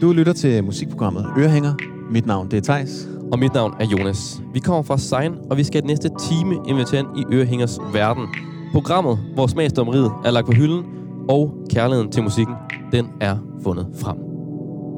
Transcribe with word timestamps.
Du 0.00 0.12
lytter 0.12 0.32
til 0.32 0.64
musikprogrammet 0.64 1.26
Ørehænger. 1.38 1.74
Mit 2.10 2.26
navn 2.26 2.50
det 2.50 2.56
er 2.56 2.60
Tejs. 2.60 3.08
Og 3.32 3.38
mit 3.38 3.54
navn 3.54 3.74
er 3.80 3.86
Jonas. 3.86 4.42
Vi 4.52 4.60
kommer 4.60 4.82
fra 4.82 4.98
Sein, 4.98 5.34
og 5.50 5.56
vi 5.56 5.64
skal 5.64 5.84
næste 5.84 6.10
time 6.20 6.56
invitere 6.68 7.00
ind 7.00 7.18
i 7.18 7.34
Ørehængers 7.34 7.78
verden. 7.92 8.26
Programmet, 8.72 9.18
hvor 9.34 9.46
smagsdommeriet 9.46 10.10
er 10.24 10.30
lagt 10.30 10.46
på 10.46 10.52
hylden, 10.52 10.84
og 11.28 11.54
kærligheden 11.70 12.12
til 12.12 12.22
musikken, 12.22 12.54
den 12.92 13.06
er 13.20 13.36
fundet 13.62 13.86
frem. 13.94 14.16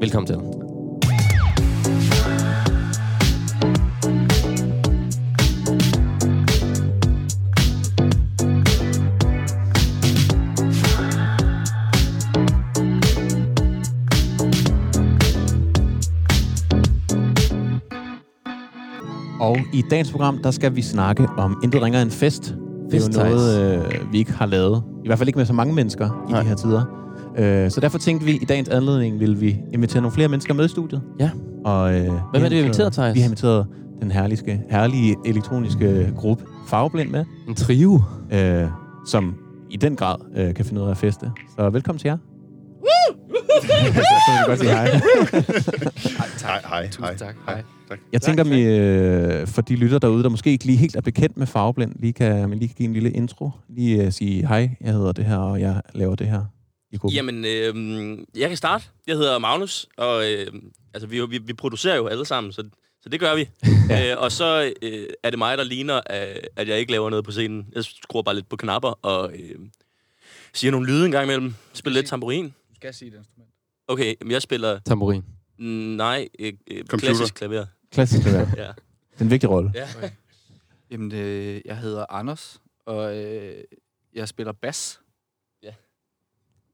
Velkommen 0.01 0.27
til. 0.27 0.62
I 19.73 19.83
dagens 19.89 20.11
program, 20.11 20.37
der 20.43 20.51
skal 20.51 20.75
vi 20.75 20.81
snakke 20.81 21.27
om 21.37 21.59
Intet 21.63 21.81
ringer 21.81 22.01
en 22.01 22.11
fest. 22.11 22.43
Det 22.43 22.51
er 22.51 22.97
jo 22.97 23.05
Fest, 23.05 23.13
noget, 23.17 23.77
øh, 23.77 24.11
vi 24.11 24.17
ikke 24.17 24.31
har 24.31 24.45
lavet. 24.45 24.83
I 25.03 25.07
hvert 25.07 25.17
fald 25.17 25.29
ikke 25.29 25.37
med 25.37 25.45
så 25.45 25.53
mange 25.53 25.73
mennesker 25.73 26.25
i 26.29 26.31
Nej. 26.31 26.41
de 26.41 26.47
her 26.47 26.55
tider. 26.55 26.85
Øh, 27.37 27.71
så 27.71 27.79
derfor 27.81 27.97
tænkte 27.97 28.25
vi, 28.25 28.31
i 28.31 28.45
dagens 28.45 28.69
anledning 28.69 29.19
vil 29.19 29.41
vi 29.41 29.59
invitere 29.73 30.01
nogle 30.01 30.13
flere 30.13 30.27
mennesker 30.27 30.53
med 30.53 30.65
i 30.65 30.67
studiet. 30.67 31.01
Ja. 31.19 31.29
Og, 31.65 31.93
øh, 31.93 32.01
Hvem 32.01 32.13
er 32.33 32.39
det, 32.39 32.51
vi 32.51 32.55
har 32.55 32.63
inviteret, 32.63 32.93
Theis? 32.93 33.15
Vi 33.15 33.19
har 33.19 33.25
inviteret 33.25 33.65
den 34.01 34.11
herlige, 34.11 34.63
herlige 34.69 35.15
elektroniske 35.25 36.13
gruppe 36.17 36.43
Farveblind 36.67 37.09
med, 37.09 37.25
En 37.47 37.55
trio. 37.55 38.01
øh, 38.33 38.67
som 39.07 39.35
i 39.69 39.77
den 39.77 39.95
grad 39.95 40.15
øh, 40.35 40.53
kan 40.53 40.65
finde 40.65 40.81
ud 40.81 40.87
af 40.87 40.91
at 40.91 40.97
feste. 40.97 41.31
Så 41.59 41.69
velkommen 41.69 41.99
til 41.99 42.07
jer. 42.07 42.17
Så 43.61 43.67
vil 44.27 44.35
jeg 44.37 44.43
godt 44.47 44.59
sige 44.59 44.71
hej. 44.71 44.85
Hej, 46.41 46.61
hej, 46.69 46.85
Tusind 46.87 47.05
hej. 47.05 47.17
tak. 47.17 47.35
Hej. 47.45 47.55
Hej. 47.55 47.63
tak. 47.89 47.99
Jeg 48.13 48.21
tænker, 48.21 48.43
vi, 48.43 48.61
øh, 48.61 49.47
for 49.47 49.61
de 49.61 49.75
lytter 49.75 49.99
derude, 49.99 50.23
der 50.23 50.29
måske 50.29 50.49
ikke 50.49 50.65
lige 50.65 50.77
helt 50.77 50.95
er 50.95 51.01
bekendt 51.01 51.37
med 51.37 51.47
Farveblind, 51.47 51.95
lige 51.99 52.13
kan, 52.13 52.49
man 52.49 52.59
lige 52.59 52.67
kan 52.67 52.75
give 52.75 52.87
en 52.87 52.93
lille 52.93 53.11
intro. 53.11 53.51
Lige 53.69 54.07
uh, 54.07 54.13
sige, 54.13 54.47
hej, 54.47 54.69
jeg 54.81 54.93
hedder 54.93 55.11
det 55.11 55.25
her, 55.25 55.37
og 55.37 55.61
jeg 55.61 55.81
laver 55.93 56.15
det 56.15 56.27
her 56.27 56.45
i 56.91 56.97
gruppen. 56.97 57.15
Jamen, 57.15 57.45
øh, 57.45 58.17
jeg 58.37 58.47
kan 58.47 58.57
starte. 58.57 58.85
Jeg 59.07 59.15
hedder 59.15 59.39
Magnus, 59.39 59.87
og 59.97 60.31
øh, 60.31 60.47
altså, 60.93 61.07
vi, 61.07 61.25
vi, 61.25 61.37
vi 61.37 61.53
producerer 61.53 61.95
jo 61.95 62.07
alle 62.07 62.25
sammen, 62.25 62.53
så, 62.53 62.63
så 63.01 63.09
det 63.09 63.19
gør 63.19 63.35
vi. 63.35 63.49
Ja. 63.89 64.11
øh, 64.11 64.21
og 64.21 64.31
så 64.31 64.73
øh, 64.81 65.05
er 65.23 65.29
det 65.29 65.39
mig, 65.39 65.57
der 65.57 65.63
ligner, 65.63 66.01
at, 66.05 66.47
at 66.55 66.67
jeg 66.67 66.79
ikke 66.79 66.91
laver 66.91 67.09
noget 67.09 67.25
på 67.25 67.31
scenen. 67.31 67.65
Jeg 67.75 67.83
skruer 67.83 68.23
bare 68.23 68.35
lidt 68.35 68.49
på 68.49 68.55
knapper 68.55 68.99
og 69.01 69.31
øh, 69.31 69.55
siger 70.53 70.71
nogle 70.71 70.87
lyde 70.87 71.05
en 71.05 71.11
gang 71.11 71.23
imellem. 71.23 71.53
Spiller 71.73 71.99
lidt 71.99 72.09
tamburin. 72.09 72.53
Skal 72.83 72.93
sige 72.93 73.11
det 73.11 73.17
instrument. 73.17 73.49
Okay, 73.87 74.15
men 74.21 74.31
jeg 74.31 74.41
spiller, 74.41 74.79
Tamburin. 74.85 75.23
mm, 75.59 75.65
nej, 75.65 76.27
øh, 76.39 76.53
øh, 76.71 76.77
Computer. 76.85 76.97
klassisk 77.13 77.33
klaver. 77.35 77.65
Klassisk 77.91 78.23
det 78.25 78.33
der. 78.33 78.39
Ja. 78.63 78.67
Det 79.13 79.19
er 79.19 79.23
en 79.25 79.29
vigtig 79.31 79.49
rolle. 79.49 79.71
ja. 79.75 79.87
Jamen, 80.91 81.11
øh, 81.11 81.61
jeg 81.65 81.77
hedder 81.77 82.05
Anders, 82.09 82.61
og 82.85 83.17
øh, 83.17 83.63
jeg 84.15 84.27
spiller 84.27 84.53
bas. 84.61 84.99
Ja. 85.63 85.71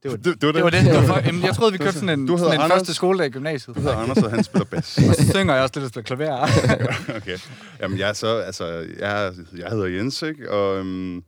Det 0.03 0.11
var 0.11 0.17
Det, 0.17 0.25
det 0.41 0.43
var 0.43 0.51
det. 0.51 0.55
det. 0.55 0.63
Var 0.63 0.69
det. 0.69 0.85
det 0.85 0.93
var 0.95 1.05
for, 1.13 1.25
jamen, 1.25 1.41
jeg 1.43 1.55
troede, 1.55 1.71
vi 1.71 1.77
kørte 1.77 1.93
sådan 1.93 2.19
en, 2.19 2.27
Du 2.27 2.38
sådan 2.38 2.53
en 2.53 2.61
Anders. 2.61 2.77
første 2.77 2.94
skoledag 2.94 3.27
i 3.27 3.29
gymnasiet. 3.29 3.75
Du 3.75 3.81
hedder 3.81 3.95
Anders, 3.97 4.17
og 4.17 4.31
han 4.31 4.44
spiller 4.44 4.66
bas. 4.66 4.97
Og 5.09 5.16
så 5.16 5.31
synger 5.31 5.53
jeg 5.53 5.63
også 5.63 5.73
lidt 5.79 5.83
og 5.83 5.89
spiller 5.89 6.16
klaver. 6.16 7.16
okay. 7.17 7.38
Jamen, 7.81 7.97
jeg 7.99 8.09
er 8.09 8.13
så, 8.13 8.27
altså, 8.38 8.66
jeg, 8.99 9.33
jeg 9.57 9.69
hedder 9.69 9.85
Jens, 9.85 10.21
ikke? 10.21 10.51
Og 10.51 10.77
øhm, 10.79 11.23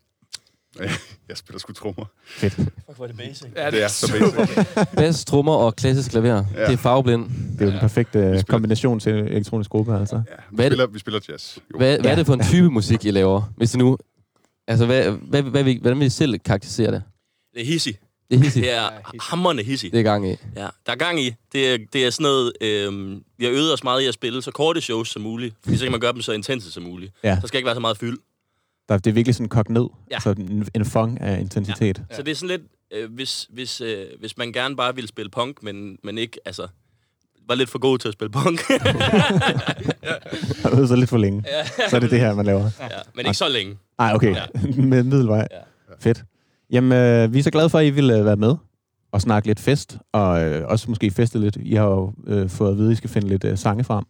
jeg 1.30 1.38
spiller 1.38 1.60
sgu 1.60 1.74
trommer. 1.74 2.06
Fedt. 2.28 2.54
Fuck, 2.54 2.70
hvor 2.96 3.04
er 3.06 3.08
det 3.08 3.18
basic. 3.18 3.48
ja, 3.56 3.72
Det 3.72 3.84
er 3.84 3.88
så 3.88 4.12
basic. 4.12 4.66
Bass, 4.98 5.26
trommer 5.26 5.54
og 5.56 5.76
klassisk 5.76 6.12
klaver. 6.12 6.44
Ja. 6.56 6.66
Det 6.66 6.74
er 6.74 6.78
farveblind. 6.78 7.26
Det 7.54 7.62
er 7.62 7.66
jo 7.66 7.72
den 7.72 7.80
perfekte 7.80 8.12
spiller- 8.20 8.44
kombination 8.44 9.00
til 9.00 9.14
elektronisk 9.14 9.70
gruppe, 9.70 9.98
altså. 10.00 10.16
Ja, 10.16 10.22
vi, 10.50 10.56
Hvad 10.56 10.66
er 10.66 10.70
det- 10.70 10.78
spiller, 10.78 10.88
vi 10.94 11.00
spiller 11.00 11.20
jazz. 11.30 11.58
Jo. 11.58 11.78
Hvad, 11.78 11.96
hvad 11.96 12.06
Ja. 12.06 12.12
er 12.12 12.16
det 12.16 12.26
for 12.26 12.34
en 12.34 12.44
type 12.44 12.70
musik, 12.80 13.06
I 13.06 13.12
laver? 13.12 13.54
Hvis 13.58 13.76
I 13.76 13.78
nu... 13.78 13.98
Altså, 14.68 14.86
hvad, 14.86 15.12
hvad, 15.12 15.42
hvad, 15.42 15.64
hvad, 15.64 15.76
hvordan 15.76 16.00
vil 16.00 16.06
I 16.06 16.10
selv 16.10 16.40
karakterisere 16.40 16.92
det? 16.92 17.04
Det 17.54 17.62
er 17.62 17.66
hissig. 17.66 17.98
Det 18.30 18.40
er 18.40 18.44
hissigt. 18.44 18.64
Det 18.64 18.74
er 18.74 18.90
hissig. 19.12 19.20
hammerne 19.22 19.64
hissig. 19.64 19.92
Det 19.92 20.00
er 20.00 20.04
gang 20.04 20.28
i. 20.32 20.36
Ja, 20.56 20.68
der 20.86 20.92
er 20.92 20.96
gang 20.96 21.20
i. 21.22 21.34
Det 21.54 21.74
er, 21.74 21.78
det 21.94 22.06
er 22.06 22.10
sådan 22.10 22.24
noget... 22.24 22.52
Øh, 22.62 23.12
vi 23.38 23.46
har 23.46 23.52
øvet 23.52 23.74
os 23.74 23.84
meget 23.84 24.02
i 24.02 24.06
at 24.08 24.14
spille 24.14 24.42
så 24.42 24.52
korte 24.52 24.82
shows 24.82 25.10
som 25.10 25.22
muligt, 25.22 25.56
fordi 25.64 25.78
så 25.78 25.84
kan 25.86 25.92
man 25.92 26.00
gøre 26.02 26.14
dem 26.14 26.22
så 26.22 26.32
intense 26.32 26.72
som 26.72 26.84
muligt. 26.84 27.14
Ja. 27.24 27.38
Der 27.42 27.48
skal 27.48 27.58
ikke 27.58 27.66
være 27.66 27.76
så 27.76 27.80
meget 27.82 27.98
fyld. 27.98 28.18
Der, 28.90 28.98
det 28.98 29.08
er 29.08 29.14
virkelig 29.14 29.36
sådan 29.36 29.50
kogt 29.50 29.70
ned. 29.70 29.88
Ja. 30.12 30.16
Altså 30.16 30.30
en, 30.32 30.68
en 30.76 30.86
fong 30.86 31.22
af 31.22 31.40
intensitet. 31.40 32.02
Ja. 32.10 32.16
Så 32.16 32.24
det 32.24 32.32
er 32.32 32.36
sådan 32.36 32.50
lidt, 32.50 32.62
øh, 32.94 33.14
hvis, 33.14 33.48
hvis, 33.50 33.82
øh, 33.82 34.06
hvis 34.20 34.38
man 34.38 34.52
gerne 34.52 34.76
bare 34.76 34.96
ville 34.96 35.08
spille 35.08 35.30
punk, 35.30 35.64
men, 35.64 35.98
men 36.04 36.18
ikke, 36.18 36.40
altså, 36.46 36.68
var 37.48 37.56
lidt 37.56 37.70
for 37.70 37.80
god 37.80 37.98
til 37.98 38.08
at 38.08 38.14
spille 38.14 38.32
punk. 38.32 38.62
Øvet 40.78 40.88
sig 40.88 40.98
lidt 40.98 41.10
for 41.10 41.18
længe. 41.18 41.44
ja. 41.48 41.88
Så 41.90 41.96
er 41.96 42.00
det 42.00 42.12
det 42.12 42.20
her, 42.20 42.34
man 42.36 42.46
laver. 42.46 42.70
ja, 42.80 42.88
men 43.16 43.26
ikke 43.26 43.38
så 43.38 43.50
længe. 43.50 43.78
Nej, 43.98 44.14
okay. 44.16 44.36
Ja. 44.36 44.46
Med 44.84 45.04
middelvej. 45.04 45.48
Ja. 45.52 45.58
Fedt. 46.00 46.24
Jamen, 46.72 46.92
øh, 46.92 47.34
vi 47.34 47.40
er 47.40 47.44
så 47.44 47.52
glade 47.52 47.70
for, 47.70 47.80
at 47.80 47.86
I 47.86 47.90
vil 47.90 48.10
øh, 48.12 48.26
være 48.26 48.36
med 48.36 48.56
og 49.12 49.22
snakke 49.22 49.48
lidt 49.48 49.60
fest, 49.60 49.98
og 50.12 50.44
øh, 50.44 50.68
også 50.68 50.90
måske 50.90 51.12
feste 51.12 51.40
lidt. 51.40 51.58
I 51.62 51.76
har 51.76 51.86
jo 51.86 52.14
øh, 52.28 52.50
fået 52.50 52.72
at 52.72 52.78
vide, 52.78 52.88
at 52.88 52.94
I 52.94 52.96
skal 52.96 53.10
finde 53.10 53.28
lidt 53.28 53.44
øh, 53.44 53.58
sange 53.58 53.84
frem. 53.84 54.06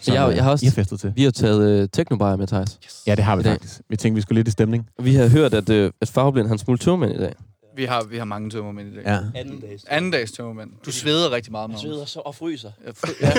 Som, 0.00 0.14
Jeg- 0.14 0.32
jeg 0.36 0.44
har 0.44 0.50
også- 0.50 0.64
I 0.64 0.68
har 0.68 0.72
festet 0.74 1.00
til. 1.00 1.12
Vi 1.16 1.24
har 1.24 1.30
taget 1.30 1.70
øh, 1.82 1.88
teknobajer 1.92 2.36
med, 2.36 2.46
Thijs. 2.46 2.78
Ja, 3.06 3.14
det 3.14 3.24
har 3.24 3.36
vi 3.36 3.40
I 3.40 3.44
dag. 3.44 3.52
faktisk. 3.52 3.80
Vi 3.88 3.96
tænkte, 3.96 4.14
vi 4.14 4.22
skulle 4.22 4.38
lidt 4.38 4.48
i 4.48 4.50
stemning. 4.50 4.86
Vi 5.02 5.14
har 5.14 5.28
hørt, 5.28 5.54
at, 5.54 5.68
øh, 5.70 5.90
at 6.00 6.08
farveblind 6.08 6.48
han 6.48 6.58
smule 6.58 6.78
tømmermænd 6.78 7.18
i 7.20 7.22
dag. 7.22 7.34
vi, 7.76 7.84
har, 7.84 8.04
vi 8.10 8.18
har 8.18 8.24
mange 8.24 8.50
tømmermænd 8.50 8.88
i 8.92 8.94
dag. 8.96 9.02
Ja. 9.06 9.18
Anden 9.40 9.60
dags. 9.60 9.84
Anden 9.88 10.10
dags 10.10 10.32
tømmermænd. 10.32 10.70
Du 10.86 10.92
sveder 10.92 11.30
rigtig 11.30 11.52
meget, 11.52 11.62
Jeg 11.62 11.68
Magnus. 11.68 11.80
sveder 11.82 12.04
så 12.04 12.20
og 12.20 12.34
fryser. 12.34 12.70
Jeg 12.86 12.92
fry- 12.96 13.22
Ja. 13.22 13.32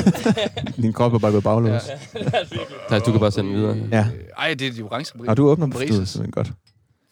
Din 0.84 0.94
krop 0.94 1.14
er 1.14 1.20
bare 1.20 1.32
gået 1.32 1.44
baglås. 1.44 1.82
Ja. 2.16 2.20
Thijs, 2.88 3.04
du 3.04 3.12
kan 3.12 3.20
bare 3.20 3.32
sende 3.32 3.50
den 3.50 3.60
videre. 3.60 3.78
ja. 3.92 4.08
Ej, 4.38 4.54
det 4.54 4.68
er 4.68 4.72
de 4.74 4.82
orange 4.82 5.12
Og 5.28 5.38
du 5.38 5.48
åbner 5.50 5.68
på 5.68 5.78
Brises. 5.78 5.98
det 5.98 6.08
simpelthen 6.08 6.32
godt. 6.32 6.52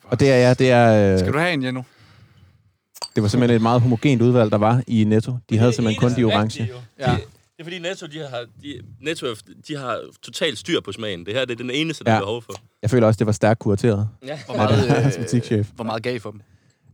Og 0.04 0.20
det 0.20 0.32
er, 0.32 0.36
ja, 0.38 0.54
det 0.54 0.72
er, 0.72 1.18
Skal 1.18 1.28
øh, 1.28 1.34
du 1.34 1.40
have 1.40 1.54
en, 1.54 1.64
Jenno? 1.64 1.82
det 3.16 3.24
var 3.24 3.30
simpelthen 3.30 3.56
et 3.56 3.62
meget 3.62 3.82
homogent 3.82 4.22
udvalg, 4.22 4.52
der 4.52 4.58
var 4.58 4.82
i 4.88 5.04
Netto. 5.04 5.34
De 5.50 5.58
havde 5.58 5.74
simpelthen 5.74 6.10
kun 6.10 6.18
de 6.18 6.24
orange. 6.24 6.70
Ja. 7.00 7.12
Det 7.12 7.20
er 7.62 7.66
fordi 7.66 7.80
Netto, 7.80 8.06
de 8.08 8.20
har, 8.20 8.46
de, 8.64 8.82
Netto, 9.02 9.28
de 9.68 9.78
har 9.78 10.00
totalt 10.22 10.58
styr 10.58 10.82
på 10.82 10.92
smagen. 10.92 11.26
Det 11.26 11.34
her 11.34 11.46
det 11.46 11.54
er 11.54 11.58
den 11.58 11.70
eneste, 11.72 12.04
der 12.04 12.12
Ja. 12.12 12.18
er 12.18 12.22
behov 12.22 12.42
for. 12.42 12.54
Jeg 12.82 12.90
føler 12.90 13.08
også, 13.08 13.18
det 13.18 13.26
var 13.28 13.32
stærkt 13.34 13.60
kurateret. 13.60 14.08
Ja. 14.26 14.40
Hvor 14.46 14.56
Ja, 14.56 14.68
meget, 14.68 15.18
øh, 15.18 15.24
butikschef. 15.24 15.68
hvor 15.76 15.84
meget 15.84 16.04
gav 16.04 16.16
I 16.16 16.20
for 16.20 16.32
dem? 16.32 16.42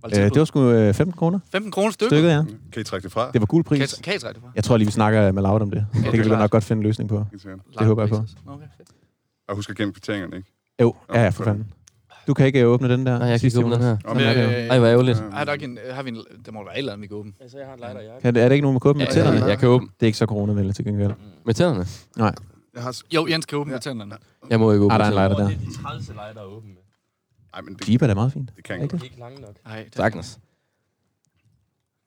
Øh, 0.06 0.12
det, 0.12 0.34
det 0.34 0.40
var 0.40 0.46
sgu 0.46 0.72
øh, 0.72 0.94
15 0.94 1.14
kroner 1.18 1.40
15 1.52 1.72
kroner 1.72 1.92
stykket? 1.92 2.12
stykket, 2.18 2.30
ja. 2.30 2.44
Kan 2.72 2.82
I 2.82 2.84
trække 2.84 3.04
det 3.04 3.12
fra? 3.12 3.32
Det 3.32 3.42
var 3.42 3.46
gul 3.48 3.64
Kan 3.64 3.70
pris. 3.80 4.00
I, 4.00 4.02
kan 4.02 4.16
I 4.16 4.20
trække 4.20 4.34
det 4.36 4.42
fra? 4.44 4.52
Jeg 4.56 4.64
tror 4.64 4.78
lige, 4.78 4.86
vi 4.88 4.92
snakker 4.92 5.32
med 5.32 5.42
Laud 5.44 5.62
om 5.62 5.72
det. 5.72 5.86
Det 5.94 6.04
kan 6.14 6.24
vi 6.24 6.30
nok 6.30 6.52
godt 6.52 6.64
finde 6.64 6.80
en 6.80 6.84
løsning 6.84 7.10
på. 7.10 7.26
Det 7.80 7.86
håber 7.88 8.02
jeg 8.04 8.10
på. 8.10 8.16
Okay, 8.48 8.66
fedt. 8.78 8.90
Og 9.48 9.56
husk 9.56 9.70
at 9.70 9.76
gemme 9.76 9.94
kvitteringerne, 9.94 10.38
ikke? 10.38 10.50
Jo, 10.82 10.96
ja, 11.14 11.24
ja, 11.24 11.30
for 11.30 11.44
fanden. 11.44 11.72
Du 12.28 12.34
kan 12.34 12.46
ikke 12.46 12.60
øh, 12.62 12.68
åbne 12.68 12.90
den 12.90 13.06
der. 13.06 13.18
Nej, 13.20 13.28
jeg 13.28 13.40
kan 13.40 13.48
ikke 13.48 13.60
åbne 13.60 13.76
den 13.76 13.84
her. 13.84 13.98
Sådan 14.08 14.22
er 14.24 14.34
det 14.34 14.44
jo. 14.44 14.48
Øh, 14.50 14.54
Ej, 14.56 14.78
hvor 14.80 14.88
ærgerligt. 14.88 15.24
Har, 15.32 15.44
der 15.44 15.54
ikke 15.54 15.66
en, 15.66 15.78
har 15.92 16.04
vi 16.04 16.10
en, 16.10 16.18
der 16.46 16.52
må 16.52 16.64
være 16.64 16.74
et 16.74 16.78
eller 16.78 16.94
andet, 16.94 17.02
vi 17.02 17.08
kan 17.08 17.18
åbne. 17.18 17.32
Altså, 17.42 17.58
jeg 17.58 17.68
har 17.68 17.74
en 17.74 17.80
lighter 17.80 18.02
jakke. 18.02 18.22
Kan 18.22 18.36
det, 18.36 18.44
er 18.44 18.50
det 18.50 18.56
ikke 18.56 18.62
nogen 18.62 18.74
med 18.74 18.82
kåben 18.82 18.98
med 19.00 19.06
Ja, 19.08 19.14
tænderne? 19.14 19.40
jeg, 19.40 19.50
jeg 19.50 19.60
kan 19.60 19.70
åbne 19.70 19.88
Det 20.00 20.06
er 20.06 20.06
ikke 20.06 20.18
så 20.18 20.26
coronavenligt 20.26 20.76
til 20.76 20.86
gengæld. 20.86 21.12
med 21.46 21.54
tænderne. 21.54 21.86
Nej. 22.18 22.34
Jeg 22.76 22.84
har... 22.84 22.98
Jo, 23.16 23.28
Jens 23.28 23.46
kan 23.46 23.58
åbne 23.58 23.72
Ja. 23.72 23.76
ja. 23.76 23.80
tænderne. 23.80 24.16
Jeg 24.50 24.60
må 24.60 24.72
ikke 24.72 24.84
åbne 24.86 24.94
Ah, 24.94 25.00
der 25.00 25.06
er 25.06 25.10
en 25.10 25.14
tænderne. 25.14 25.30
lighter 25.30 25.44
der. 25.44 25.68
Det 25.68 25.78
er 25.78 25.82
de 25.82 25.96
trælse 25.96 26.12
lighter 26.14 26.42
at 26.42 26.48
åbne 26.48 26.70
med. 26.70 26.82
Ej, 27.54 27.62
men 27.62 27.74
det, 27.74 27.90
Jeep 27.90 28.02
er 28.02 28.08
da 28.08 28.14
meget 28.14 28.34
fint. 28.34 28.52
det 28.56 28.64
kan 28.64 28.76
jeg 28.76 28.84
Ikke 28.84 28.96
ikke. 28.96 29.04
De 29.04 29.08
er 29.08 29.12
ikke 29.12 29.20
lange 29.20 29.42
nok. 29.42 29.56
Nej, 29.66 29.84
det 29.84 29.96
Sagtens. 29.96 30.40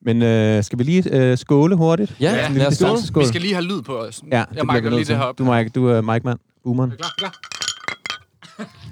Men 0.02 0.22
øh, 0.22 0.64
skal 0.64 0.78
vi 0.78 0.84
lige 0.84 1.16
øh, 1.30 1.38
skåle 1.38 1.76
hurtigt? 1.76 2.16
Ja, 2.20 2.48
lad 2.54 2.66
os 2.66 2.74
skåle. 2.74 3.22
Vi 3.22 3.28
skal 3.28 3.40
lige 3.40 3.54
have 3.54 3.64
lyd 3.64 3.82
på 3.82 3.96
os. 3.98 4.22
Ja, 4.32 4.44
jeg 4.54 4.82
vi 4.82 4.88
lige 4.88 5.04
det 5.04 5.16
her 5.16 5.22
op. 5.24 5.38
Du, 5.38 5.44
Mike, 5.52 5.70
du 5.70 5.86
er 5.86 6.00
Mike 6.00 6.24
Mann. 6.24 6.40
Boomeren. 6.64 6.90
Klar, 6.90 7.14
klar. 7.18 7.34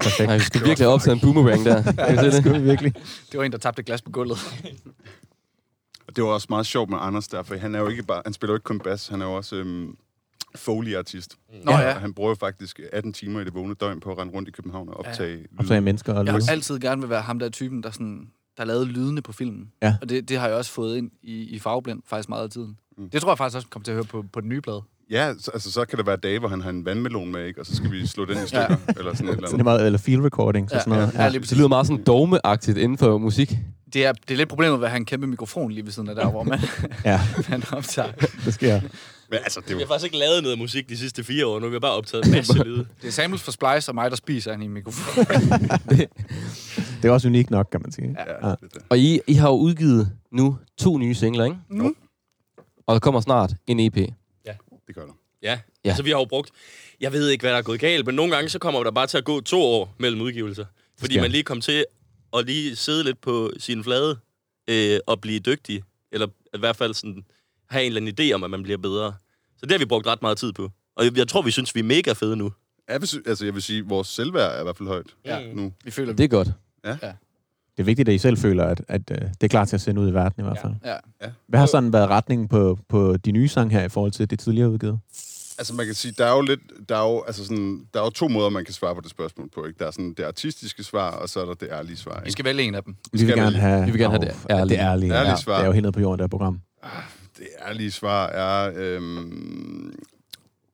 Perfekt. 0.01 0.27
Nej, 0.29 0.37
vi 0.37 0.43
skal 0.43 0.61
virkelig 0.65 0.87
have 0.87 0.95
optaget 0.95 1.15
en 1.15 1.21
boomerang 1.21 1.65
der. 1.65 1.83
Se 2.09 2.17
det 2.17 2.25
det? 2.25 2.35
skal 2.35 2.53
vi 2.53 2.59
virkelig. 2.61 2.95
Det 3.33 3.39
var 3.39 3.45
en, 3.45 3.53
der 3.53 3.59
tabte 3.59 3.83
glas 3.83 4.03
på 4.03 4.11
gulvet. 4.11 4.39
Og 6.09 6.17
det 6.17 6.25
var 6.25 6.31
også 6.31 6.47
meget 6.51 6.67
sjovt 6.67 6.91
med 6.91 6.99
Anders 7.01 7.29
der, 7.29 7.43
for 7.43 7.57
han 7.57 7.75
er 7.75 7.79
jo 7.79 7.89
ikke 7.89 8.03
bare... 8.03 8.23
Han 8.25 8.33
spiller 8.33 8.53
jo 8.53 8.57
ikke 8.57 8.65
kun 8.65 8.79
bas, 8.81 9.09
han 9.09 9.23
er 9.23 9.27
jo 9.27 9.33
også 9.33 9.57
øhm, 9.57 9.97
Foley-artist. 10.57 11.37
Nå 11.65 11.73
ja. 11.73 11.95
Og 11.95 12.01
han 12.01 12.15
bruger 12.15 12.31
jo 12.31 12.35
faktisk 12.35 12.81
18 12.93 13.13
timer 13.13 13.41
i 13.41 13.45
det 13.45 13.55
vågne 13.55 13.75
døgn 13.75 14.01
på 14.01 14.13
at 14.13 14.19
rende 14.19 14.33
rundt 14.35 14.49
i 14.49 14.53
København 14.53 14.89
og 14.89 14.97
optage 14.99 15.39
ja. 15.39 15.45
Og 15.59 15.65
så 15.65 15.75
er 15.75 15.81
mennesker 15.81 16.13
og 16.15 16.27
Jeg 16.27 16.35
lyd. 16.35 16.43
har 16.43 16.53
altid 16.53 16.79
gerne 16.79 17.01
vil 17.01 17.11
være 17.11 17.23
ham 17.23 17.39
der 17.39 17.49
typen, 17.49 17.83
der, 17.83 17.91
sådan, 17.91 18.31
der 18.57 18.65
lavede 18.65 18.85
lydene 18.85 19.23
på 19.23 19.33
filmen. 19.33 19.73
Ja. 19.83 19.97
Og 20.01 20.09
det, 20.09 20.29
det 20.29 20.39
har 20.39 20.47
jeg 20.49 20.57
også 20.57 20.71
fået 20.71 20.97
ind 20.97 21.11
i, 21.23 21.43
i 21.43 21.59
farveblind 21.59 22.03
faktisk 22.07 22.29
meget 22.29 22.43
af 22.45 22.51
tiden. 22.51 22.79
Mm. 22.99 23.11
Det 23.11 23.21
tror 23.21 23.31
jeg 23.31 23.39
faktisk 23.39 23.57
også 23.57 23.69
kommer 23.69 23.85
til 23.85 23.93
at 23.93 23.97
høre 23.97 24.05
på, 24.05 24.25
på 24.33 24.41
den 24.41 24.49
nye 24.49 24.61
plade. 24.61 24.83
Ja, 25.11 25.33
så, 25.41 25.51
altså 25.55 25.73
så 25.73 25.85
kan 25.85 25.99
der 25.99 26.05
være 26.05 26.17
dage, 26.17 26.39
hvor 26.39 26.49
han 26.49 26.61
har 26.61 26.71
en 26.71 26.85
vandmelon 26.85 27.33
med, 27.33 27.47
ikke? 27.47 27.61
Og 27.61 27.67
så 27.67 27.77
skal 27.77 27.91
vi 27.93 28.07
slå 28.07 28.25
den 28.25 28.37
i 28.45 28.47
stykker, 28.47 28.61
ja. 28.71 28.93
eller 28.99 29.15
sådan 29.15 29.29
et 29.29 29.35
eller 29.35 29.35
Så 29.35 29.35
det 29.35 29.43
er 29.43 29.47
andet. 29.53 29.65
meget, 29.65 29.87
eller 29.87 29.99
field 29.99 30.25
recording, 30.25 30.71
så 30.71 30.77
Ja, 30.77 30.81
sådan 30.81 30.93
noget. 30.99 31.15
ja, 31.15 31.29
lige 31.29 31.41
Det 31.41 31.57
lyder 31.57 31.69
meget 31.69 31.87
sådan 31.87 32.05
dogmeagtigt 32.05 32.79
inden 32.79 32.99
for 32.99 33.19
musik. 33.19 33.53
Det 33.93 34.07
er, 34.07 34.13
det 34.13 34.31
er 34.31 34.37
lidt 34.37 34.49
problemet 34.49 34.79
ved 34.79 34.87
at 34.87 34.91
have 34.91 34.97
en 35.01 35.05
kæmpe 35.05 35.27
mikrofon 35.27 35.71
lige 35.73 35.85
ved 35.85 35.93
siden 35.93 36.09
af 36.09 36.15
der, 36.15 36.31
hvor 36.31 36.43
man, 36.43 36.61
Ja, 37.05 37.21
man 37.51 37.63
optager. 37.73 38.13
det 38.45 38.55
sker. 38.55 38.81
Men 39.31 39.39
altså, 39.45 39.61
det 39.61 39.71
er 39.71 39.75
Vi 39.77 39.81
har 39.83 39.87
faktisk 39.89 40.05
ikke 40.05 40.17
lavet 40.19 40.43
noget 40.43 40.59
musik 40.59 40.89
de 40.89 40.97
sidste 40.97 41.25
fire 41.25 41.47
år. 41.47 41.59
Nu 41.59 41.67
har 41.67 41.71
vi 41.73 41.79
bare 41.79 41.93
optaget 41.93 42.25
en 42.27 42.31
masse 42.33 42.59
lyde. 42.65 42.87
Det 43.03 43.09
er 43.09 43.13
samples 43.13 43.43
for 43.43 43.51
Splice 43.53 43.91
og 43.91 43.95
mig, 43.95 44.11
der 44.11 44.17
spiser 44.17 44.51
han 44.51 44.63
i 44.63 44.65
en 44.65 44.71
mikrofon. 44.73 45.25
Det 47.03 47.09
er 47.09 47.11
også 47.11 47.29
unikt 47.29 47.51
nok, 47.51 47.69
kan 47.73 47.81
man 47.83 47.93
sige. 47.93 48.17
Ja, 48.43 48.49
det, 48.51 48.57
det. 48.75 48.83
Og 48.89 48.99
I, 48.99 49.21
I 49.27 49.33
har 49.35 49.49
jo 49.49 49.55
udgivet 49.57 50.11
nu 50.33 50.59
to 50.79 50.99
nye 50.99 51.15
singler, 51.15 51.45
ikke? 51.45 51.57
Mm. 51.71 51.95
Og 52.87 52.95
der 52.95 52.99
kommer 52.99 53.21
snart 53.21 53.53
en 53.67 53.81
EP. 53.81 53.97
Det 54.89 54.95
gør 54.97 55.07
der. 55.07 55.13
Ja. 55.43 55.51
Ja. 55.51 55.61
ja, 55.85 55.89
altså 55.91 56.03
vi 56.03 56.11
har 56.11 56.19
jo 56.19 56.25
brugt... 56.25 56.51
Jeg 57.01 57.13
ved 57.13 57.29
ikke, 57.29 57.43
hvad 57.43 57.51
der 57.53 57.59
er 57.59 57.63
gået 57.63 57.81
galt, 57.81 58.07
men 58.07 58.15
nogle 58.15 58.35
gange 58.35 58.49
så 58.49 58.59
kommer 58.59 58.85
der 58.85 58.91
bare 58.91 59.07
til 59.07 59.19
at 59.19 59.25
gå 59.25 59.41
to 59.41 59.61
år 59.63 59.95
mellem 59.99 60.21
udgivelser. 60.21 60.65
Fordi 60.99 61.21
man 61.21 61.31
lige 61.31 61.43
kom 61.45 61.61
til 61.61 61.85
at 62.37 62.47
lige 62.47 62.77
sidde 62.77 63.05
lidt 63.05 63.21
på 63.21 63.53
sin 63.59 63.85
flade 63.85 64.19
øh, 64.71 65.01
og 65.07 65.21
blive 65.21 65.41
dygtig. 65.41 65.83
Eller 66.13 66.27
i 66.55 66.59
hvert 66.59 66.77
fald 66.77 66.95
sådan, 66.95 67.25
have 67.71 67.83
en 67.85 67.87
eller 67.97 68.01
anden 68.01 68.31
idé 68.31 68.33
om, 68.35 68.45
at 68.45 68.51
man 68.51 68.63
bliver 68.63 68.79
bedre. 68.79 69.15
Så 69.57 69.67
det 69.67 69.73
har 69.73 69.79
vi 69.79 69.85
brugt 69.85 70.07
ret 70.07 70.23
meget 70.23 70.39
tid 70.39 70.53
på. 70.53 70.71
Og 70.97 71.05
jeg, 71.05 71.17
jeg 71.19 71.29
tror, 71.29 71.43
vi 71.43 71.51
synes, 71.51 71.75
vi 71.75 71.81
er 71.81 71.85
mega 71.85 72.13
fede 72.13 72.37
nu. 72.37 72.53
Jeg 72.89 73.01
vil, 73.01 73.23
altså, 73.27 73.45
jeg 73.45 73.55
vil 73.55 73.63
sige, 73.63 73.79
at 73.79 73.89
vores 73.91 74.09
selvværd 74.09 74.57
er 74.57 74.61
i 74.61 74.63
hvert 74.63 74.77
fald 74.77 74.89
højt 74.89 75.07
Ja. 75.25 75.53
nu. 75.53 75.73
Vi 75.85 75.91
føler, 75.91 76.13
Det 76.13 76.25
er 76.25 76.29
godt. 76.29 76.49
Det 77.79 77.83
er 77.83 77.87
vigtigt, 77.87 78.09
at 78.09 78.15
I 78.15 78.19
selv 78.19 78.39
føler, 78.39 78.65
at, 78.65 78.83
at 78.89 79.11
øh, 79.11 79.19
det 79.19 79.43
er 79.43 79.49
klar 79.49 79.65
til 79.65 79.77
at 79.77 79.81
sende 79.81 80.01
ud 80.01 80.09
i 80.09 80.15
verden 80.15 80.45
i 80.45 80.45
hvert 80.45 80.59
fald. 80.63 80.73
Ja. 80.85 80.97
Hvad 81.49 81.61
har 81.61 81.67
sådan 81.67 81.93
været 81.93 82.09
retningen 82.09 82.49
på, 82.49 82.79
på 82.89 83.17
de 83.17 83.33
nye 83.33 83.49
sange 83.49 83.75
her 83.75 83.85
i 83.85 83.89
forhold 83.89 84.13
til 84.13 84.31
det 84.31 84.39
tidligere 84.39 84.71
udgivet? 84.71 84.99
Altså 85.59 85.75
man 85.75 85.87
kan 85.87 85.95
sige, 85.95 86.15
der 86.19 86.27
er 86.27 86.37
jo 86.37 86.41
lidt, 86.41 86.61
der 86.89 86.97
er 86.97 87.13
jo, 87.13 87.23
altså 87.27 87.45
sådan, 87.45 87.81
der 87.95 88.01
er 88.01 88.05
jo 88.05 88.11
to 88.11 88.29
måder, 88.29 88.49
man 88.49 88.65
kan 88.65 88.75
svare 88.75 88.95
på 88.95 89.01
det 89.01 89.11
spørgsmål 89.11 89.49
på. 89.55 89.65
Ikke? 89.67 89.79
Der 89.79 89.87
er 89.87 89.91
sådan 89.91 90.15
det 90.17 90.25
artistiske 90.25 90.85
svar, 90.85 91.11
og 91.11 91.29
så 91.29 91.41
er 91.41 91.45
der 91.45 91.55
det 91.55 91.69
ærlige 91.73 91.97
svar. 91.97 92.15
Vi 92.15 92.19
Ikke? 92.19 92.33
skal 92.33 92.45
vælge 92.45 92.63
en 92.63 92.75
af 92.75 92.83
dem. 92.83 92.97
Vi 93.13 93.19
vil 93.19 93.29
skal 93.29 93.37
gerne 93.39 93.57
have, 93.57 93.85
vi 93.85 93.91
vil 93.91 94.01
gerne 94.01 94.13
have 94.13 94.25
det 94.27 94.35
ærlige. 94.51 94.79
det 94.79 94.85
ærlige. 94.85 95.15
Ærlige 95.15 95.31
ja. 95.31 95.37
svar. 95.37 95.57
Det 95.57 95.63
er 95.63 95.67
jo 95.67 95.73
helt 95.73 95.95
på 95.95 96.01
jorden, 96.01 96.19
det 96.19 96.25
her 96.25 96.29
program. 96.29 96.61
Det 97.39 97.47
ærlige 97.69 97.91
svar 97.91 98.27
er, 98.27 98.73
øhm, 98.77 99.95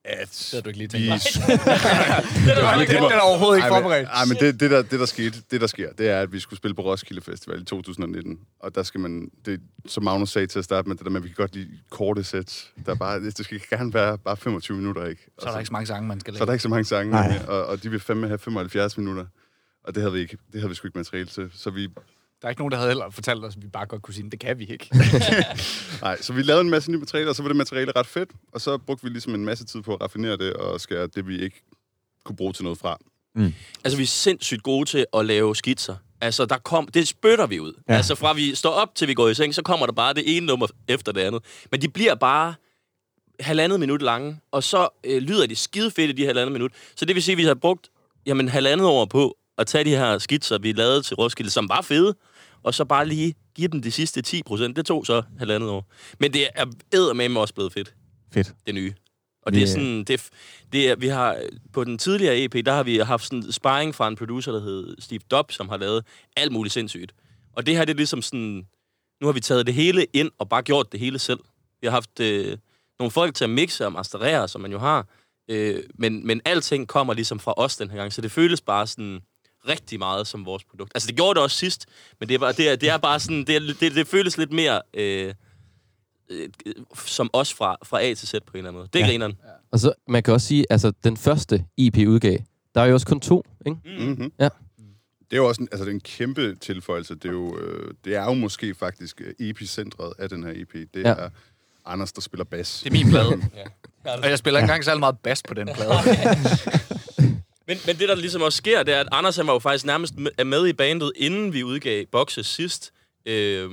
at 0.05 0.29
Det 0.31 0.49
havde 0.51 0.63
du 0.63 0.69
ikke 0.69 0.79
lige 0.79 0.93
vi... 0.93 0.99
tænkt 0.99 1.23
dig. 1.25 1.47
det 2.47 2.63
var 2.63 2.85
Den 2.85 3.13
er 3.13 3.21
overhovedet 3.21 3.57
ikke 3.59 3.69
forberedt. 3.69 4.09
ej, 4.13 4.25
men 4.25 4.37
det, 4.37 4.61
det, 4.61 4.71
der, 4.71 4.83
det, 4.83 5.01
der 5.01 5.07
skete, 5.07 5.43
det, 5.51 5.61
der 5.61 5.67
sker, 5.67 5.93
det 5.93 6.09
er, 6.09 6.21
at 6.21 6.33
vi 6.33 6.41
skulle 6.41 6.57
spille 6.59 6.75
på 6.75 6.83
Roskilde 6.83 7.21
Festival 7.23 7.61
i 7.61 7.65
2019. 7.65 8.39
Og 8.61 8.75
der 8.75 8.83
skal 8.83 9.01
man, 9.01 9.31
det, 9.47 9.61
som 9.87 10.05
Magnus 10.05 10.31
sagde 10.31 10.47
til 10.47 10.59
at 10.59 10.65
starte 10.65 10.89
med, 10.89 10.97
det 10.97 11.05
der 11.05 11.11
med, 11.11 11.21
at 11.21 11.25
vi 11.25 11.29
kan 11.29 11.37
godt 11.37 11.55
lide 11.55 11.69
korte 11.91 12.25
sæt. 12.25 12.65
Der 12.87 12.93
er 12.93 12.97
bare, 12.97 13.21
det 13.21 13.45
skal 13.45 13.61
gerne 13.71 13.95
være 13.95 14.19
bare 14.19 14.37
25 14.37 14.77
minutter, 14.77 15.07
ikke? 15.07 15.23
Og 15.37 15.43
Så 15.43 15.49
er 15.49 15.53
der 15.53 15.59
ikke 15.59 15.67
så 15.67 15.73
mange 15.73 15.87
sange, 15.87 16.09
man 16.09 16.21
skal 16.21 16.35
så 16.35 16.37
er 16.43 16.47
der 16.47 16.53
lægge. 16.53 16.55
ikke 16.55 16.63
så 16.63 16.69
mange 16.69 16.85
sange, 16.85 17.11
Nej. 17.11 17.39
og, 17.49 17.67
og 17.67 17.83
de 17.83 17.91
vil 17.91 18.01
fandme 18.01 18.27
have 18.27 18.39
75 18.39 18.99
minutter. 18.99 19.25
Og 19.85 19.95
det 19.95 20.03
havde 20.03 20.13
vi 20.13 20.21
ikke. 20.21 20.37
Det 20.53 20.61
havde 20.61 20.69
vi 20.69 20.75
sgu 20.75 20.89
ikke 20.89 20.99
materiale 20.99 21.27
til. 21.27 21.51
Så 21.55 21.71
vi, 21.71 21.89
Der 22.43 22.49
er 22.49 22.51
ikke 22.51 22.61
nogen, 22.61 22.73
der 22.73 22.79
havde 22.79 22.91
heller 22.91 23.11
fortalt 23.11 23.45
os, 23.45 23.57
at 23.57 23.63
vi 23.63 23.69
bare 23.69 23.87
godt 23.87 24.03
kunne 24.03 24.15
sige, 24.15 24.31
det 24.31 24.41
kan 24.41 24.59
vi 24.59 24.65
ikke. 24.65 24.89
nej, 26.03 26.21
så 26.21 26.33
vi 26.33 26.43
lavede 26.43 26.61
en 26.61 26.71
masse 26.71 26.91
nye 26.91 26.99
materialer, 26.99 27.29
og 27.29 27.37
så 27.37 27.43
var 27.43 27.49
det 27.49 27.57
materiale 27.57 27.93
ret 27.97 28.07
fedt. 28.07 28.31
Og 28.53 28.61
så 28.61 28.79
brugte 28.79 29.05
vi 29.05 29.11
ligesom 29.11 29.35
en 29.35 29.45
masse 29.45 29.65
tid 29.65 29.83
på 29.83 29.95
at 29.95 30.01
raffinere 30.01 30.37
det, 30.37 30.53
og 30.53 30.81
skære 30.81 31.07
det, 31.07 31.29
vi 31.29 31.41
ikke 31.41 31.63
kunne 32.25 32.37
bruge 32.37 32.53
til 32.53 32.65
noget 32.65 32.79
fra. 32.79 32.99
Altså, 33.85 33.97
vi 33.97 34.03
er 34.03 34.07
sindssygt 34.07 34.63
gode 34.63 34.89
til 34.89 35.07
at 35.15 35.27
lave 35.27 35.57
skitser. 35.57 35.97
Altså, 36.21 36.47
der 36.47 36.59
kom, 36.59 36.89
det 36.89 37.09
spytter 37.09 37.47
vi 37.47 37.61
ud. 37.61 37.73
Ja. 37.89 37.95
Altså, 37.95 38.15
fra 38.15 38.33
vi 38.33 38.55
står 38.55 38.71
op 38.71 38.95
til 38.95 39.09
vi 39.09 39.15
går 39.15 39.29
i 39.29 39.35
seng, 39.35 39.55
så 39.55 39.63
kommer 39.63 39.87
der 39.87 39.93
bare 39.93 40.15
det 40.15 40.37
ene 40.37 40.47
nummer 40.47 40.67
efter 40.89 41.13
det 41.13 41.21
andet. 41.21 41.43
Men 41.71 41.83
de 41.83 41.89
bliver 41.89 42.15
bare 42.15 42.55
halvandet 43.41 43.81
minut 43.81 44.03
lange, 44.03 44.41
og 44.51 44.63
så 44.63 44.89
øh, 45.05 45.23
lyder 45.23 45.47
de 45.47 45.57
skide 45.57 45.91
fedt 45.91 46.11
i 46.11 46.23
de 46.23 46.27
halvandet 46.27 46.53
minut. 46.53 46.73
Så 46.97 47.05
det 47.05 47.15
vil 47.15 47.23
sige, 47.23 47.33
at 47.33 47.39
vi 47.39 47.45
har 47.45 47.55
brugt 47.55 47.91
jamen, 48.27 48.49
halvandet 48.49 48.87
år 48.87 49.05
på 49.05 49.37
at 49.59 49.67
tage 49.67 49.85
de 49.85 49.91
her 49.91 50.19
skitser, 50.19 50.59
vi 50.59 50.73
lavede 50.73 51.03
til 51.03 51.17
Roskilde, 51.17 51.51
som 51.51 51.69
var 51.69 51.81
fede, 51.83 52.15
og 52.63 52.75
så 52.75 52.85
bare 52.85 53.07
lige 53.07 53.35
give 53.55 53.69
dem 53.69 53.83
de 53.83 53.91
sidste 53.91 54.23
10 54.23 54.43
procent. 54.43 54.77
Det 54.77 54.87
tog 54.87 55.07
så 55.07 55.23
halvandet 55.39 55.71
år. 55.71 55.91
Men 56.21 56.33
det 56.33 56.49
er 56.55 56.67
eddermame 56.93 57.41
også 57.41 57.55
blevet 57.55 57.73
fedt, 57.73 57.95
Fedt. 58.33 58.55
det 58.67 58.75
nye. 58.75 58.95
Og 59.43 59.53
det 59.53 59.63
er 59.63 59.67
sådan, 59.67 60.05
det, 60.05 60.29
det 60.73 60.91
er, 60.91 60.97
vi 60.97 61.09
har, 61.09 61.43
på 61.73 61.85
den 61.85 61.99
tidligere 61.99 62.39
EP, 62.39 62.67
der 62.67 62.73
har 62.73 62.83
vi 62.83 62.99
haft 62.99 63.25
sådan 63.25 63.53
sparring 63.53 63.95
fra 63.95 64.09
en 64.09 64.17
producer, 64.17 64.53
der 64.53 64.61
hed 64.61 64.97
Steve 64.99 65.21
Dobb, 65.31 65.53
som 65.53 65.69
har 65.69 65.77
lavet 65.77 66.05
alt 66.37 66.53
muligt 66.53 66.73
sindssygt. 66.73 67.15
Og 67.53 67.67
det 67.67 67.77
her, 67.77 67.85
det 67.85 67.93
er 67.93 67.97
ligesom 67.97 68.23
sådan, 68.23 68.67
nu 69.21 69.27
har 69.27 69.33
vi 69.33 69.41
taget 69.41 69.67
det 69.67 69.75
hele 69.75 70.07
ind 70.13 70.31
og 70.39 70.49
bare 70.49 70.63
gjort 70.63 70.93
det 70.93 71.01
hele 71.01 71.19
selv. 71.19 71.41
Vi 71.81 71.87
har 71.87 71.91
haft 71.93 72.21
øh, 72.21 72.59
nogle 72.99 73.11
folk 73.11 73.35
til 73.35 73.45
at 73.45 73.51
mixe 73.51 73.87
og 73.87 73.93
masterere, 73.93 74.49
som 74.49 74.61
man 74.61 74.73
jo 74.73 74.79
har, 74.79 75.07
øh, 75.49 75.83
men, 75.95 76.27
men 76.27 76.41
alting 76.45 76.89
kommer 76.89 77.15
ligesom 77.15 77.39
fra 77.39 77.55
os 77.57 77.77
den 77.77 77.91
her 77.91 77.97
gang, 77.97 78.13
så 78.13 78.21
det 78.21 78.31
føles 78.31 78.61
bare 78.61 78.87
sådan 78.87 79.21
rigtig 79.69 79.99
meget 79.99 80.27
som 80.27 80.47
vores 80.47 80.65
produkt. 80.65 80.93
Altså, 80.95 81.07
det 81.07 81.17
gjorde 81.17 81.35
det 81.35 81.43
også 81.43 81.57
sidst, 81.57 81.87
men 82.21 82.29
det 82.29 82.35
er, 82.35 82.39
bare, 82.39 82.53
det 82.53 82.69
er, 82.69 82.77
det 82.77 82.89
er 82.89 82.97
bare 82.97 83.21
sådan, 83.21 83.45
det, 83.45 83.57
er, 83.57 83.61
det, 83.81 83.95
det 83.95 84.07
føles 84.07 84.39
lidt 84.39 84.53
mere 84.53 84.83
øh, 84.95 85.35
øh, 86.31 86.49
som 87.07 87.31
os 87.33 87.55
fra, 87.55 87.77
fra 87.83 88.03
A 88.03 88.15
til 88.15 88.29
Z 88.29 88.33
på 88.33 88.39
en 88.53 88.59
eller 88.59 88.69
anden 88.71 88.79
måde. 88.79 88.89
Det 88.93 88.99
er 88.99 89.01
Ja. 89.01 89.07
ja. 89.07 89.13
grineren. 89.13 89.35
Og 89.73 89.79
så, 89.81 89.93
man 90.09 90.23
kan 90.23 90.35
også 90.35 90.47
sige, 90.47 90.67
altså 90.71 90.93
den 91.05 91.17
første 91.17 91.65
EP 91.79 91.97
udgav, 91.97 92.39
der 92.75 92.81
er 92.81 92.85
jo 92.87 92.95
også 92.95 93.07
kun 93.07 93.21
to, 93.21 93.43
ikke? 93.67 93.79
Mm-hmm. 93.99 94.33
Ja. 94.41 94.49
Det 95.31 95.33
er 95.33 95.37
jo 95.43 95.49
også 95.49 95.63
en, 95.63 95.69
altså, 95.73 95.85
det 95.85 95.91
er 95.91 95.95
en 95.95 96.01
kæmpe 96.01 96.55
tilføjelse. 96.55 97.15
Det 97.15 97.25
er 97.25 97.33
jo, 97.33 97.59
øh, 97.59 97.95
det 98.05 98.17
er 98.17 98.25
jo 98.25 98.35
måske 98.35 98.75
faktisk 98.75 99.21
øh, 99.21 99.49
epicentret 99.49 100.13
af 100.19 100.29
den 100.29 100.45
her 100.45 100.53
EP. 100.57 100.73
Det 100.95 101.03
Ja. 101.05 101.09
er 101.09 101.29
Anders, 101.87 102.13
der 102.13 102.21
spiller 102.21 102.45
bas. 102.45 102.81
Det 102.85 102.91
er 102.91 103.05
min 103.05 103.11
plade. 103.11 103.43
Og 104.23 104.31
jeg 104.31 104.39
spiller 104.39 104.61
ikke 104.61 104.65
engang 104.65 104.85
særlig 104.85 105.01
meget 105.01 105.19
bas 105.19 105.43
på 105.49 105.55
den 105.55 105.69
plade. 105.75 105.91
Men, 107.69 107.79
men 107.87 107.99
det, 107.99 108.09
der 108.09 108.15
ligesom 108.15 108.43
også 108.43 108.57
sker, 108.57 108.83
det 108.83 108.95
er, 108.95 109.01
at 109.01 109.09
Anders 109.13 109.37
han 109.37 109.47
var 109.47 109.53
jo 109.53 109.59
faktisk 109.59 109.85
nærmest 109.85 110.15
med, 110.19 110.45
med 110.45 110.67
i 110.67 110.73
bandet, 110.73 111.13
inden 111.17 111.53
vi 111.53 111.63
udgav 111.65 112.05
Boxes 112.13 112.47
sidst. 112.47 112.93
Øh, 113.27 113.71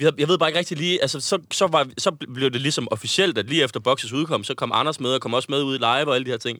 jeg 0.00 0.28
ved 0.28 0.38
bare 0.38 0.48
ikke 0.48 0.58
rigtig 0.58 0.76
lige, 0.78 1.02
altså 1.02 1.20
så, 1.20 1.38
så, 1.52 1.66
var, 1.66 1.88
så 1.98 2.10
blev 2.34 2.50
det 2.50 2.60
ligesom 2.60 2.88
officielt, 2.90 3.38
at 3.38 3.46
lige 3.48 3.64
efter 3.64 3.80
Boxes 3.80 4.12
udkom, 4.12 4.44
så 4.44 4.54
kom 4.54 4.72
Anders 4.74 5.00
med, 5.00 5.10
og 5.10 5.20
kom 5.20 5.34
også 5.34 5.46
med 5.50 5.62
ud 5.62 5.74
i 5.74 5.78
live 5.78 5.86
og 6.08 6.14
alle 6.14 6.24
de 6.24 6.30
her 6.30 6.38
ting. 6.38 6.58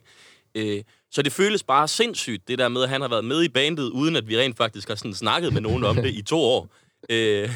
Øh, 0.55 0.81
så 1.11 1.21
det 1.21 1.31
føles 1.33 1.63
bare 1.63 1.87
sindssygt, 1.87 2.47
det 2.47 2.59
der 2.59 2.67
med, 2.67 2.83
at 2.83 2.89
han 2.89 3.01
har 3.01 3.07
været 3.07 3.25
med 3.25 3.43
i 3.43 3.49
bandet, 3.49 3.83
uden 3.89 4.15
at 4.15 4.27
vi 4.27 4.37
rent 4.39 4.57
faktisk 4.57 4.87
har 4.87 4.95
sådan 4.95 5.13
snakket 5.13 5.53
med 5.53 5.61
nogen 5.61 5.83
om 5.83 5.95
det 5.95 6.13
i 6.13 6.21
to 6.21 6.39
år. 6.39 6.67
Øh, 7.09 7.17
Det 7.17 7.49
er, 7.49 7.51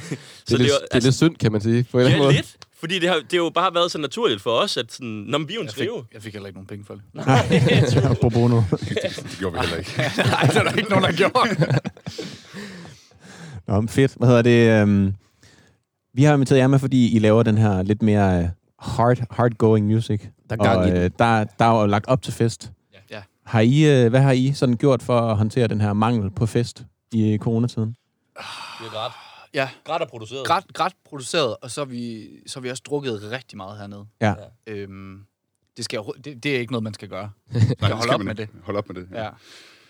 så 0.48 0.58
lidt, 0.58 0.70
jo- 0.70 0.74
det 0.92 0.98
er 0.98 1.00
lidt 1.00 1.16
synd, 1.16 1.36
kan 1.36 1.52
man 1.52 1.62
sige, 1.62 1.86
på 1.92 2.00
en 2.00 2.08
Ja, 2.08 2.18
måde. 2.18 2.34
lidt. 2.34 2.56
Fordi 2.80 3.00
det 3.00 3.10
har, 3.10 3.16
det 3.16 3.32
har 3.32 3.38
jo 3.38 3.50
bare 3.50 3.74
været 3.74 3.92
så 3.92 3.98
naturligt 3.98 4.42
for 4.42 4.50
os, 4.52 4.78
at 4.78 4.92
sådan, 4.94 5.08
når 5.08 5.38
vi 5.40 5.54
er 5.54 5.56
jo 5.56 5.62
en 5.62 5.66
Jeg 5.68 5.74
fik, 5.74 5.84
skrive. 5.88 6.04
jeg 6.14 6.22
fik 6.22 6.34
heller 6.34 6.48
ikke 6.48 6.58
nogen 6.58 6.68
penge 6.68 6.86
for 6.86 6.94
det. 6.94 7.04
Nej, 7.14 8.16
pro 8.22 8.30
bono. 8.30 8.56
Det 8.80 9.36
gjorde 9.40 9.54
vi 9.54 9.60
heller 9.60 9.78
ikke. 9.78 9.92
Nej, 9.98 10.42
det 10.48 10.58
er 10.58 10.64
der 10.64 10.72
ikke 10.78 10.90
nogen, 10.90 11.04
der 11.06 11.12
gjorde. 11.12 11.80
Nå, 13.68 13.82
men 13.82 13.90
fedt. 13.90 14.14
Hvad 14.18 14.28
hedder 14.28 14.42
det? 14.42 14.82
øhm, 14.82 15.14
vi 16.14 16.24
har 16.24 16.34
inviteret 16.34 16.60
jer 16.60 16.68
med, 16.68 16.80
fordi 16.80 17.16
I 17.16 17.20
laver 17.20 17.44
den 17.44 17.58
her 17.58 17.84
lidt 17.84 18.02
mere 18.02 18.40
øh, 18.44 18.50
hard, 18.80 19.18
hard-going 19.32 19.86
music. 19.86 20.22
Der 20.50 20.56
er 20.60 20.64
gang 20.64 20.78
og, 20.80 20.88
i 20.88 20.92
den. 20.92 20.98
øh, 20.98 21.10
der, 21.20 21.44
der 21.44 21.66
er 21.66 21.82
jo 21.82 21.86
lagt 21.86 22.08
op 22.08 22.22
til 22.22 22.34
fest. 22.34 22.72
Ja. 23.12 23.22
Har 23.46 23.60
I, 23.60 24.04
øh, 24.04 24.10
hvad 24.10 24.22
har 24.22 24.32
I 24.32 24.52
sådan 24.54 24.76
gjort 24.78 25.04
for 25.04 25.20
at 25.20 25.38
håndtere 25.38 25.68
den 25.68 25.82
her 25.82 25.94
mangel 25.94 26.32
på 26.32 26.46
fest 26.46 26.84
i 27.12 27.38
coronatiden? 27.42 27.90
Det 27.90 28.88
er 28.88 28.92
græt. 28.92 29.12
Ja, 29.56 29.70
Græt 29.84 30.02
er 30.02 30.06
produceret. 30.06 30.48
græt, 30.48 30.64
græt 30.74 30.94
produceret, 31.06 31.56
og 31.62 31.72
så 31.72 31.82
har, 31.82 31.86
vi, 31.86 32.30
så 32.48 32.60
har 32.60 32.62
vi 32.62 32.70
også 32.70 32.84
drukket 32.86 33.32
rigtig 33.32 33.58
meget 33.58 33.78
hernede. 33.80 34.08
Ja. 34.22 34.34
Øhm, 34.68 35.26
det, 35.78 35.86
skal, 35.86 36.00
overho- 36.00 36.22
det, 36.22 36.44
det 36.44 36.56
er 36.56 36.60
ikke 36.60 36.72
noget, 36.72 36.84
man 36.84 36.94
skal 36.94 37.10
gøre. 37.10 37.32
Nej, 37.52 37.90
holde 37.90 38.02
skal 38.02 38.14
op 38.14 38.20
man 38.20 38.26
med 38.36 38.40
ikke. 38.40 38.54
Hold 38.64 38.78
op 38.78 38.88
med 38.90 38.96
det. 39.02 39.10
Ja. 39.12 39.30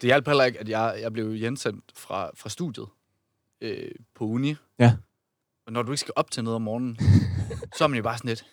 Det 0.01 0.07
hjalp 0.07 0.27
heller 0.27 0.43
ikke, 0.43 0.59
at 0.59 0.69
jeg, 0.69 0.97
jeg 1.01 1.13
blev 1.13 1.33
hjemsendt 1.33 1.83
fra, 1.95 2.31
fra 2.35 2.49
studiet 2.49 2.87
øh, 3.61 3.91
på 4.15 4.23
uni. 4.25 4.55
Ja. 4.79 4.93
Og 5.67 5.73
når 5.73 5.81
du 5.81 5.91
ikke 5.91 5.99
skal 5.99 6.13
op 6.15 6.31
til 6.31 6.43
noget 6.43 6.55
om 6.55 6.61
morgenen, 6.61 6.99
så 7.77 7.83
er 7.83 7.87
man 7.87 7.97
jo 7.97 8.03
bare 8.03 8.17
sådan 8.17 8.27
lidt, 8.29 8.45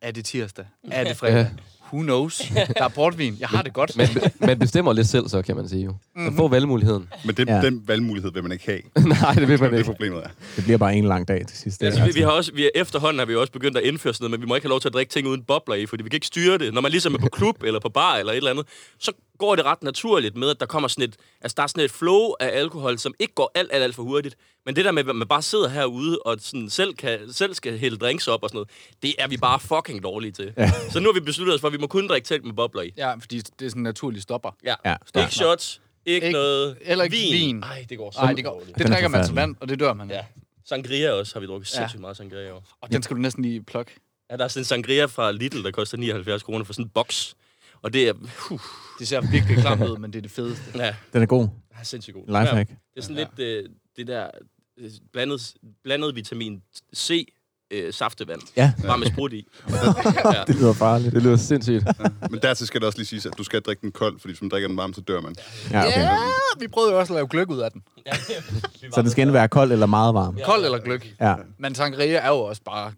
er 0.00 0.10
det 0.10 0.24
tirsdag? 0.24 0.66
Er 0.90 1.04
det 1.04 1.16
fredag? 1.16 1.36
Ja. 1.36 1.50
Who 1.92 2.02
knows? 2.02 2.38
Der 2.54 2.84
er 2.84 2.88
portvin. 2.88 3.36
Jeg 3.40 3.48
har 3.48 3.62
det 3.62 3.72
godt. 3.72 3.96
Man, 3.96 4.08
man 4.40 4.58
bestemmer 4.58 4.92
lidt 4.92 5.08
selv, 5.08 5.28
så 5.28 5.42
kan 5.42 5.56
man 5.56 5.68
sige 5.68 5.84
jo. 5.84 5.94
Man 6.16 6.36
får 6.36 6.48
valgmuligheden. 6.48 7.08
Men 7.24 7.34
den, 7.34 7.48
Ja. 7.48 7.60
den 7.62 7.82
valgmulighed 7.86 8.32
vil 8.32 8.42
man 8.42 8.52
ikke 8.52 8.64
have. 8.66 8.80
Nej, 9.22 9.32
det 9.34 9.48
vil 9.48 9.60
man 9.60 9.70
Det 9.70 9.74
er 9.74 9.78
ikke. 9.78 9.90
problemet 9.90 10.18
er. 10.24 10.28
Det 10.56 10.64
bliver 10.64 10.78
bare 10.78 10.94
en 10.96 11.04
lang 11.04 11.28
dag 11.28 11.46
til 11.46 11.58
sidst. 11.58 11.82
Altså, 11.82 12.04
vi, 12.04 12.10
vi 12.14 12.20
har 12.20 12.30
også, 12.30 12.52
vi 12.54 12.64
er, 12.64 12.68
efterhånden 12.74 13.18
har 13.18 13.26
vi 13.26 13.34
også 13.36 13.52
begyndt 13.52 13.76
at 13.76 13.82
indføre 13.84 14.14
sådan 14.14 14.24
noget, 14.24 14.30
men 14.30 14.40
vi 14.40 14.48
må 14.48 14.54
ikke 14.54 14.64
have 14.64 14.70
lov 14.70 14.80
til 14.80 14.88
at 14.88 14.94
drikke 14.94 15.10
ting 15.12 15.26
uden 15.28 15.42
bobler 15.42 15.74
i, 15.74 15.86
fordi 15.86 16.02
vi 16.02 16.08
kan 16.08 16.16
ikke 16.16 16.26
styre 16.26 16.58
det. 16.58 16.74
Når 16.74 16.80
man 16.80 16.90
ligesom 16.90 17.14
er 17.14 17.18
på 17.18 17.28
klub 17.28 17.62
eller 17.62 17.80
på 17.80 17.88
bar 17.88 18.16
eller 18.16 18.32
et 18.32 18.36
eller 18.36 18.50
andet, 18.50 18.66
så 18.98 19.12
går 19.40 19.56
det 19.56 19.64
ret 19.64 19.82
naturligt 19.82 20.36
med, 20.36 20.50
at 20.50 20.60
der 20.60 20.66
kommer 20.66 20.88
sådan 20.88 21.04
et, 21.04 21.16
altså 21.40 21.54
der 21.56 21.62
er 21.62 21.66
sådan 21.66 21.84
et 21.84 21.90
flow 21.90 22.32
af 22.40 22.58
alkohol, 22.58 22.98
som 22.98 23.14
ikke 23.18 23.34
går 23.34 23.50
alt, 23.54 23.70
alt, 23.72 23.82
alt 23.84 23.94
for 23.94 24.02
hurtigt. 24.02 24.36
Men 24.66 24.76
det 24.76 24.84
der 24.84 24.92
med, 24.92 25.08
at 25.08 25.16
man 25.16 25.28
bare 25.28 25.42
sidder 25.42 25.68
herude 25.68 26.18
og 26.18 26.36
sådan 26.40 26.70
selv, 26.70 26.94
kan, 26.94 27.32
selv 27.32 27.54
skal 27.54 27.78
hælde 27.78 27.96
drinks 27.96 28.28
op 28.28 28.42
og 28.42 28.48
sådan 28.48 28.56
noget, 28.56 28.68
det 29.02 29.14
er 29.18 29.28
vi 29.28 29.36
bare 29.36 29.60
fucking 29.60 30.02
dårlige 30.02 30.32
til. 30.32 30.52
Ja. 30.56 30.70
Så 30.90 31.00
nu 31.00 31.08
har 31.08 31.12
vi 31.12 31.20
besluttet 31.20 31.54
os 31.54 31.60
for, 31.60 31.68
at 31.68 31.72
vi 31.72 31.78
må 31.78 31.86
kun 31.86 32.08
drikke 32.08 32.26
ting 32.26 32.44
med 32.46 32.52
bobler 32.54 32.82
i. 32.82 32.92
Ja, 32.96 33.14
fordi 33.14 33.38
det 33.40 33.64
er 33.66 33.68
sådan 33.70 33.80
en 33.80 33.82
naturlig 33.84 34.22
stopper. 34.22 34.50
Ja. 34.64 34.74
Ja. 34.84 34.96
ja. 35.14 35.20
Ikke 35.20 35.34
shots, 35.34 35.80
ikke, 36.06 36.26
Ikke- 36.26 36.32
noget 36.38 36.76
eller 36.80 37.04
ikke 37.04 37.16
vin. 37.16 37.32
vin. 37.32 37.56
Nej, 37.56 37.86
det 37.88 37.98
går 37.98 38.10
så 38.10 38.20
Nej, 38.20 38.32
det, 38.32 38.44
går, 38.44 38.50
dårligt. 38.52 38.78
det 38.78 38.84
er 38.84 38.88
drikker 38.88 39.08
man 39.08 39.26
som 39.26 39.36
vand, 39.36 39.56
og 39.60 39.68
det 39.68 39.80
dør 39.80 39.92
man. 39.92 40.10
Ja. 40.10 40.24
Sangria 40.68 41.10
også 41.12 41.34
har 41.34 41.40
vi 41.40 41.46
drukket 41.46 41.74
Ja. 41.74 41.78
sindssygt 41.78 42.00
meget 42.00 42.16
sangria 42.16 42.52
år. 42.54 42.64
Og 42.80 42.92
den 42.92 43.02
skal 43.02 43.16
du 43.16 43.20
næsten 43.20 43.42
lige 43.44 43.62
plukke. 43.62 43.92
Ja, 44.30 44.36
der 44.36 44.44
er 44.44 44.48
sådan 44.48 44.60
en 44.60 44.64
sangria 44.64 45.04
fra 45.04 45.32
Lidl, 45.32 45.62
der 45.64 45.70
koster 45.70 45.98
79 45.98 46.42
kroner 46.42 46.64
for 46.64 46.72
sådan 46.72 46.84
en 46.84 46.88
boks. 46.94 47.34
Og 47.82 47.92
det 47.92 48.08
er, 48.08 48.12
uh, 48.50 48.60
Det 48.98 49.08
ser 49.08 49.20
virkelig 49.30 49.56
klamt 49.58 49.82
ud, 49.82 49.98
men 49.98 50.12
det 50.12 50.18
er 50.18 50.22
det 50.22 50.30
fedeste. 50.30 50.62
ja, 50.74 50.94
Den 51.12 51.22
er 51.22 51.26
god. 51.26 51.48
er 51.70 51.84
sindssygt 51.84 52.14
god. 52.14 52.26
Lifehack. 52.26 52.68
Det 52.68 52.76
er 52.96 53.02
sådan 53.02 53.16
lidt 53.16 53.38
øh, 53.38 53.64
det 53.96 54.06
der 54.06 54.30
øh, 54.78 54.90
blandet, 55.12 55.54
blandet 55.84 56.14
vitamin 56.14 56.62
C 56.96 57.34
øh, 57.70 57.92
saftevand. 57.92 58.40
Ja. 58.56 58.72
Bare 58.86 58.98
med 58.98 59.06
sprut 59.06 59.32
i. 59.32 59.46
Det 60.46 60.54
lyder 60.56 60.72
farligt. 60.72 61.14
Det 61.14 61.22
lyder 61.22 61.36
sindssygt. 61.36 61.84
Men 62.30 62.40
dertil 62.42 62.66
skal 62.66 62.80
det 62.80 62.86
også 62.86 62.98
lige 62.98 63.06
siges, 63.06 63.26
at 63.26 63.38
du 63.38 63.44
skal 63.44 63.60
drikke 63.62 63.80
den 63.80 63.92
kold, 63.92 64.20
fordi 64.20 64.32
hvis 64.32 64.42
man 64.42 64.48
drikker 64.50 64.68
den 64.68 64.76
varm, 64.76 64.92
så 64.94 65.00
dør 65.00 65.20
man. 65.20 65.34
Ja, 65.70 65.86
okay. 65.86 66.00
Ja, 66.00 66.16
vi 66.60 66.68
prøvede 66.68 66.92
jo 66.92 66.98
også 66.98 67.12
at 67.12 67.16
lave 67.16 67.28
gløk 67.28 67.50
ud 67.50 67.58
af 67.58 67.70
den. 67.72 67.82
Så 68.94 69.02
det 69.02 69.10
skal 69.10 69.22
enten 69.22 69.34
være 69.34 69.48
kold 69.48 69.72
eller 69.72 69.86
meget 69.86 70.14
varm. 70.14 70.38
Kold 70.44 70.64
eller 70.64 70.78
gløk. 70.78 71.14
Ja. 71.20 71.34
Men 71.58 71.74
sangria 71.74 72.18
er 72.18 72.28
jo 72.28 72.34
også 72.40 72.62
bare 72.64 72.92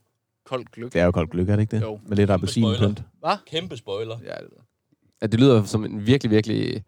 koldt 0.47 0.73
gløk. 0.73 0.93
Det 0.93 1.01
er 1.01 1.05
jo 1.05 1.11
koldt 1.11 1.31
gløk, 1.31 1.49
er 1.49 1.57
det 1.57 1.63
ikke 1.63 1.77
det? 1.77 1.83
Jo. 1.83 2.01
Med 2.07 2.17
lidt 2.17 2.31
appelsinpynt. 2.31 3.03
Hvad? 3.21 3.37
Kæmpe 3.47 3.77
spoiler. 3.77 4.19
Ja, 4.25 4.35
det 4.35 4.49
ved. 4.51 4.63
At 5.23 5.33
det 5.33 5.41
lyder 5.41 5.65
som 5.65 5.85
en 5.85 6.07
virkelig, 6.07 6.31
virkelig 6.31 6.83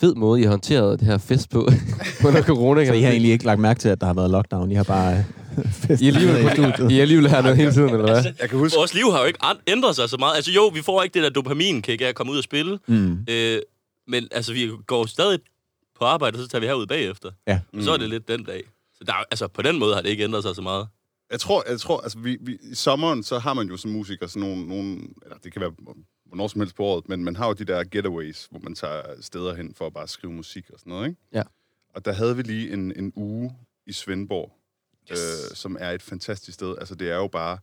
fed 0.00 0.14
måde, 0.14 0.40
I 0.40 0.42
har 0.42 0.50
håndteret 0.50 1.00
det 1.00 1.06
her 1.08 1.18
fest 1.18 1.50
på 1.50 1.68
under 2.26 2.42
corona. 2.42 2.86
Så 2.86 2.92
I 2.92 3.00
har 3.02 3.10
egentlig 3.10 3.32
ikke 3.32 3.44
lagt 3.44 3.60
mærke 3.60 3.80
til, 3.80 3.88
at 3.88 4.00
der 4.00 4.06
har 4.06 4.14
været 4.14 4.30
lockdown. 4.30 4.70
I 4.70 4.74
har 4.74 4.84
bare 4.84 5.24
festet 5.72 6.00
I 6.00 6.08
er 6.08 6.12
alligevel, 6.14 6.46
i 6.46 6.50
studiet. 6.50 6.90
I 6.92 6.96
er 6.98 7.02
alligevel 7.02 7.28
her 7.30 7.42
noget 7.42 7.56
hele 7.56 7.72
tiden, 7.72 7.88
eller 7.90 8.02
hvad? 8.12 8.24
Jeg 8.40 8.48
kan 8.50 8.58
huske, 8.58 8.76
Vores 8.76 8.94
liv 8.94 9.10
har 9.12 9.20
jo 9.20 9.26
ikke 9.26 9.38
ændret 9.66 9.96
sig 9.96 10.08
så 10.10 10.16
meget. 10.18 10.36
Altså 10.36 10.50
jo, 10.52 10.66
vi 10.74 10.82
får 10.82 11.02
ikke 11.02 11.14
det 11.14 11.22
der 11.22 11.30
dopaminkick 11.30 12.02
af 12.02 12.06
at 12.06 12.14
komme 12.14 12.32
ud 12.32 12.38
og 12.38 12.44
spille. 12.44 12.78
Mm. 12.88 13.18
Øh, 13.30 13.58
men 14.08 14.28
altså, 14.32 14.52
vi 14.52 14.70
går 14.86 15.06
stadig 15.06 15.38
på 15.98 16.04
arbejde, 16.04 16.36
og 16.36 16.42
så 16.42 16.48
tager 16.48 16.60
vi 16.60 16.66
herud 16.66 16.86
bagefter. 16.86 17.30
Ja. 17.48 17.60
Mm. 17.74 17.82
Så 17.82 17.92
er 17.92 17.96
det 17.96 18.08
lidt 18.08 18.28
den 18.28 18.44
dag. 18.44 18.62
Så 18.94 19.04
der, 19.06 19.12
er- 19.12 19.24
altså, 19.30 19.48
på 19.48 19.62
den 19.62 19.78
måde 19.78 19.94
har 19.94 20.02
det 20.02 20.08
ikke 20.08 20.24
ændret 20.24 20.42
sig 20.42 20.54
så 20.54 20.62
meget. 20.62 20.86
Jeg 21.30 21.40
tror, 21.40 21.64
jeg 21.70 21.80
tror 21.80 22.00
altså, 22.00 22.18
vi, 22.18 22.36
vi, 22.40 22.52
i 22.72 22.74
sommeren, 22.74 23.22
så 23.22 23.38
har 23.38 23.54
man 23.54 23.68
jo 23.68 23.76
som 23.76 23.90
musiker 23.90 24.26
sådan 24.26 24.48
nogle, 24.48 24.68
nogle, 24.68 24.92
eller 25.22 25.36
det 25.44 25.52
kan 25.52 25.60
være 25.62 25.70
hvornår 26.30 26.48
som 26.48 26.60
helst 26.60 26.76
på 26.76 26.82
året, 26.84 27.08
men 27.08 27.24
man 27.24 27.36
har 27.36 27.46
jo 27.46 27.52
de 27.52 27.64
der 27.64 27.84
getaways, 27.84 28.46
hvor 28.50 28.60
man 28.60 28.74
tager 28.74 29.02
steder 29.20 29.54
hen 29.54 29.74
for 29.74 29.86
at 29.86 29.92
bare 29.94 30.08
skrive 30.08 30.32
musik 30.32 30.70
og 30.72 30.78
sådan 30.78 30.90
noget, 30.90 31.08
ikke? 31.08 31.20
Ja. 31.32 31.42
Og 31.94 32.04
der 32.04 32.12
havde 32.12 32.36
vi 32.36 32.42
lige 32.42 32.72
en, 32.72 32.92
en 32.96 33.12
uge 33.16 33.56
i 33.86 33.92
Svendborg, 33.92 34.52
yes. 35.12 35.18
øh, 35.50 35.56
som 35.56 35.76
er 35.80 35.90
et 35.90 36.02
fantastisk 36.02 36.54
sted. 36.54 36.74
Altså, 36.78 36.94
det 36.94 37.10
er 37.10 37.16
jo 37.16 37.28
bare... 37.28 37.58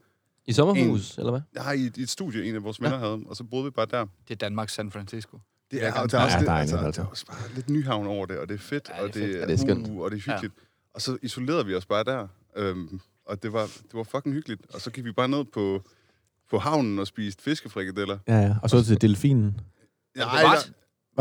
I 0.46 0.54
sommerhus, 0.54 1.18
eller 1.18 1.32
hvad? 1.32 1.42
Jeg 1.54 1.64
har 1.64 1.74
i, 1.74 1.82
et- 1.82 1.98
i 1.98 2.02
et 2.02 2.10
studie, 2.10 2.46
en 2.46 2.56
af 2.56 2.64
vores 2.64 2.82
venner 2.82 2.98
havde, 2.98 3.24
og 3.26 3.36
så 3.36 3.44
boede 3.44 3.66
vi 3.66 3.70
bare 3.72 3.86
der. 3.86 4.06
Det 4.28 4.32
er 4.34 4.36
Danmarks 4.36 4.74
San 4.74 4.92
Francisco. 4.92 5.40
Det 5.72 5.78
Ja, 5.78 5.88
er, 5.88 5.94
og 6.02 6.12
der 6.12 6.20
er 6.20 6.24
også 6.24 6.36
ja, 6.36 6.40
det, 6.40 6.48
dejligt, 6.48 6.74
altså, 6.74 6.86
altså. 6.86 7.02
der 7.02 7.06
er 7.08 7.12
også 7.12 7.26
bare 7.26 7.38
lidt 7.56 7.70
nyhavn 7.70 8.08
over 8.08 8.26
det, 8.26 8.38
og 8.40 8.50
det 8.50 8.56
er 8.56 8.60
fedt, 8.60 8.90
Ja, 8.90 9.04
og 9.04 9.14
det 9.14 9.22
er 9.24 9.26
det, 9.28 9.34
fedt. 9.34 9.42
Ja, 9.42 9.46
det 9.48 9.54
er 9.54 9.58
skønt. 9.58 9.88
Uh, 9.88 9.98
og 10.00 10.12
det 10.12 10.18
er 10.18 10.22
hyggeligt. 10.34 10.54
Ja. 10.58 10.64
Og 10.94 11.02
så 11.02 11.18
isolerede 11.22 11.66
vi 11.66 11.76
os 11.76 11.86
bare 11.86 12.04
der, 12.04 12.28
øhm, 12.56 13.00
og 13.26 13.44
det 13.44 13.54
var, 13.54 13.62
det 13.66 13.94
var 13.94 14.04
fucking 14.04 14.36
hyggeligt. 14.36 14.62
Og 14.74 14.82
så 14.82 14.92
gik 14.92 15.06
vi 15.06 15.12
bare 15.12 15.28
ned 15.28 15.46
på, 15.46 15.84
på 16.50 16.58
havnen 16.60 17.00
og 17.00 17.08
spiste 17.08 17.44
fiskefrikadeller. 17.44 18.18
Ja, 18.28 18.40
ja. 18.40 18.56
Og 18.64 18.70
så 18.70 18.84
til 18.84 19.02
delfinen. 19.02 19.60
Ja, 20.16 20.22
det 20.22 20.30
var- 20.32 20.42
der- 20.42 20.72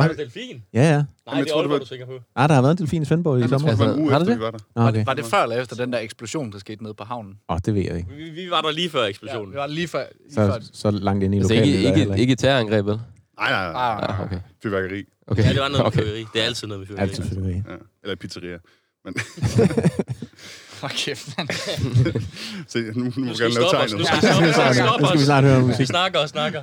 Var 0.02 0.08
det 0.08 0.18
delfin? 0.18 0.62
Ja, 0.74 0.80
ja. 0.82 0.90
Nej, 0.92 0.96
jeg 1.26 1.36
det 1.36 1.40
er 1.50 1.52
tror, 1.52 1.62
det 1.62 1.62
Aalborg, 1.62 1.70
var- 1.70 1.76
du 1.78 1.82
er 1.82 1.86
sikker 1.86 2.06
på. 2.06 2.12
Ah, 2.36 2.48
der 2.48 2.54
har 2.54 2.62
været 2.62 2.72
en 2.72 2.78
delfin 2.78 3.02
i 3.02 3.04
Svendborg 3.04 3.38
i 3.38 3.40
jeg 3.40 3.48
tror, 3.50 3.58
sommer. 3.58 3.70
det 3.70 3.78
var 3.78 3.84
en 3.84 3.90
Altså, 3.90 4.02
uge 4.02 4.10
har 4.12 4.18
det 4.18 4.24
efter, 4.24 4.32
det? 4.34 4.40
vi 4.40 4.44
var 4.44 4.50
der. 4.50 4.58
Ah, 4.76 4.88
okay. 4.88 5.04
Var 5.04 5.14
det 5.14 5.24
før 5.24 5.42
eller 5.42 5.56
efter 5.62 5.76
den 5.76 5.92
der 5.92 5.98
eksplosion, 5.98 6.52
der 6.52 6.58
skete 6.58 6.82
nede 6.82 6.94
på 6.94 7.04
havnen? 7.04 7.32
Åh, 7.48 7.54
oh, 7.54 7.60
det 7.66 7.74
ved 7.74 7.82
jeg 7.82 7.96
ikke. 7.96 8.08
Vi, 8.16 8.30
vi 8.30 8.50
var 8.50 8.60
der 8.60 8.70
lige 8.70 8.90
før 8.90 9.02
Ja, 9.02 9.08
eksplosionen. 9.08 9.52
det 9.52 9.60
var 9.60 9.66
lige 9.66 9.88
før. 9.88 10.04
Lige 10.24 10.34
før. 10.34 10.60
Så, 10.60 10.70
så 10.72 10.90
langt 10.90 11.24
ind 11.24 11.34
i 11.34 11.38
Altså 11.38 11.54
lokalet. 11.54 11.74
ikke, 11.74 11.88
der 11.88 11.94
er 11.94 12.00
ikke, 12.12 12.20
ikke 12.20 12.32
et 12.32 12.38
terrorangreb, 12.38 12.86
vel? 12.86 12.94
Nej, 13.38 13.50
nej, 13.50 13.72
nej. 13.72 13.82
Ah, 13.92 14.04
Ja, 14.18 14.24
okay. 14.24 14.40
Fyrværkeri. 14.62 15.04
okay. 15.26 15.42
Ja, 15.44 15.48
det 15.52 15.60
var 15.60 15.68
noget 15.68 15.78
med 15.82 15.86
okay. 15.92 15.98
fyrværkeri. 16.00 16.24
Det 16.32 16.40
er 16.42 16.44
altid 16.46 16.66
noget 16.68 16.78
med 16.80 16.86
fyrværkeri. 16.86 17.08
Altid 17.10 17.24
fyrværkeri. 17.36 17.62
Ja. 17.72 17.76
Eller 18.02 18.16
pizzeria. 18.16 18.58
Men, 19.04 19.14
Hold 20.80 21.04
kæft, 21.04 21.38
mand. 21.38 21.48
se, 22.68 22.78
nu, 22.78 23.04
nu 23.04 23.12
må 23.16 23.26
Nu 23.26 23.34
skal 23.34 23.50
gerne 23.50 23.54
vi 23.54 23.60
lave 23.60 23.68
stoppe 23.68 23.84
os. 23.84 23.92
Nu 23.92 24.04
skal 24.04 24.16
vi 24.16 24.74
stoppe 24.74 24.94
os. 24.94 25.00
Nu 25.00 25.06
skal 25.06 25.18
vi 25.20 25.24
snart 25.24 25.44
høre 25.44 25.60
Vi 25.60 25.66
musik. 25.66 25.86
snakker 25.86 26.18
og 26.20 26.28
snakker. 26.28 26.62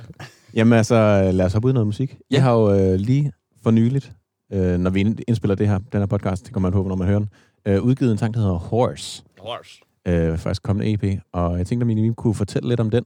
Jamen 0.54 0.72
altså, 0.78 1.30
lad 1.32 1.46
os 1.46 1.52
hoppe 1.52 1.66
ud 1.66 1.72
i 1.72 1.74
noget 1.74 1.86
musik. 1.86 2.10
Ja. 2.10 2.16
Jeg 2.34 2.42
har 2.42 2.52
jo 2.52 2.72
øh, 2.74 2.94
lige 2.94 3.32
for 3.62 3.70
nyligt, 3.70 4.12
øh, 4.52 4.78
når 4.78 4.90
vi 4.90 5.00
indspiller 5.28 5.54
det 5.54 5.68
her, 5.68 5.78
den 5.92 6.00
her 6.00 6.06
podcast, 6.06 6.44
det 6.44 6.52
kommer 6.52 6.70
man 6.70 6.82
på, 6.82 6.88
når 6.88 6.96
man 6.96 7.06
hører 7.08 7.18
den, 7.18 7.28
øh, 7.66 7.82
udgivet 7.82 8.12
en 8.12 8.18
sang, 8.18 8.34
der 8.34 8.40
hedder 8.40 8.54
Horse. 8.54 9.22
Horse. 9.38 9.80
Øh, 10.08 10.38
faktisk 10.38 10.62
kommende 10.62 10.92
EP. 10.92 11.20
Og 11.32 11.58
jeg 11.58 11.66
tænkte, 11.66 11.82
at 11.82 11.86
Mini 11.86 12.14
kunne 12.16 12.34
fortælle 12.34 12.68
lidt 12.68 12.80
om 12.80 12.90
den. 12.90 13.04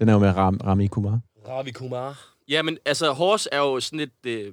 Den 0.00 0.08
er 0.08 0.12
jo 0.12 0.18
med 0.18 0.36
Ram, 0.36 0.60
Rami 0.64 0.86
Kumar. 0.86 1.20
Ravi 1.48 1.70
Kumar. 1.70 2.28
Ja, 2.48 2.62
men 2.62 2.78
altså, 2.86 3.12
Horse 3.12 3.48
er 3.52 3.58
jo 3.58 3.80
sådan 3.80 4.00
et... 4.00 4.10
Øh, 4.26 4.52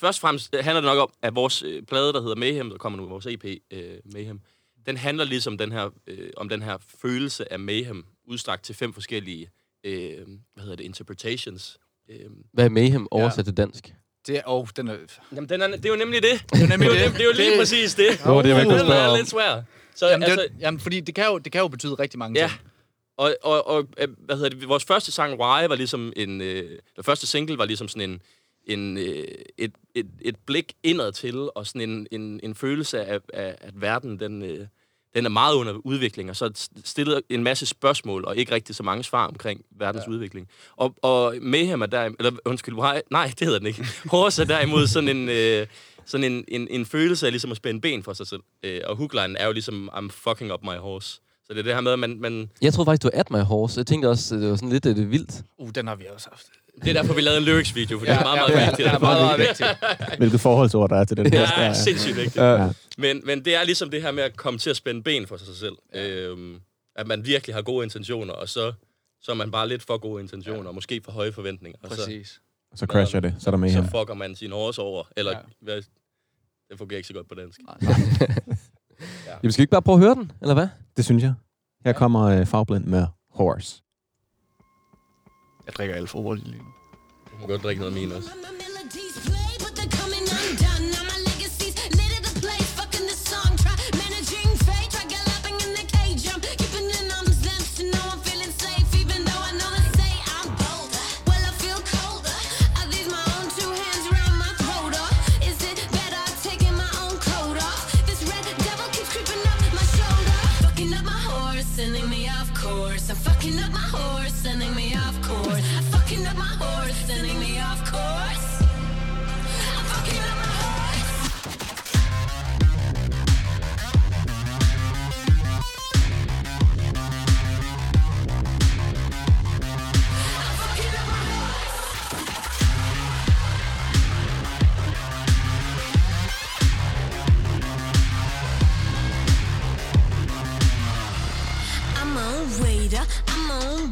først 0.00 0.18
og 0.18 0.20
fremmest 0.20 0.56
handler 0.60 0.80
det 0.80 0.88
nok 0.90 0.98
om, 0.98 1.10
at 1.22 1.34
vores 1.34 1.62
øh, 1.62 1.82
plade, 1.82 2.12
der 2.12 2.20
hedder 2.20 2.36
Mayhem, 2.36 2.70
der 2.70 2.76
kommer 2.78 2.98
nu, 2.98 3.06
vores 3.06 3.26
EP 3.26 3.44
øh, 3.70 3.80
Mayhem, 4.12 4.40
den 4.86 4.96
handler 4.96 5.24
ligesom 5.24 5.58
den 5.58 5.72
her, 5.72 5.90
øh, 6.06 6.30
om 6.36 6.48
den 6.48 6.62
her 6.62 6.78
følelse 7.02 7.52
af 7.52 7.58
Mayhem, 7.58 8.04
udstrakt 8.24 8.62
til 8.64 8.74
fem 8.74 8.92
forskellige, 8.92 9.50
øh, 9.84 10.12
hvad 10.54 10.62
hedder 10.64 10.76
det, 10.76 10.84
interpretations. 10.84 11.78
Øh, 12.10 12.16
Hvad 12.52 12.64
er 12.64 12.68
Mayhem 12.68 13.08
oversat 13.10 13.44
til 13.44 13.56
dansk? 13.56 13.94
Det 14.26 14.36
er, 14.36 14.42
oh, 14.46 14.66
den 14.76 14.88
er... 14.88 14.96
jamen, 15.32 15.48
den 15.48 15.62
er, 15.62 15.66
det 15.68 15.84
er 15.86 15.90
jo 15.90 15.96
nemlig 15.96 16.22
det. 16.22 16.44
Det 16.52 16.62
er 16.62 16.66
nemlig 16.68 16.86
er 16.88 16.92
jo, 16.92 16.98
det. 16.98 17.04
det, 17.04 17.12
det 17.14 17.20
er 17.20 17.24
jo 17.24 17.32
lige 17.36 17.50
Det- 17.50 17.58
præcis 17.58 17.94
det. 17.94 18.06
Det 18.10 18.24
var 18.26 18.42
det, 18.42 18.48
jeg 18.48 18.64
kunne 18.64 18.78
den 18.78 18.86
spørge 18.86 19.12
er 19.12 19.16
lidt 19.16 19.28
svær. 19.28 19.62
Så 19.94 20.06
Jamen, 20.08 20.22
altså, 20.22 20.48
det, 20.52 20.60
jamen, 20.60 20.80
fordi 20.80 21.00
det 21.00 21.14
kan, 21.14 21.24
jo, 21.26 21.38
det 21.38 21.52
kan 21.52 21.60
jo 21.60 21.68
betyde 21.68 21.94
rigtig 21.94 22.18
mange 22.18 22.40
Ja. 22.40 22.48
ting. 22.48 22.60
Og, 23.16 23.36
og, 23.42 23.66
og 23.66 23.88
øh, 23.98 24.08
hvad 24.18 24.36
hedder 24.36 24.48
det, 24.50 24.68
vores 24.68 24.84
første 24.84 25.12
sang, 25.12 25.32
Why, 25.32 25.66
var 25.68 25.74
ligesom 25.74 26.12
en... 26.16 26.40
Øh, 26.40 26.78
den 26.96 27.04
første 27.04 27.26
single 27.26 27.58
var 27.58 27.64
ligesom 27.64 27.88
sådan 27.88 28.10
en, 28.10 28.20
en, 28.72 28.98
øh, 28.98 29.24
et, 29.58 29.72
et, 29.94 30.06
et 30.20 30.36
blik 30.46 30.72
indad 30.82 31.12
til, 31.12 31.48
og 31.54 31.66
sådan 31.66 31.90
en, 31.90 32.06
en, 32.10 32.40
en 32.42 32.54
følelse 32.54 33.04
af, 33.04 33.20
af, 33.32 33.56
at 33.60 33.80
verden, 33.80 34.20
den, 34.20 34.42
øh, 34.42 34.66
den 35.14 35.24
er 35.24 35.30
meget 35.30 35.54
under 35.54 35.72
udvikling, 35.72 36.30
og 36.30 36.36
så 36.36 36.68
stillet 36.84 37.22
en 37.28 37.42
masse 37.42 37.66
spørgsmål, 37.66 38.24
og 38.24 38.36
ikke 38.36 38.54
rigtig 38.54 38.74
så 38.74 38.82
mange 38.82 39.04
svar 39.04 39.26
omkring 39.26 39.64
verdens 39.70 40.04
ja. 40.06 40.10
udvikling. 40.10 40.48
Og, 40.76 40.94
og 41.02 41.34
Mayhem 41.40 41.82
er 41.82 41.86
der, 41.86 42.10
eller 42.18 42.32
undskyld, 42.44 42.74
Why, 42.74 43.00
nej, 43.10 43.32
det 43.38 43.40
hedder 43.40 43.58
den 43.58 43.66
ikke. 43.66 43.86
Horse 44.10 44.42
er 44.42 44.46
derimod 44.46 44.86
sådan 44.86 45.16
en... 45.16 45.28
Øh, 45.28 45.66
sådan 46.04 46.32
en, 46.32 46.44
en, 46.48 46.68
en 46.70 46.86
følelse 46.86 47.26
af 47.26 47.32
ligesom 47.32 47.50
at 47.50 47.56
spænde 47.56 47.80
ben 47.80 48.02
for 48.02 48.12
sig 48.12 48.26
selv. 48.26 48.40
Øh, 48.62 48.80
og 48.86 48.96
hookline 48.96 49.38
er 49.38 49.46
jo 49.46 49.52
ligesom, 49.52 49.90
I'm 49.92 50.08
fucking 50.10 50.52
up 50.52 50.62
my 50.62 50.76
horse. 50.76 51.20
Så 51.44 51.54
det 51.54 51.58
er 51.58 51.62
det 51.62 51.74
her 51.74 51.80
med, 51.80 51.92
at 51.92 51.98
man, 51.98 52.20
man, 52.20 52.50
Jeg 52.62 52.72
troede 52.72 52.88
faktisk, 52.88 53.02
du 53.02 53.10
var 53.14 53.20
at 53.20 53.30
my 53.30 53.40
horse. 53.42 53.78
Jeg 53.78 53.86
tænkte 53.86 54.08
også, 54.08 54.36
det 54.36 54.50
var 54.50 54.56
sådan 54.56 54.68
lidt 54.68 54.84
det 54.84 55.10
vildt. 55.10 55.42
Uh, 55.58 55.70
den 55.74 55.86
har 55.86 55.94
vi 55.94 56.04
også 56.14 56.28
haft. 56.30 56.46
Det 56.82 56.88
er 56.88 56.92
derfor, 56.92 57.14
vi 57.14 57.20
lavede 57.20 57.38
en 57.38 57.44
lyrics-video, 57.44 57.98
for 57.98 58.06
ja, 58.06 58.12
det 58.12 58.18
er 58.18 58.22
meget, 58.24 58.40
meget 58.48 58.60
ja, 58.60 58.66
vigtigt. 58.66 58.88
Ja, 58.88 58.98
meget, 58.98 59.20
meget 59.22 59.38
vigtigt. 59.40 60.18
Hvilket 60.18 60.40
forholdsord 60.40 60.90
der 60.90 60.96
er 60.96 61.04
til 61.04 61.16
den 61.16 61.32
her. 61.32 61.40
Ja, 61.58 61.66
ja, 61.66 61.74
sindssygt 61.74 62.16
vigtigt. 62.16 62.36
Ja. 62.36 62.68
Men, 62.98 63.22
men 63.24 63.44
det 63.44 63.54
er 63.54 63.64
ligesom 63.64 63.90
det 63.90 64.02
her 64.02 64.10
med 64.10 64.22
at 64.22 64.36
komme 64.36 64.58
til 64.58 64.70
at 64.70 64.76
spænde 64.76 65.02
ben 65.02 65.26
for 65.26 65.36
sig 65.36 65.56
selv. 65.56 65.76
Øhm, 65.94 66.60
at 66.96 67.06
man 67.06 67.26
virkelig 67.26 67.54
har 67.54 67.62
gode 67.62 67.84
intentioner, 67.84 68.32
og 68.34 68.48
så, 68.48 68.72
så 69.22 69.32
er 69.32 69.36
man 69.36 69.50
bare 69.50 69.68
lidt 69.68 69.82
for 69.82 69.98
gode 69.98 70.22
intentioner, 70.22 70.68
og 70.68 70.74
måske 70.74 71.00
for 71.04 71.12
høje 71.12 71.32
forventninger. 71.32 71.78
Og 71.82 71.90
så, 71.90 71.96
Præcis. 71.96 72.40
Så 72.74 72.86
crasher 72.86 73.20
det. 73.20 73.34
Så 73.38 73.48
er 73.48 73.52
der 73.52 73.58
med 73.58 73.72
så 73.72 73.82
fucker 73.82 74.14
man 74.14 74.34
sin 74.36 74.52
horse 74.52 74.82
over. 74.82 75.04
Eller, 75.16 75.30
Ja. 75.32 75.36
ja. 75.38 75.42
hvad, 75.60 75.82
det 76.70 76.78
fungerer 76.78 76.96
ikke 76.98 77.06
så 77.06 77.14
godt 77.14 77.28
på 77.28 77.34
dansk. 77.34 77.60
Jamen, 79.42 79.52
skal 79.52 79.58
vi 79.58 79.62
ikke 79.62 79.70
bare 79.70 79.82
prøve 79.82 79.94
at 79.96 80.00
høre 80.04 80.14
den, 80.14 80.32
eller 80.42 80.54
hvad? 80.54 80.68
Det 80.96 81.04
synes 81.04 81.22
jeg. 81.22 81.34
Her 81.84 81.92
kommer 81.92 82.22
øh, 82.22 82.46
Fagblind 82.46 82.84
med 82.84 83.06
Horse. 83.30 83.82
Jeg 85.70 85.76
drikker 85.76 85.94
alt 85.94 86.10
for 86.10 86.20
hurtigt 86.20 86.48
lige 86.48 86.62
nu. 86.62 86.68
Du 87.30 87.40
må 87.40 87.46
godt 87.46 87.62
drikke 87.62 87.80
noget 87.80 87.94
af 87.94 88.00
min 88.00 88.12
også. 88.12 88.30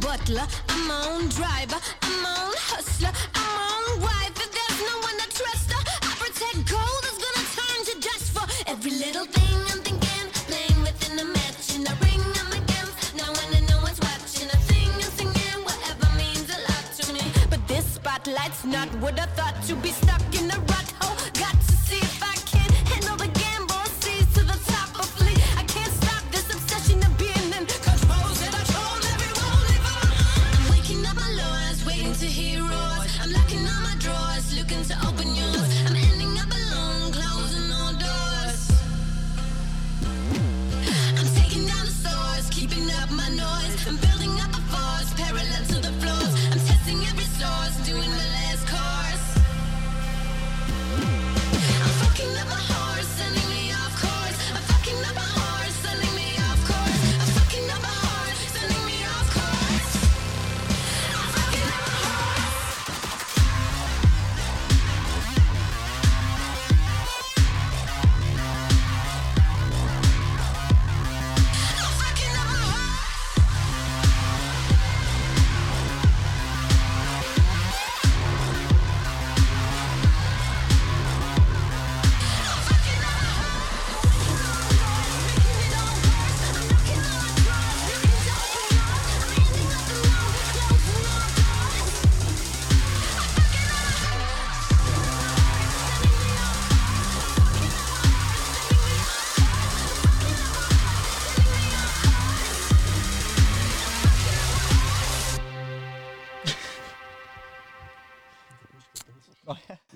Butler, 0.09 0.47
I'm 0.71 0.91
on 0.91 1.29
driver, 1.29 1.77
I'm 2.01 2.25
on 2.25 2.55
hustler, 2.73 3.13
I'm 3.35 3.57
on 3.69 4.01
wife. 4.01 4.37
If 4.41 4.51
there's 4.57 4.81
no 4.91 4.97
one 5.05 5.17
to 5.21 5.29
trust 5.37 5.69
her, 5.75 5.83
I 6.09 6.11
protect 6.17 6.59
gold 6.65 7.05
is 7.11 7.19
gonna 7.25 7.45
turn 7.59 7.81
to 7.89 7.95
dust 8.09 8.33
for 8.33 8.47
every 8.73 8.93
little 9.05 9.27
thing 9.27 9.57
I'm 9.71 9.81
thinking. 9.85 10.25
Playing 10.49 10.81
within 10.81 11.15
the 11.21 11.27
match 11.37 11.77
in 11.77 11.85
the 11.85 11.93
ring 12.01 12.25
I'm 12.41 12.53
against. 12.57 12.97
Now 13.21 13.29
when 13.37 13.67
no 13.69 13.77
one's 13.85 14.01
watching, 14.01 14.49
a 14.49 14.59
thing 14.71 14.89
I'm 14.97 15.13
singing, 15.21 15.61
whatever 15.69 16.09
means 16.17 16.49
a 16.57 16.61
lot 16.69 16.85
to 17.01 17.13
me. 17.13 17.25
But 17.51 17.61
this 17.69 17.85
spotlight's 18.01 18.65
not 18.65 18.89
what 19.05 19.21
I 19.21 19.27
thought 19.37 19.61
to 19.69 19.75
be 19.77 19.91
stuck 19.91 20.28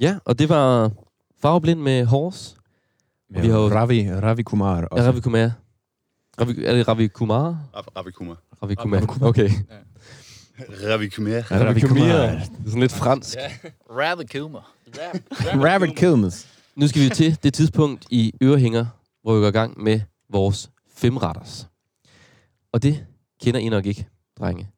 Ja, 0.02 0.18
og 0.25 0.38
det 0.38 0.49
var 0.49 0.90
Farveblind 1.42 1.80
med 1.80 2.04
Horse. 2.06 2.56
Med 3.30 3.40
Vi 3.42 3.49
har 3.49 3.59
jo- 3.59 3.68
Ravi, 3.68 4.12
Ravi 4.12 4.42
Kumar 4.42 4.76
Ja, 4.80 4.87
også. 4.90 5.04
Ravi 5.04 5.21
Kumar. 5.21 5.50
Ravi, 6.40 6.64
er 6.64 6.75
det 6.75 6.88
Ravi 6.88 7.06
Kumar? 7.09 7.56
Rav- 7.76 7.97
Ravi 7.97 8.11
Kumar. 8.11 8.37
Ravi 8.62 8.75
Kumar. 8.75 9.18
Okay. 9.28 9.50
Ravi 10.88 11.09
Kumar. 11.09 11.50
Ravi 11.52 11.80
Kumar. 11.80 12.04
Det 12.04 12.14
er 12.14 12.40
sådan 12.66 12.80
lidt 12.80 12.92
fransk. 12.92 13.37
Rather 13.90 14.25
Kilmer. 14.25 14.73
Rabbit 15.40 15.97
Kilmes. 15.97 16.49
Nu 16.76 16.87
skal 16.88 17.02
vi 17.02 17.09
til 17.09 17.38
det 17.42 17.54
tidspunkt 17.54 18.06
i 18.11 18.32
Ørehænger, 18.42 18.87
hvor 19.23 19.35
vi 19.35 19.40
går 19.40 19.49
i 19.49 19.50
gang 19.50 19.82
med 19.82 20.00
vores 20.30 20.71
femretters. 20.94 21.68
Og 22.73 22.82
det 22.82 23.04
kender 23.42 23.61
I 23.61 23.68
nok 23.68 23.87
ikke, 23.87 24.06
drenge. 24.38 24.71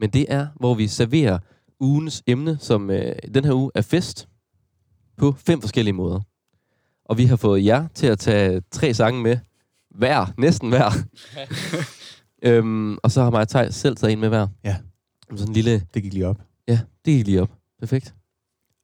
Men 0.00 0.10
det 0.10 0.26
er, 0.28 0.46
hvor 0.56 0.74
vi 0.74 0.88
serverer 0.88 1.38
ugens 1.80 2.22
emne, 2.26 2.58
som 2.60 2.90
øh, 2.90 3.12
den 3.34 3.44
her 3.44 3.52
uge 3.52 3.70
er 3.74 3.82
fest, 3.82 4.28
på 5.18 5.34
fem 5.46 5.60
forskellige 5.60 5.94
måder. 5.94 6.20
Og 7.04 7.18
vi 7.18 7.24
har 7.24 7.36
fået 7.36 7.64
jer 7.64 7.88
til 7.94 8.06
at 8.06 8.18
tage 8.18 8.62
tre 8.70 8.94
sange 8.94 9.22
med, 9.22 9.38
hver, 9.90 10.26
næsten 10.38 10.68
hver. 10.68 10.90
øhm, 12.48 12.98
og 13.02 13.10
så 13.10 13.22
har 13.22 13.30
mig 13.30 13.40
og 13.40 13.48
Thijs 13.48 13.74
selv 13.74 13.96
taget 13.96 14.12
en 14.12 14.20
med 14.20 14.28
hver. 14.28 14.46
Ja. 14.64 14.76
Sådan 15.30 15.48
en 15.48 15.52
lille, 15.52 15.82
Det 15.94 16.02
gik 16.02 16.12
lige 16.12 16.26
op. 16.26 16.40
ja, 16.68 16.80
det 17.04 17.14
gik 17.16 17.26
lige 17.26 17.42
op. 17.42 17.50
Perfekt. 17.80 18.14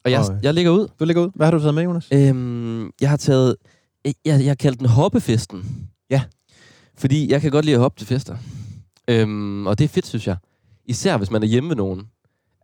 Og 0.04 0.10
jeg, 0.10 0.20
Og, 0.20 0.38
jeg 0.42 0.54
ligger 0.54 0.70
ud. 0.70 0.88
Du 1.00 1.04
lægger 1.04 1.22
ud. 1.22 1.30
Hvad 1.34 1.46
har 1.46 1.50
du 1.50 1.58
taget 1.58 1.74
med, 1.74 1.82
Jonas? 1.82 2.08
Øhm, 2.12 2.90
jeg 3.00 3.10
har 3.10 3.16
taget... 3.16 3.56
Jeg, 4.04 4.14
jeg, 4.24 4.40
jeg 4.40 4.50
har 4.50 4.54
kaldt 4.54 4.78
den 4.78 4.86
hoppefesten. 4.88 5.88
Ja. 6.10 6.22
Fordi 6.96 7.30
jeg 7.32 7.40
kan 7.40 7.50
godt 7.50 7.64
lide 7.64 7.74
at 7.76 7.80
hoppe 7.80 8.00
til 8.00 8.06
fester. 8.06 8.36
Øhm, 9.08 9.66
og 9.66 9.78
det 9.78 9.84
er 9.84 9.88
fedt, 9.88 10.06
synes 10.06 10.26
jeg. 10.26 10.36
Især 10.86 11.16
hvis 11.16 11.30
man 11.30 11.42
er 11.42 11.46
hjemme 11.46 11.68
ved 11.68 11.76
nogen. 11.76 12.02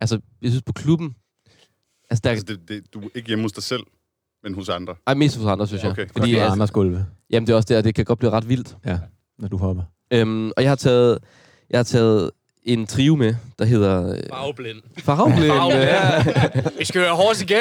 Altså, 0.01 0.19
jeg 0.41 0.49
synes 0.49 0.63
på 0.63 0.73
klubben... 0.73 1.15
Altså, 2.11 2.21
der 2.23 2.29
Altså, 2.29 2.45
er... 2.49 2.55
det, 2.57 2.69
det, 2.69 2.93
du 2.93 2.99
er 3.01 3.07
ikke 3.15 3.27
hjemme 3.27 3.43
hos 3.43 3.51
dig 3.51 3.63
selv, 3.63 3.83
men 4.43 4.53
hos 4.55 4.69
andre. 4.69 4.95
Ej, 5.07 5.13
mest 5.13 5.37
hos 5.37 5.45
andre, 5.45 5.67
synes 5.67 5.83
jeg. 5.83 5.91
Okay. 5.91 6.07
Fordi, 6.07 6.19
Fordi 6.19 6.35
altså, 6.35 6.51
Anders 6.51 6.71
gulve, 6.71 7.05
jamen, 7.31 7.47
det 7.47 7.53
er 7.53 7.57
også 7.57 7.73
der, 7.73 7.81
det 7.81 7.95
kan 7.95 8.05
godt 8.05 8.19
blive 8.19 8.31
ret 8.31 8.49
vildt. 8.49 8.77
når 9.39 9.47
du 9.47 9.57
hopper. 9.57 9.83
Øhm, 10.13 10.47
og 10.57 10.63
jeg 10.63 10.71
har 10.71 10.75
taget... 10.75 11.19
Jeg 11.69 11.77
har 11.79 11.83
taget 11.83 12.31
en 12.63 12.87
trio 12.87 13.15
med, 13.15 13.35
der 13.59 13.65
hedder... 13.65 14.11
Øh, 14.13 14.19
Farveblind. 14.29 14.77
Farveblind. 14.99 15.47
Farveblind. 15.47 15.83
ja. 15.83 16.69
Vi 16.79 16.85
skal 16.85 17.01
høre 17.01 17.15
Horse 17.15 17.43
igen! 17.45 17.57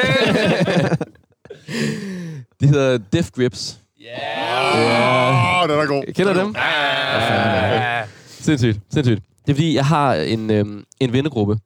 Det 2.61 2.69
hedder 2.69 2.99
Death 3.13 3.29
Grips. 3.31 3.81
Åh, 4.01 5.63
oh, 5.63 5.69
den 5.69 5.79
er 5.79 5.87
god. 5.87 6.13
Kender 6.13 6.33
dem? 6.45 6.55
Ja. 6.57 8.03
Sindssygt, 8.27 8.81
sindssygt. 8.93 9.23
Det 9.47 9.51
er 9.53 9.55
fordi, 9.55 9.75
jeg 9.75 9.87
har 9.87 10.15
en, 10.15 10.51
øhm, 10.51 10.85
en 11.01 11.13
vennegruppe, 11.13 11.59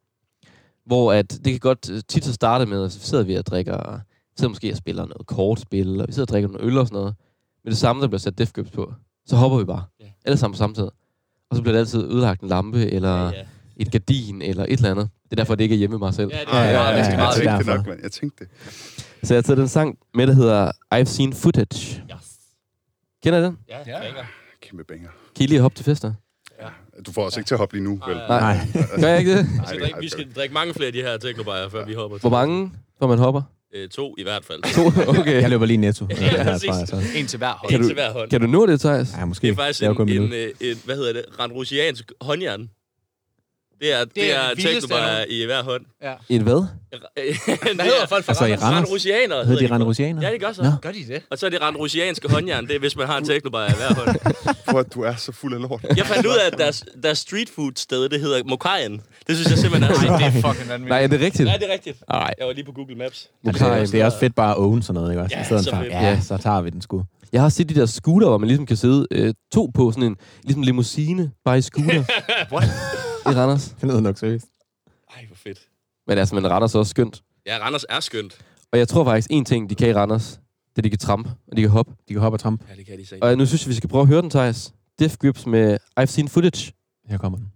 hvor 0.87 1.12
at 1.12 1.31
det 1.31 1.44
kan 1.53 1.59
godt 1.61 1.90
øh, 1.90 2.03
tit 2.09 2.25
så 2.25 2.33
starte 2.33 2.66
med, 2.66 2.85
at 2.85 2.92
så 2.92 3.01
sidder 3.01 3.25
vi 3.25 3.35
og 3.35 3.47
drikker, 3.47 4.01
sidder 4.37 4.49
måske 4.49 4.70
og 4.73 4.77
spiller 4.77 5.07
noget 5.07 5.27
kortspil, 5.27 6.01
og 6.01 6.07
vi 6.09 6.12
sidder 6.12 6.25
og 6.25 6.29
drikker 6.29 6.49
noget 6.49 6.66
øl 6.66 6.79
og 6.79 6.87
sådan 6.87 6.97
noget. 7.01 7.14
Men 7.64 7.70
det 7.70 7.79
samme, 7.79 8.03
der 8.03 8.09
bliver 8.09 8.18
sat 8.18 8.38
Death 8.38 8.53
Grips 8.53 8.70
på, 8.70 8.92
så 9.27 9.37
hopper 9.37 9.59
vi 9.59 9.64
bare. 9.64 9.85
Ja. 10.01 10.05
Alle 10.25 10.37
sammen 10.38 10.55
på 10.55 10.59
samme 10.59 10.75
tid. 10.77 10.88
Og 11.51 11.57
så 11.57 11.62
bliver 11.62 11.73
det 11.73 11.81
altid 11.81 12.05
ødelagt 12.05 12.40
en 12.42 12.49
lampe, 12.49 12.90
eller 12.90 13.16
Ja, 13.16 13.25
ja, 13.25 13.31
ja. 13.38 13.44
et 13.77 13.92
gardin, 13.92 14.42
eller 14.42 14.64
et 14.64 14.73
eller 14.73 14.90
andet. 14.90 15.09
Det 15.25 15.33
er 15.33 15.37
derfor, 15.37 15.55
det 15.55 15.64
ikke 15.64 15.75
er 15.75 15.79
hjemme 15.79 15.94
med 15.99 16.07
mig 16.07 16.14
selv. 16.14 16.31
Ja, 16.33 16.40
det 16.40 16.47
er 16.49 16.64
ja, 16.64 16.73
meget, 16.73 16.97
ja, 16.99 17.11
ja, 17.11 17.16
meget 17.16 17.44
jeg 17.44 17.57
tænkte 17.59 17.59
det 17.59 17.66
nok, 17.77 17.87
mand. 17.87 18.01
Jeg 18.03 18.12
tænkte 18.12 18.44
det. 18.44 18.53
Så 19.23 19.35
jeg 19.35 19.37
har 19.38 19.42
taget 19.42 19.59
den 19.59 19.68
sang 19.68 19.99
med, 20.14 20.27
der 20.27 20.33
hedder 20.33 20.73
I've 20.94 21.05
Seen 21.05 21.33
Footage. 21.33 22.03
Yes. 22.14 22.38
Kender 23.23 23.38
I 23.38 23.42
den? 23.42 23.59
Ja, 23.68 23.79
Ja. 23.87 24.01
banger. 24.01 24.25
Kæmpe 24.62 24.85
banger. 24.85 25.09
Kan 25.37 25.44
I 25.44 25.47
lige 25.47 25.61
hoppe 25.61 25.77
til 25.77 25.85
fester? 25.85 26.12
Du 27.07 27.12
får 27.12 27.24
også 27.24 27.40
ikke 27.40 27.48
til 27.48 27.54
at 27.54 27.59
hoppe 27.59 27.74
lige 27.76 27.85
nu, 27.85 28.00
vel? 28.07 28.16
Nej. 28.16 28.26
Nej. 28.28 28.57
Gør 29.00 29.09
jeg 29.09 29.18
ikke 29.18 29.37
det? 29.38 29.46
Vi 29.46 29.66
skal, 29.66 29.80
drikke, 29.80 29.96
vi 30.00 30.09
skal 30.09 30.26
drikke 30.37 30.54
mange 30.54 30.74
flere 30.74 30.87
af 30.87 30.92
de 30.92 31.02
her 31.02 31.16
teknobajer, 31.16 31.68
før 31.68 31.85
vi 31.87 31.94
hopper 31.94 32.16
til. 32.18 32.20
Hvor 32.28 32.30
mange, 32.30 32.70
hvor 32.98 33.07
man 33.07 33.18
hopper? 33.18 33.42
Øh, 33.74 33.88
to 33.88 34.14
i 34.18 34.22
hvert 34.22 34.44
fald. 34.44 34.62
To? 34.62 35.11
Okay. 35.20 35.42
Jeg 35.42 35.50
løber 35.50 35.66
lige 35.66 35.76
netto. 35.76 36.07
Ja, 36.11 36.14
herfra, 36.16 36.50
præcis. 36.52 36.68
altså. 36.80 37.02
En 37.16 37.26
til 37.26 37.38
hver 37.38 37.52
hold. 37.52 37.70
Kan 37.70 37.78
En 37.78 37.83
du- 37.83 37.88
til 37.88 37.94
hver 37.94 38.12
hånd. 38.12 38.30
Kan 38.30 38.40
du 38.40 38.46
nå 38.46 38.66
det, 38.66 38.80
Thijs? 38.80 39.14
Ja, 39.18 39.24
måske. 39.24 39.46
Det 39.46 39.52
er 39.52 39.57
faktisk 39.57 39.80
Det 39.80 39.88
en, 40.00 40.09
en 40.09 40.22
en, 40.22 40.33
øh, 40.33 40.48
en, 40.61 40.76
hvad 40.85 40.96
hedder 40.96 41.12
det, 41.12 41.24
randrusiansk 41.40 42.12
håndjern. 42.20 42.68
Det 43.85 43.92
er, 43.92 44.05
det 44.05 44.33
er 44.33 44.38
er 44.38 44.55
det 44.55 44.64
teknobajer 44.64 45.25
i 45.29 45.44
hver 45.44 45.62
hånd. 45.62 45.85
En 46.29 46.42
hvad? 46.42 46.53
Hvad 47.75 47.85
hedder 47.85 48.07
folk 48.09 48.25
fra 48.25 48.31
Altså 48.31 48.44
i 48.44 48.49
Randers? 48.49 48.62
Randers? 48.62 48.77
Randrusianer 48.77 49.44
Hedder 49.44 49.66
de 49.66 49.75
randrusianer? 49.75 50.23
Ja, 50.23 50.33
det 50.33 50.40
gør 50.40 50.53
så. 50.53 50.62
Nå. 50.62 50.70
Gør 50.83 50.92
de 50.92 51.05
det? 51.09 51.23
Og 51.31 51.38
så 51.38 51.47
er 51.47 51.51
det 51.51 51.61
randrusianske 51.62 52.29
håndjern, 52.29 52.66
det 52.66 52.75
er, 52.75 52.79
hvis 52.79 52.97
man 52.97 53.07
har 53.07 53.18
en 53.18 53.25
teknobajer 53.25 53.70
i 53.73 53.77
hver 53.77 53.94
hånd. 53.94 54.16
Prøv 54.68 54.81
at 54.81 54.94
du 54.94 55.03
er 55.03 55.14
så 55.14 55.33
fuld 55.33 55.55
af 55.55 55.61
lort. 55.61 55.85
Jeg 55.97 56.07
fandt 56.07 56.27
ud 56.27 56.33
af, 56.33 56.47
at 56.53 56.59
deres, 56.59 56.85
deres 57.03 57.18
street 57.18 57.49
food 57.55 57.73
sted, 57.77 58.09
det 58.09 58.20
hedder 58.20 58.44
Mokajen. 58.44 59.01
Det 59.27 59.37
synes 59.37 59.51
jeg 59.51 59.59
simpelthen 59.59 59.92
er 59.92 60.09
Nej, 60.09 60.18
det 60.18 60.27
er 60.27 60.31
fucking 60.31 60.68
vanvittigt. 60.68 60.88
Nej, 60.88 61.03
er 61.03 61.07
det 61.07 61.20
rigtigt? 61.20 61.49
Ja, 61.49 61.55
det 61.55 61.68
er 61.68 61.73
rigtigt. 61.73 62.03
Nej. 62.09 62.35
Jeg 62.38 62.47
var 62.47 62.53
lige 62.53 62.64
på 62.64 62.73
Google 62.73 62.94
Maps. 62.97 63.29
Det 63.44 63.61
er, 63.61 63.87
det 63.87 64.01
er 64.01 64.05
også 64.05 64.18
fedt 64.18 64.35
bare 64.35 64.51
at 64.51 64.59
own 64.59 64.83
sådan 64.83 64.94
noget, 64.94 65.12
ikke 65.12 65.23
også? 65.23 65.37
Ja, 65.37 65.42
I 65.42 65.62
så 65.62 65.70
for, 65.70 65.77
fedt. 65.77 65.92
ja, 65.92 66.20
så 66.20 66.37
tager 66.37 66.61
vi 66.61 66.70
den 66.70 66.83
sgu. 66.83 67.05
Jeg 67.33 67.42
har 67.42 67.49
set 67.49 67.68
de 67.68 67.75
der 67.75 67.87
scooter, 67.87 68.29
hvor 68.29 68.38
man 68.38 68.49
ligesom 68.49 68.66
kan 68.66 68.77
sidde 68.77 69.07
øh, 69.11 69.35
to 69.55 69.70
på 69.75 69.90
sådan 69.92 70.05
en 70.05 70.16
ligesom 70.42 70.62
limousine, 70.62 71.31
bare 71.44 71.59
i 71.59 71.62
scooter. 71.62 72.05
What? 72.53 72.64
I 73.26 73.34
Randers. 73.34 73.68
Det 73.80 73.88
lyder 73.88 74.00
nok 74.00 74.18
seriøst. 74.18 74.46
Ej, 75.16 75.24
hvor 75.26 75.37
fedt. 75.37 75.58
Men 76.06 76.18
altså, 76.18 76.34
men 76.34 76.50
Randers 76.50 76.74
er 76.74 76.78
også 76.78 76.90
skønt. 76.90 77.22
Ja, 77.46 77.58
Randers 77.60 77.84
er 77.88 78.00
skønt. 78.00 78.38
Og 78.72 78.78
jeg 78.78 78.88
tror 78.88 79.04
faktisk, 79.04 79.28
en 79.30 79.44
ting, 79.44 79.70
de 79.70 79.74
kan 79.74 79.88
i 79.88 79.92
Randers, 79.92 80.40
det 80.70 80.78
er, 80.78 80.82
de 80.82 80.90
kan 80.90 80.98
trampe, 80.98 81.30
og 81.50 81.56
de 81.56 81.62
kan 81.62 81.70
hoppe. 81.70 81.92
De 82.08 82.14
kan 82.14 82.20
hoppe 82.22 82.37
og 82.37 82.40
trampe. 82.40 82.64
Ja, 82.70 82.76
det 82.76 82.87
kan 82.87 82.98
de 82.98 83.06
sige. 83.06 83.22
Og 83.22 83.38
nu 83.38 83.46
synes 83.46 83.62
jeg, 83.64 83.68
vi 83.70 83.74
skal 83.74 83.88
prøve 83.88 84.02
at 84.02 84.08
høre 84.08 84.22
den, 84.22 84.30
Thijs. 84.30 84.72
Death 84.98 85.16
Grips 85.16 85.46
med 85.46 85.78
I've 86.00 86.04
Seen 86.04 86.28
Footage. 86.28 86.72
Her 87.08 87.18
kommer 87.18 87.38
den. 87.38 87.48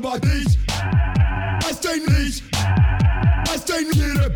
I 0.00 0.16
stay 0.18 0.44
Als 1.66 1.80
den 1.80 2.04
nicht, 2.04 2.44
als 3.50 3.64
den 3.64 3.90
jede. 3.92 4.32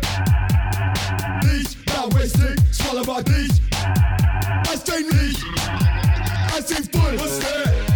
Nicht, 1.43 1.77
da 1.85 2.03
wasted, 2.13 2.59
swallow 2.73 3.05
my 3.05 3.23
dich. 3.23 3.61
I 3.71 4.75
stay 4.75 5.03
neat. 5.03 5.37
I 6.51 6.61
den 6.61 6.83
voll. 6.91 7.17
What's 7.17 7.39
that? 7.39 7.92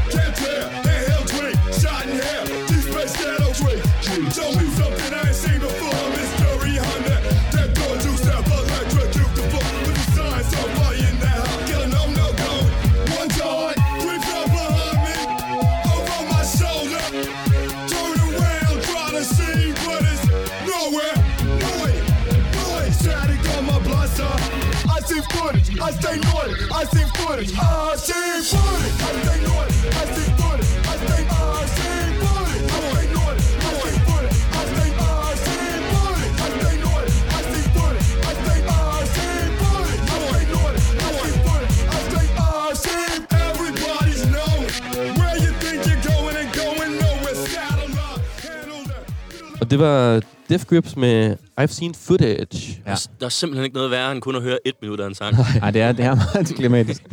Footage. 25.92 25.96
I 25.96 26.00
stay 26.00 26.18
naughty. 26.20 26.54
I 26.72 26.86
see 26.86 27.06
footage. 27.16 27.54
I 27.54 27.96
see 27.96 28.58
footage. 28.58 28.96
I 29.00 29.16
stay 29.22 29.40
naughty. 29.44 29.76
I 29.88 30.06
see 30.14 30.30
footage. 30.38 30.72
I 30.84 30.96
stay. 30.98 31.24
I 31.28 31.66
see 31.76 32.10
footage. 32.20 32.66
I 32.68 32.84
stay 32.88 33.08
naughty. 33.14 33.44
I 33.58 33.82
see 33.82 33.98
footage. 34.08 34.38
I 34.52 34.64
stay. 34.68 34.92
I 34.98 35.36
see 35.44 35.76
footage. 35.90 36.36
I 36.38 36.54
stay 36.58 36.76
naughty. 36.84 37.12
I 37.28 37.44
see 37.52 37.68
footage. 37.76 38.10
I 38.20 38.36
stay. 38.38 38.60
I 38.68 39.04
see 39.16 39.48
footage. 39.60 40.04
I 40.08 40.24
stay 40.28 40.46
naughty. 40.52 40.82
I 40.98 41.14
see 41.20 41.36
footage. 41.46 41.76
I 41.88 42.04
stay. 42.08 42.28
I 42.38 42.74
see. 42.84 43.16
Everybody's 43.48 44.24
knowing 44.34 44.70
where 45.20 45.38
you 45.44 45.52
think 45.62 45.80
you're 45.88 46.04
going 46.12 46.36
and 46.42 46.50
going 46.54 46.94
nowhere. 47.00 47.36
Saddle 47.36 47.96
up. 48.10 48.20
Handle 48.44 48.84
that. 48.90 49.04
Og 49.62 49.68
det 49.70 49.78
var 49.78 50.22
Death 50.50 50.66
Grips 50.66 50.96
med 50.96 51.36
I've 51.62 51.66
Seen 51.68 51.94
Footage. 51.96 52.82
Ja. 52.88 52.96
Der, 53.20 53.26
er 53.26 53.30
simpelthen 53.30 53.64
ikke 53.64 53.76
noget 53.76 53.92
værre 53.92 54.12
end 54.12 54.22
kun 54.22 54.36
at 54.36 54.42
høre 54.42 54.58
et 54.66 54.74
minut 54.82 55.00
af 55.00 55.08
en 55.08 55.14
sang. 55.16 55.36
Nej, 55.60 55.72
det 55.72 55.82
er, 55.82 55.92
det 55.92 56.06
er 56.06 56.16
meget 56.16 56.48
klimatisk. 56.58 57.04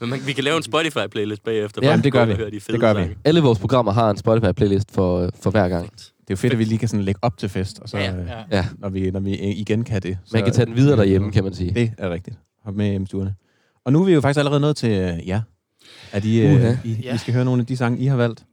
Men 0.00 0.10
man, 0.10 0.20
vi 0.26 0.32
kan 0.32 0.44
lave 0.44 0.56
en 0.56 0.62
Spotify-playlist 0.62 1.42
bagefter. 1.44 1.80
Ja, 1.90 1.96
det 1.96 2.12
gør 2.12 2.24
vi. 2.24 2.34
høre 2.34 2.50
de 2.50 2.60
fede 2.60 2.72
Det 2.72 2.80
gør 2.80 2.94
vi. 2.94 3.00
sange. 3.00 3.16
Alle 3.24 3.40
vores 3.40 3.58
programmer 3.58 3.92
har 3.92 4.10
en 4.10 4.16
Spotify-playlist 4.16 4.84
for, 4.94 5.30
for 5.42 5.50
hver 5.50 5.68
gang. 5.68 5.90
Det 5.92 6.00
er 6.00 6.10
jo 6.30 6.36
fedt, 6.36 6.52
at 6.52 6.58
vi 6.58 6.64
lige 6.64 6.78
kan 6.78 6.88
sådan 6.88 7.04
lægge 7.04 7.18
op 7.22 7.38
til 7.38 7.48
fest, 7.48 7.78
og 7.80 7.88
så, 7.88 7.98
Ja, 7.98 8.16
øh, 8.16 8.26
ja. 8.50 8.56
Ja. 8.56 8.66
når, 8.78 8.88
vi, 8.88 9.10
når 9.10 9.20
vi 9.20 9.34
igen 9.36 9.84
kan 9.84 10.02
det. 10.02 10.18
Så, 10.24 10.36
Man 10.36 10.44
kan 10.44 10.52
tage 10.52 10.66
den 10.66 10.76
videre 10.76 10.96
derhjemme, 10.96 11.32
kan 11.32 11.44
man 11.44 11.54
sige. 11.54 11.74
Det 11.74 11.92
er 11.98 12.10
rigtigt. 12.10 12.36
Hop 12.64 12.74
med 12.74 12.90
hjem 12.90 13.02
i 13.02 13.06
stuerne. 13.06 13.34
Og 13.84 13.92
nu 13.92 14.00
er 14.00 14.04
vi 14.04 14.12
jo 14.12 14.20
faktisk 14.20 14.38
allerede 14.38 14.60
nået 14.60 14.76
til 14.76 14.90
øh, 14.90 15.28
jer. 15.28 15.40
Er 16.12 16.20
de, 16.20 16.38
øh, 16.40 16.54
Uha. 16.54 16.74
I, 16.84 16.96
Ja. 17.02 17.12
Vi 17.12 17.18
skal 17.18 17.34
høre 17.34 17.44
nogle 17.44 17.60
af 17.60 17.66
de 17.66 17.76
sange, 17.76 17.98
I 17.98 18.06
har 18.06 18.16
valgt. 18.16 18.44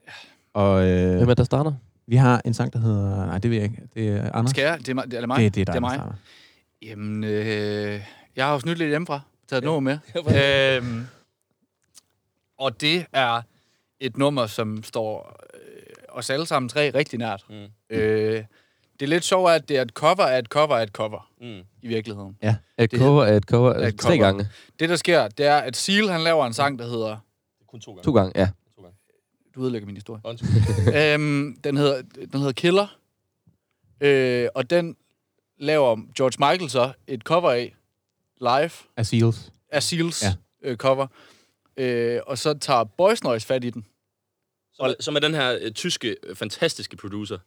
Og 0.54 0.88
øh, 0.88 1.17
Hvem 1.17 1.30
er 1.30 1.34
der 1.34 1.43
starter? 1.43 1.71
Vi 2.12 2.15
har 2.15 2.41
en 2.45 2.54
sang, 2.54 2.74
der 2.74 2.80
hedder... 2.80 3.26
Nej, 3.26 3.38
det 3.38 3.52
ved 3.52 3.58
jeg 3.58 3.63
ikke. 3.63 3.82
Det 3.93 4.08
er 4.08 4.32
Anders. 4.34 4.50
Skal 4.50 4.62
jeg? 4.62 4.80
Det 4.80 4.89
er, 4.89 4.93
mig, 4.93 5.12
det 5.12 5.19
er 5.19 5.26
mig? 5.28 5.38
Det, 5.39 5.56
det 5.56 5.62
er 5.62 5.65
dig, 5.65 5.74
det 5.74 5.78
er 5.78 5.82
mig. 5.82 6.13
Jamen, 6.82 7.24
øh, 7.24 8.02
jeg 8.36 8.45
har 8.45 8.54
jo 8.54 8.60
snydt 8.60 8.78
lidt 8.78 8.89
hjemmefra. 8.89 9.19
Taget 9.50 9.62
et 9.62 9.65
nummer 9.65 9.80
med. 9.80 10.78
øhm, 10.84 11.06
og 12.58 12.82
det 12.82 13.06
er 13.13 13.41
et 14.00 14.17
nummer, 14.17 14.47
som 14.47 14.84
står 14.84 15.36
øh, 15.54 15.60
os 16.10 16.30
alle 16.30 16.45
sammen 16.45 16.69
tre 16.69 16.91
rigtig 16.95 17.19
nært. 17.19 17.45
Mm. 17.50 17.65
Øh, 17.89 18.43
det 19.00 19.10
lidt 19.10 19.24
sjove 19.24 19.50
er, 19.52 19.56
at 19.56 19.69
det 19.69 19.78
er 19.78 19.82
et 19.82 19.89
cover 19.91 20.26
af 20.26 20.39
et 20.39 20.45
cover 20.45 20.76
af 20.76 20.84
et 20.84 20.89
cover, 20.89 21.28
Mm. 21.41 21.60
i 21.82 21.88
virkeligheden. 21.88 22.38
Et 22.41 22.91
Det 22.91 23.00
cover 23.00 23.24
er 23.26 23.38
et 23.38 23.43
cover 23.43 23.71
er 23.74 23.88
et 23.88 24.00
tre 24.00 24.10
cover. 24.10 24.26
gange. 24.26 24.47
Det, 24.80 24.89
der 24.89 24.95
sker, 24.95 25.28
det 25.28 25.45
er, 25.45 25.58
at 25.58 25.76
Seal, 25.78 26.10
han 26.10 26.21
laver 26.21 26.45
en 26.45 26.54
sang, 26.54 26.80
der 26.80 26.86
hedder... 26.86 27.17
Kun 27.67 27.80
to 27.82 27.91
gange. 27.91 28.04
To 28.04 28.12
gange, 28.13 28.32
ja. 28.36 28.50
Du 29.56 29.62
ødelægger 29.64 29.86
min 29.86 29.96
historie. 29.96 30.22
Øhm, 31.14 31.56
den, 31.64 31.78
hedder, 31.78 32.02
den 32.02 32.40
hedder 32.40 32.52
Killer. 32.52 32.98
Øh, 34.02 34.48
og 34.56 34.70
den 34.70 34.96
laver 35.60 35.98
George 36.18 36.52
Michael 36.52 36.70
så 36.70 36.94
et 37.08 37.22
cover 37.22 37.52
af, 37.52 37.76
live, 38.42 38.72
Af 38.98 39.06
Seals. 39.06 39.52
af 39.70 39.84
Seals 39.84 40.24
Ja. 40.24 40.34
øh, 40.64 40.78
cover. 40.78 41.08
Øh, 41.78 42.20
og 42.28 42.38
så 42.38 42.54
tager 42.54 42.84
Boys 42.84 43.24
Noise 43.24 43.48
fat 43.48 43.64
i 43.64 43.70
den. 43.70 43.86
Som, 44.74 44.86
er- 44.86 44.94
som 45.00 45.16
er 45.16 45.20
den 45.20 45.34
her 45.34 45.58
øh, 45.62 45.72
tyske, 45.72 46.16
øh, 46.24 46.36
fantastiske 46.36 46.98
producer. 46.98 47.38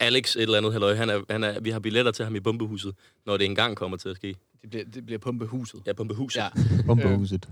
Alex 0.00 0.36
et 0.36 0.42
eller 0.42 0.58
andet, 0.58 0.72
halløj. 0.72 0.94
Han 0.94 1.10
er, 1.10 1.22
han 1.30 1.44
er, 1.44 1.60
vi 1.60 1.70
har 1.70 1.78
billetter 1.80 2.12
til 2.12 2.24
ham 2.24 2.36
i 2.36 2.40
Bombehuset, 2.40 2.94
når 3.26 3.36
det 3.36 3.44
engang 3.44 3.76
kommer 3.76 3.96
til 3.96 4.08
at 4.08 4.16
ske. 4.16 4.36
Det 4.62 4.70
bliver, 4.70 4.84
det 4.84 5.06
bliver 5.06 5.18
pumpehuset. 5.18 5.82
Ja, 5.86 5.92
Bombehuset. 5.92 6.40
Ja. 6.40 6.48
Bombehuset. 6.86 7.48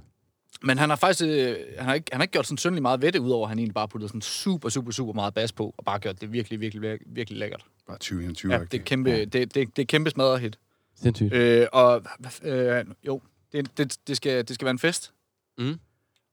Men 0.62 0.78
han 0.78 0.88
har 0.88 0.96
faktisk 0.96 1.22
øh, 1.28 1.56
han 1.78 1.86
har 1.86 1.94
ikke, 1.94 2.06
han 2.12 2.20
har 2.20 2.22
ikke 2.24 2.32
gjort 2.32 2.46
sådan 2.46 2.58
syndelig 2.58 2.82
meget 2.82 3.02
ved 3.02 3.12
det, 3.12 3.18
udover 3.18 3.46
at 3.46 3.48
han 3.48 3.58
egentlig 3.58 3.74
bare 3.74 3.88
puttet 3.88 4.10
sådan 4.10 4.20
super, 4.20 4.68
super, 4.68 4.92
super 4.92 5.12
meget 5.12 5.34
bas 5.34 5.52
på, 5.52 5.74
og 5.78 5.84
bare 5.84 5.98
gjort 5.98 6.20
det 6.20 6.32
virkelig, 6.32 6.60
virkelig, 6.60 6.82
virkelig, 6.82 7.16
virkelig 7.16 7.38
lækkert. 7.38 7.64
Bare 7.86 7.96
2021 7.96 8.52
Ja, 8.52 8.58
det 8.58 8.80
er 8.80 8.84
kæmpe, 8.84 9.10
det, 9.24 9.54
det, 9.54 9.76
det 9.76 9.82
er 9.82 9.86
kæmpe 9.86 10.10
smadret 10.10 10.40
hit. 10.40 10.58
Sindssygt. 11.02 11.32
Øh, 11.32 11.66
og 11.72 12.02
øh, 12.42 12.84
jo, 13.06 13.22
det, 13.52 13.78
det, 13.78 13.96
det, 14.06 14.16
skal, 14.16 14.48
det 14.48 14.54
skal 14.54 14.64
være 14.64 14.70
en 14.70 14.78
fest. 14.78 15.12
Mm. 15.58 15.80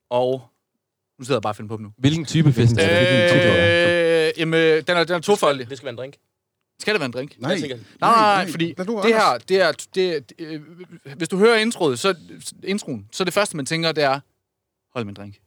Og 0.10 0.42
nu 1.20 1.26
sidder 1.26 1.38
jeg 1.38 1.42
bare 1.42 1.52
og 1.52 1.56
finder 1.56 1.70
på 1.70 1.78
dem 1.78 1.84
nu. 1.84 1.92
Hvilken 1.98 2.26
type 2.26 2.54
fest 2.54 2.78
er 2.80 4.28
det? 4.28 4.28
Øh, 4.28 4.40
jamen, 4.40 4.84
den 4.88 4.98
er, 4.98 5.04
den 5.04 5.16
er 5.16 5.20
tofoldig. 5.20 5.70
Det 5.70 5.78
skal 5.78 5.86
være 5.86 5.92
en 5.92 5.98
drink. 5.98 6.16
Skal 6.80 6.94
det 6.94 7.00
være 7.00 7.06
en 7.06 7.12
drink? 7.14 7.40
Nej, 7.40 7.52
Jeg 7.52 7.60
tænker- 7.60 7.76
Nej, 7.78 7.84
nej, 8.12 8.44
nej, 8.44 8.52
fordi 8.52 8.66
det 8.78 9.14
her, 9.14 9.38
det 9.50 9.62
er, 9.62 9.72
det, 9.72 9.96
det, 9.96 10.34
øh, 10.40 10.62
hvis 11.16 11.30
du 11.30 11.38
hører 11.38 11.58
introet, 11.58 12.00
så, 12.00 12.16
introen, 12.64 13.08
så 13.12 13.24
det 13.24 13.34
første, 13.34 13.56
man 13.58 13.66
tænker, 13.66 13.92
det 13.92 14.04
er, 14.04 14.20
hold 14.94 15.06
min 15.06 15.14
drink. 15.16 15.40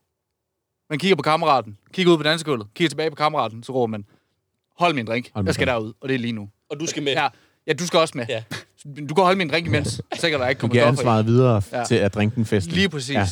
Man 0.90 0.98
kigger 0.98 1.16
på 1.16 1.22
kammeraten, 1.22 1.78
kigger 1.92 2.12
ud 2.12 2.16
på 2.16 2.22
dansegulvet, 2.22 2.66
kigger 2.74 2.88
tilbage 2.88 3.10
på 3.10 3.16
kammeraten, 3.16 3.62
så 3.62 3.72
råber 3.72 3.86
man, 3.86 4.04
hold 4.78 4.94
min 4.94 5.06
drink, 5.06 5.30
Hold 5.34 5.42
min 5.42 5.46
jeg 5.46 5.54
skal 5.54 5.66
drink. 5.66 5.74
derud, 5.82 5.92
og 6.00 6.08
det 6.08 6.14
er 6.14 6.18
lige 6.18 6.32
nu. 6.32 6.48
Og 6.70 6.80
du 6.80 6.86
skal 6.86 7.02
med. 7.02 7.12
Ja, 7.12 7.28
ja 7.66 7.72
du 7.72 7.86
skal 7.86 7.98
også 7.98 8.18
med. 8.18 8.26
Ja. 8.28 8.42
Du 9.08 9.14
kan 9.14 9.24
holde 9.24 9.38
min 9.38 9.48
drink 9.50 9.66
imens, 9.66 10.00
sikkert 10.14 10.40
der 10.40 10.48
ikke 10.48 10.58
Du 10.58 10.60
kommer 10.60 10.74
giver 10.74 10.86
ansvaret 10.86 11.26
videre 11.26 11.62
Ja. 11.72 11.84
til 11.84 11.94
at 11.94 12.14
drinke 12.14 12.36
den 12.36 12.46
fest. 12.46 12.66
Lige 12.72 12.88
præcis. 12.88 13.14
Ja. 13.14 13.26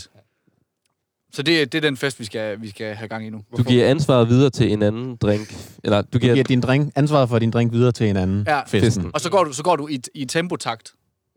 Så 1.33 1.43
det, 1.43 1.63
er- 1.63 1.67
det 1.67 1.75
er 1.79 1.81
den 1.89 1.97
fest, 1.97 2.21
vi 2.21 2.25
skal, 2.25 2.63
vi 2.63 2.69
skal 2.71 2.95
have 2.95 3.09
gang 3.09 3.27
i 3.27 3.31
nu. 3.31 3.41
Du 3.57 3.63
giver 3.63 3.87
ansvaret 3.91 4.29
videre 4.29 4.51
til 4.51 4.73
en 4.73 4.83
anden 4.83 5.17
drink. 5.17 5.55
Eller 5.85 6.03
du 6.03 6.09
Du 6.13 6.19
giver... 6.19 6.35
giver 6.35 6.45
din 6.45 6.61
drink, 6.61 6.93
ansvaret 6.97 7.29
for 7.29 7.39
din 7.39 7.51
drink 7.51 7.73
videre 7.73 7.93
til 7.93 8.09
en 8.11 8.17
anden 8.17 8.45
Ja. 8.47 8.61
festen. 8.61 8.81
Festen. 8.81 9.11
Og 9.15 9.21
så 9.21 9.31
går 9.31 9.45
du, 9.45 9.53
så 9.53 9.63
går 9.63 9.77
du 9.77 9.89
i, 9.89 10.01
i 10.15 10.25
tempotakt 10.25 10.93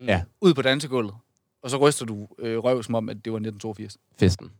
Ja. 0.06 0.22
ud 0.40 0.54
på 0.54 0.62
dansegulvet, 0.62 1.14
og 1.62 1.70
så 1.70 1.76
ryster 1.76 2.06
du 2.06 2.26
øh, 2.38 2.58
røv, 2.58 2.82
som 2.82 2.94
om, 2.94 3.08
at 3.08 3.16
det 3.24 3.32
var 3.32 3.36
1982. 3.38 3.96
festen. 4.20 4.50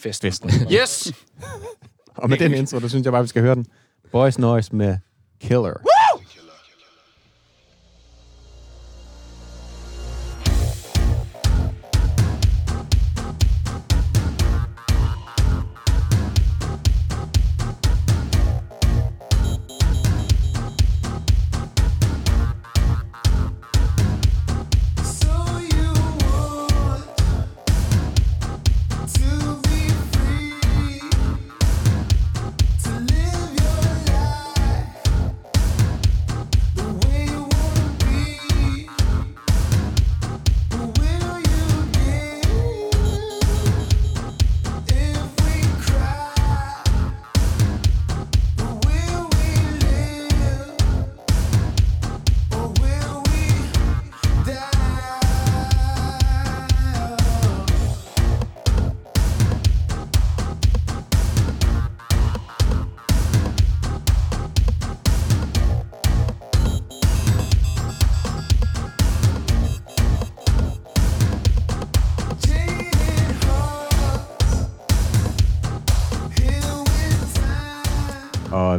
Fest. 0.00 0.22
Festen. 0.22 0.50
Yes! 0.72 1.12
Og 2.16 2.30
med 2.30 2.38
den 2.38 2.54
intro, 2.54 2.78
der 2.80 2.88
synes 2.88 3.04
jeg 3.04 3.12
bare, 3.12 3.22
vi 3.22 3.28
skal 3.28 3.42
høre 3.42 3.54
den. 3.54 3.66
Boys 4.12 4.38
Noise 4.38 4.76
med 4.76 4.96
Killer. 5.40 5.72
So 5.74 5.99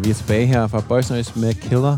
vi 0.03 0.09
er 0.09 0.13
tilbage 0.13 0.45
her 0.45 0.67
fra 0.67 0.83
Boys 0.87 1.09
Noise 1.09 1.39
med 1.39 1.53
Killer. 1.53 1.97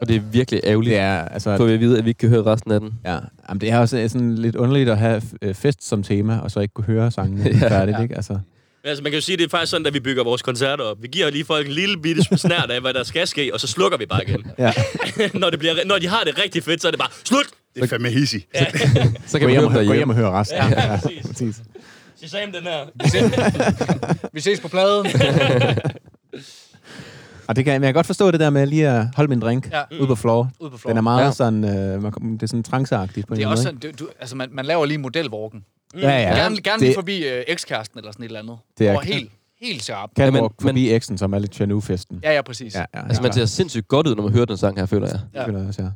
Og 0.00 0.08
det 0.08 0.16
er 0.16 0.20
virkelig 0.20 0.60
ærgerligt, 0.64 0.90
Det 0.92 1.00
er, 1.00 1.24
altså, 1.28 1.56
for 1.56 1.64
vi 1.64 1.72
at 1.72 1.80
vide, 1.80 1.98
at 1.98 2.04
vi 2.04 2.10
ikke 2.10 2.18
kan 2.18 2.28
høre 2.28 2.42
resten 2.42 2.72
af 2.72 2.80
den. 2.80 2.94
ja, 3.04 3.18
jamen, 3.48 3.60
det 3.60 3.70
er 3.70 3.78
også 3.78 4.08
sådan 4.08 4.34
lidt 4.34 4.56
underligt 4.56 4.90
at 4.90 4.98
have 4.98 5.22
øh, 5.42 5.54
fest 5.54 5.88
som 5.88 6.02
tema, 6.02 6.38
og 6.38 6.50
så 6.50 6.60
ikke 6.60 6.74
kunne 6.74 6.84
høre 6.84 7.10
sangene 7.10 7.44
Ja. 7.44 7.58
ja, 7.62 7.68
færdigt, 7.68 7.98
ikke? 8.02 8.16
Altså, 8.16 8.32
Men 8.32 8.40
Altså, 8.84 9.02
man 9.02 9.12
kan 9.12 9.16
jo 9.18 9.22
sige, 9.24 9.36
det 9.36 9.44
er 9.44 9.48
faktisk 9.48 9.70
sådan, 9.70 9.86
at 9.86 9.94
vi 9.94 10.00
bygger 10.00 10.24
vores 10.24 10.42
koncerter 10.42 10.84
op. 10.84 10.96
Vi 11.02 11.08
giver 11.08 11.30
lige 11.30 11.44
folk 11.44 11.66
en 11.66 11.72
lille 11.72 11.98
bitte 12.02 12.22
snært 12.38 12.70
af, 12.70 12.80
hvad 12.80 12.94
der 12.94 13.02
skal 13.02 13.26
ske, 13.26 13.50
og 13.54 13.60
så 13.60 13.66
slukker 13.66 13.98
vi 13.98 14.06
bare 14.06 14.20
igen. 14.28 14.46
ja. 14.58 14.72
når, 15.40 15.50
det 15.50 15.58
bliver, 15.58 15.74
når 15.86 15.98
de 15.98 16.08
har 16.08 16.22
det 16.24 16.42
rigtig 16.44 16.62
fedt, 16.64 16.82
så 16.82 16.86
er 16.88 16.90
det 16.90 17.00
bare 17.00 17.10
slut! 17.24 17.46
Det 17.74 17.82
er 17.82 17.86
fandme 17.86 18.08
hissig. 18.08 18.46
Ja. 18.54 18.66
Så 19.26 19.32
Gå 19.32 19.38
kan 19.38 19.40
man 19.48 19.50
hjem, 19.50 19.68
høre 19.68 19.86
gå 19.86 19.92
hjem 19.92 20.10
og 20.10 20.16
høre 20.16 20.30
resten. 20.30 20.58
Ja, 20.58 20.68
Ja, 20.68 20.92
ja, 20.92 20.98
præcis. 21.00 21.26
præcis. 21.26 21.56
Shazam 22.16 22.52
den 22.52 22.62
her. 22.62 24.30
Vi 24.32 24.40
ses 24.40 24.60
på 24.60 24.68
pladen. 24.68 25.06
Og 27.48 27.56
det 27.56 27.64
kan, 27.64 27.72
men 27.80 27.82
jeg 27.82 27.88
kan 27.88 27.94
godt 27.94 28.06
forstå 28.06 28.30
det 28.30 28.40
der 28.40 28.50
med 28.50 28.66
lige 28.66 28.88
at 28.88 29.06
holde 29.16 29.28
min 29.28 29.40
drink 29.40 29.70
Ja. 29.70 29.82
ja. 29.90 29.98
ude 29.98 30.06
på 30.06 30.14
floor. 30.14 30.50
Ud 30.60 30.70
på 30.70 30.74
Den 30.74 30.78
floor. 30.78 30.94
er 30.96 31.00
meget 31.00 31.20
Ja. 31.20 31.26
ja. 31.26 31.32
sådan, 31.32 31.64
øh, 31.64 32.02
man, 32.02 32.12
det 32.34 32.42
er 32.42 32.46
sådan 32.46 32.62
tranceagtigt 32.62 33.26
på 33.26 33.34
en 33.34 33.38
Det 33.38 33.44
er 33.44 33.48
måde. 33.48 33.52
også 33.52 33.62
sådan, 33.62 33.92
du, 33.92 34.08
altså 34.20 34.36
man, 34.36 34.48
man 34.52 34.64
laver 34.64 34.86
lige 34.86 34.98
modelvågen. 34.98 35.64
Ja, 35.94 36.00
ja. 36.08 36.34
Gerne, 36.36 36.56
gerne 36.62 36.78
det, 36.78 36.80
lige 36.80 36.94
forbi 36.94 37.26
øh, 37.28 37.44
ekskæresten 37.48 37.98
eller 37.98 38.12
sådan 38.12 38.22
et 38.24 38.28
eller 38.28 38.40
andet. 38.40 38.58
Det 38.78 38.88
er- 38.88 39.00
helt, 39.00 39.30
helt 39.60 39.82
sharp. 39.82 40.10
Kan 40.16 40.32
men- 40.32 40.42
men, 40.42 40.50
forbi 40.60 40.90
eksen, 40.92 41.18
som 41.18 41.32
er 41.32 41.38
lidt 41.38 41.54
Chanu-festen. 41.54 42.20
Ja, 42.22 42.32
ja, 42.34 42.42
præcis. 42.42 42.74
Ja, 42.74 42.84
ja, 42.94 43.06
Altså, 43.06 43.22
man 43.22 43.32
ser 43.32 43.44
sindssygt 43.46 43.88
godt 43.88 44.06
ud, 44.06 44.14
når 44.14 44.22
man 44.22 44.32
hører 44.32 44.44
den 44.44 44.56
sang 44.56 44.78
her, 44.78 44.86
føler 44.86 45.06
jeg. 45.08 45.20
Ja. 45.34 45.40
ja. 45.52 45.58
Det 45.58 45.66
også, 45.68 45.82
ja. 45.82 45.88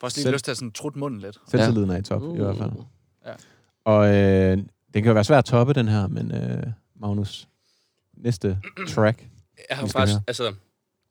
For 0.00 0.06
også 0.06 0.16
lige 0.18 0.22
Selv- 0.22 0.32
lyst 0.34 0.44
til 0.44 0.50
at 0.50 0.56
sådan 0.56 0.72
trutte 0.72 0.98
munden 0.98 1.20
lidt. 1.20 1.38
Selvtilliden 1.50 1.90
er 1.90 1.96
i 1.96 2.02
top, 2.02 2.22
i 2.34 2.38
hvert 2.38 2.56
fald. 2.56 2.70
Ja. 3.26 3.32
Og 3.84 4.14
øh, 4.14 4.56
det 4.94 5.02
kan 5.02 5.04
jo 5.04 5.12
være 5.12 5.24
svært 5.24 5.38
at 5.38 5.44
toppe, 5.44 5.72
den 5.72 5.88
her, 5.88 6.06
men 6.06 6.32
øh, 6.34 6.62
Magnus, 7.00 7.48
næste 8.16 8.58
track. 8.88 9.26
Jeg 9.70 9.76
har 9.78 9.86
faktisk, 9.86 10.18
altså, 10.28 10.52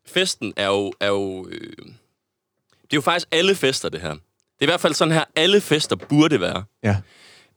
festen 0.10 0.54
er 0.56 0.68
jo, 0.68 0.94
er 1.00 1.08
jo 1.08 1.48
øh, 1.52 1.86
det 2.90 2.96
er 2.96 2.98
jo 2.98 3.02
faktisk 3.02 3.28
alle 3.32 3.56
fester, 3.56 3.90
det 3.90 4.02
her. 4.02 4.12
Det 4.12 4.66
er 4.66 4.66
i 4.66 4.66
hvert 4.66 4.82
fald 4.82 4.94
sådan 4.94 5.14
her, 5.14 5.24
alle 5.36 5.62
fester 5.62 5.96
burde 5.96 6.42
være. 6.42 6.64
Ja. 6.84 6.98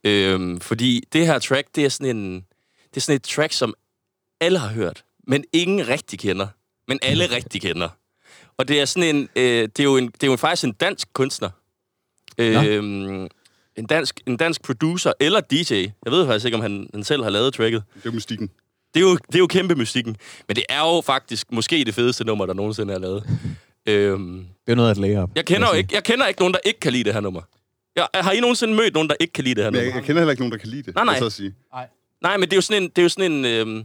Øhm, 0.04 0.60
fordi 0.60 1.02
det 1.12 1.26
her 1.26 1.38
track, 1.38 1.68
det 1.74 1.84
er 1.84 1.88
sådan 1.88 2.16
en, 2.16 2.34
det 2.90 2.96
er 2.96 3.00
sådan 3.00 3.16
et 3.16 3.22
track, 3.22 3.52
som 3.52 3.74
alle 4.40 4.58
har 4.58 4.68
hørt, 4.68 5.04
men 5.26 5.44
ingen 5.52 5.88
rigtig 5.88 6.18
kender. 6.18 6.48
Men 6.88 6.98
alle 7.02 7.26
rigtig 7.36 7.60
kender. 7.60 7.88
Og 8.56 8.68
det 8.68 8.80
er 8.80 8.84
sådan 8.84 9.16
en, 9.16 9.28
øh, 9.36 9.62
det 9.62 9.80
er 9.80 9.84
jo 9.84 9.96
en, 9.96 10.06
det 10.06 10.22
er 10.22 10.26
jo 10.26 10.36
faktisk 10.36 10.64
en 10.64 10.72
dansk 10.72 11.08
kunstner. 11.12 11.50
Øhm, 12.38 13.28
en 13.76 13.86
dansk, 13.86 14.20
en 14.26 14.36
dansk 14.36 14.62
producer 14.62 15.12
eller 15.20 15.40
DJ. 15.40 15.72
Jeg 16.04 16.12
ved 16.12 16.26
faktisk 16.26 16.44
ikke, 16.44 16.56
om 16.56 16.62
han, 16.62 16.90
han 16.94 17.04
selv 17.04 17.22
har 17.22 17.30
lavet 17.30 17.54
tracket. 17.54 17.82
Det 17.94 18.08
er 18.08 18.12
mystikken. 18.12 18.50
Det 18.94 19.00
er, 19.00 19.04
jo, 19.04 19.14
det 19.16 19.34
er 19.34 19.38
jo 19.38 19.46
kæmpe 19.46 19.74
mystikken. 19.74 20.16
Men 20.48 20.56
det 20.56 20.64
er 20.68 20.78
jo 20.94 21.00
faktisk 21.00 21.52
måske 21.52 21.84
det 21.84 21.94
fedeste 21.94 22.24
nummer, 22.24 22.46
der 22.46 22.54
nogensinde 22.54 22.94
er 22.94 22.98
lavet. 22.98 23.24
øhm, 23.86 24.46
Det 24.66 24.72
er 24.72 24.76
noget 24.76 24.90
at 24.90 24.96
lægge 24.96 25.20
op. 25.20 25.30
jeg, 25.36 25.44
kender 25.44 25.68
jo 25.68 25.74
ikke, 25.74 25.94
jeg 25.94 26.04
kender 26.04 26.26
ikke 26.26 26.40
nogen, 26.40 26.54
der 26.54 26.60
ikke 26.64 26.80
kan 26.80 26.92
lide 26.92 27.04
det 27.04 27.12
her 27.12 27.20
nummer. 27.20 27.40
Jeg, 27.96 28.06
har 28.14 28.32
I 28.32 28.40
nogensinde 28.40 28.74
mødt 28.74 28.94
nogen, 28.94 29.08
der 29.08 29.14
ikke 29.20 29.32
kan 29.32 29.44
lide 29.44 29.54
det 29.54 29.64
her 29.64 29.70
Men 29.70 29.76
jeg, 29.78 29.84
nummer? 29.84 29.98
jeg 30.00 30.06
kender 30.06 30.20
heller 30.20 30.30
ikke 30.30 30.42
nogen, 30.42 30.52
der 30.52 30.58
kan 30.58 30.68
lide 30.68 30.82
det. 30.82 30.94
Nej, 30.94 31.04
nej. 31.04 31.12
jeg 31.12 31.18
Så 31.20 31.26
at 31.26 31.32
sige. 31.32 31.54
Nej, 32.22 32.36
men 32.36 32.42
det 32.48 32.52
er 32.52 32.56
jo 32.56 32.60
sådan 32.60 32.82
en... 32.82 32.88
Det 32.88 32.98
er, 32.98 33.02
jo 33.02 33.08
sådan 33.08 33.32
en 33.32 33.44
øhm, 33.44 33.84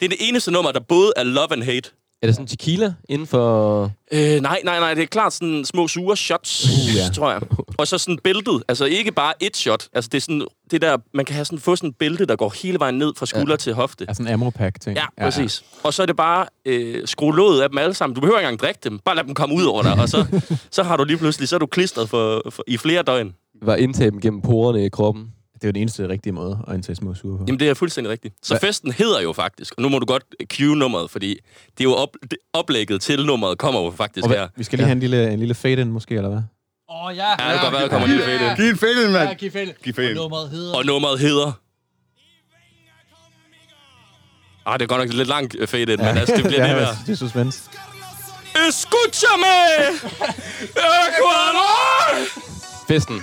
det 0.00 0.04
er 0.06 0.08
det 0.08 0.18
eneste 0.28 0.50
nummer, 0.50 0.72
der 0.72 0.80
både 0.80 1.12
er 1.16 1.22
love 1.22 1.52
and 1.52 1.62
hate. 1.62 1.90
Er 2.22 2.26
det 2.26 2.34
sådan 2.34 2.46
tequila 2.46 2.94
inden 3.08 3.26
for... 3.26 3.82
Øh, 4.12 4.40
nej, 4.40 4.60
nej, 4.64 4.80
nej, 4.80 4.94
det 4.94 5.02
er 5.02 5.06
klart 5.06 5.32
sådan 5.32 5.64
små 5.64 5.88
sure 5.88 6.16
shots, 6.16 6.64
Uh, 6.64 6.96
ja. 6.96 7.08
tror 7.14 7.30
jeg. 7.30 7.40
Og 7.78 7.86
så 7.86 7.98
sådan 7.98 8.18
bæltet, 8.24 8.62
altså 8.68 8.84
ikke 8.84 9.12
bare 9.12 9.32
et 9.40 9.56
shot. 9.56 9.88
Altså 9.92 10.08
det 10.12 10.18
er 10.18 10.20
sådan, 10.20 10.46
det 10.70 10.82
der, 10.82 10.96
man 11.14 11.24
kan 11.24 11.34
have 11.34 11.44
sådan, 11.44 11.58
få 11.58 11.76
sådan 11.76 11.90
en 11.90 11.94
bælte, 11.94 12.26
der 12.26 12.36
går 12.36 12.54
hele 12.62 12.78
vejen 12.78 12.98
ned 12.98 13.12
fra 13.16 13.26
skulder 13.26 13.52
ja. 13.52 13.56
til 13.56 13.74
hofte. 13.74 14.04
Ja, 14.08 14.14
sådan 14.14 14.26
en 14.26 14.32
ammo-pack-ting. 14.32 14.96
Ja, 14.96 15.04
præcis. 15.24 15.64
Og 15.82 15.94
så 15.94 16.02
er 16.02 16.06
det 16.06 16.16
bare 16.16 16.46
øh, 16.66 17.06
skrue 17.06 17.36
låget 17.36 17.62
af 17.62 17.68
dem 17.68 17.78
alle 17.78 17.94
sammen. 17.94 18.14
Du 18.14 18.20
behøver 18.20 18.38
ikke 18.38 18.46
engang 18.46 18.60
drikke 18.60 18.80
dem. 18.84 18.98
Bare 18.98 19.16
lad 19.16 19.24
dem 19.24 19.34
komme 19.34 19.54
ud 19.54 19.64
over 19.64 19.82
dig. 19.82 19.92
Og 19.94 20.08
så, 20.08 20.26
så 20.70 20.82
har 20.82 20.96
du 20.96 21.04
lige 21.04 21.16
pludselig, 21.16 21.48
så 21.48 21.56
er 21.56 21.58
du 21.58 21.66
klistret 21.66 22.08
for, 22.08 22.42
for, 22.50 22.62
i 22.66 22.76
flere 22.76 23.02
døgn. 23.02 23.34
Var 23.62 23.76
indtage 23.76 24.10
dem 24.10 24.20
gennem 24.20 24.42
porerne 24.42 24.84
i 24.84 24.88
kroppen? 24.88 25.33
Det 25.54 25.64
er 25.64 25.68
jo 25.68 25.72
den 25.72 25.80
eneste 25.82 26.08
rigtige 26.08 26.32
måde 26.32 26.64
at 26.68 26.74
indtage 26.74 26.96
små 26.96 27.14
sure 27.14 27.38
på. 27.38 27.44
Jamen, 27.48 27.60
det 27.60 27.68
er 27.68 27.74
fuldstændig 27.74 28.10
rigtigt. 28.12 28.34
Så 28.42 28.54
Hva? 28.58 28.68
festen 28.68 28.92
hedder 28.92 29.20
jo 29.20 29.32
faktisk, 29.32 29.74
og 29.76 29.82
nu 29.82 29.88
må 29.88 29.98
du 29.98 30.06
godt 30.06 30.22
cue 30.52 30.76
nummeret, 30.76 31.10
fordi 31.10 31.28
det 31.78 31.80
er 31.80 31.84
jo 31.84 31.94
op, 31.94 32.16
det, 32.22 32.38
oplægget 32.52 33.02
til 33.02 33.26
nummeret 33.26 33.58
kommer 33.58 33.80
jo 33.84 33.90
faktisk 33.90 34.24
Og 34.24 34.30
her. 34.30 34.48
vi 34.56 34.64
skal 34.64 34.76
lige 34.78 34.86
have 34.86 34.92
en 34.92 35.00
lille, 35.00 35.32
en 35.32 35.38
lille 35.38 35.54
fade-in 35.54 35.90
måske, 35.92 36.14
eller 36.14 36.28
hvad? 36.30 36.38
Åh, 36.90 37.04
oh, 37.06 37.16
ja. 37.16 37.28
Ja, 37.28 37.52
det 37.52 37.60
kan 37.60 37.60
godt 37.62 37.72
være, 37.72 37.82
der 37.82 37.88
kommer 37.88 38.06
lidt 38.08 38.22
fedt 38.24 38.42
ind. 38.42 38.56
Giv 38.56 38.64
en 38.70 38.78
fælde, 38.78 39.10
mand. 39.12 39.28
Ja, 39.28 39.34
giv 39.34 39.50
fælde. 39.50 39.72
Giv 39.84 39.94
fælde. 39.94 40.14
Nummeret 40.14 40.50
hedder... 40.50 40.74
Og 40.76 40.84
nummeret 40.86 41.18
hedder... 41.18 41.52
Ah, 44.66 44.78
det 44.78 44.84
er 44.84 44.86
godt 44.88 45.00
nok 45.00 45.12
lidt 45.14 45.28
langt 45.28 45.56
øh, 45.58 45.68
fade 45.68 45.82
ind, 45.92 46.00
men 46.00 46.00
altså, 46.18 46.36
det 46.36 46.44
bliver 46.44 46.64
lige 46.66 46.76
værd. 46.76 46.96
det 47.06 47.12
er 47.12 47.16
suspense. 47.16 47.60
Escúchame! 48.54 49.54
Ecuador! 50.76 52.16
Festen. 52.88 53.22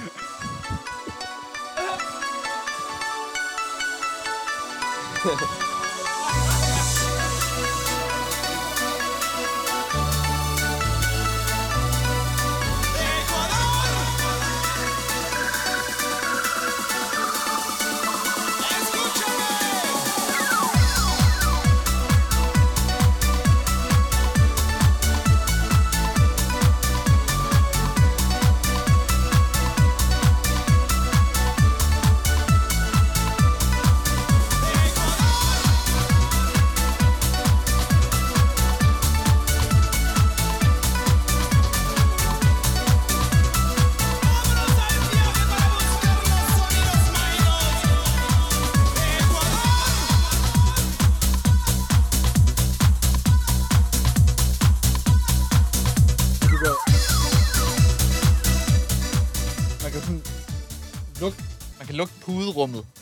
呵 5.24 5.30
呵 5.38 5.68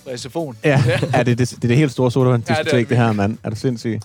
fra 0.10 0.30
SFO'en. 0.30 0.56
Ja, 0.64 0.84
ja 1.14 1.24
det, 1.24 1.38
det, 1.38 1.50
det 1.50 1.64
er 1.64 1.68
det 1.68 1.78
helt 1.78 1.92
store 1.92 2.12
sodavand 2.12 2.44
Ja, 2.50 2.54
det 2.54 2.74
er 2.74 2.78
det 2.78 2.90
det 2.90 2.98
her, 2.98 3.12
mand. 3.12 3.38
Er 3.44 3.50
du 3.50 3.56
sindssyg? 3.56 4.00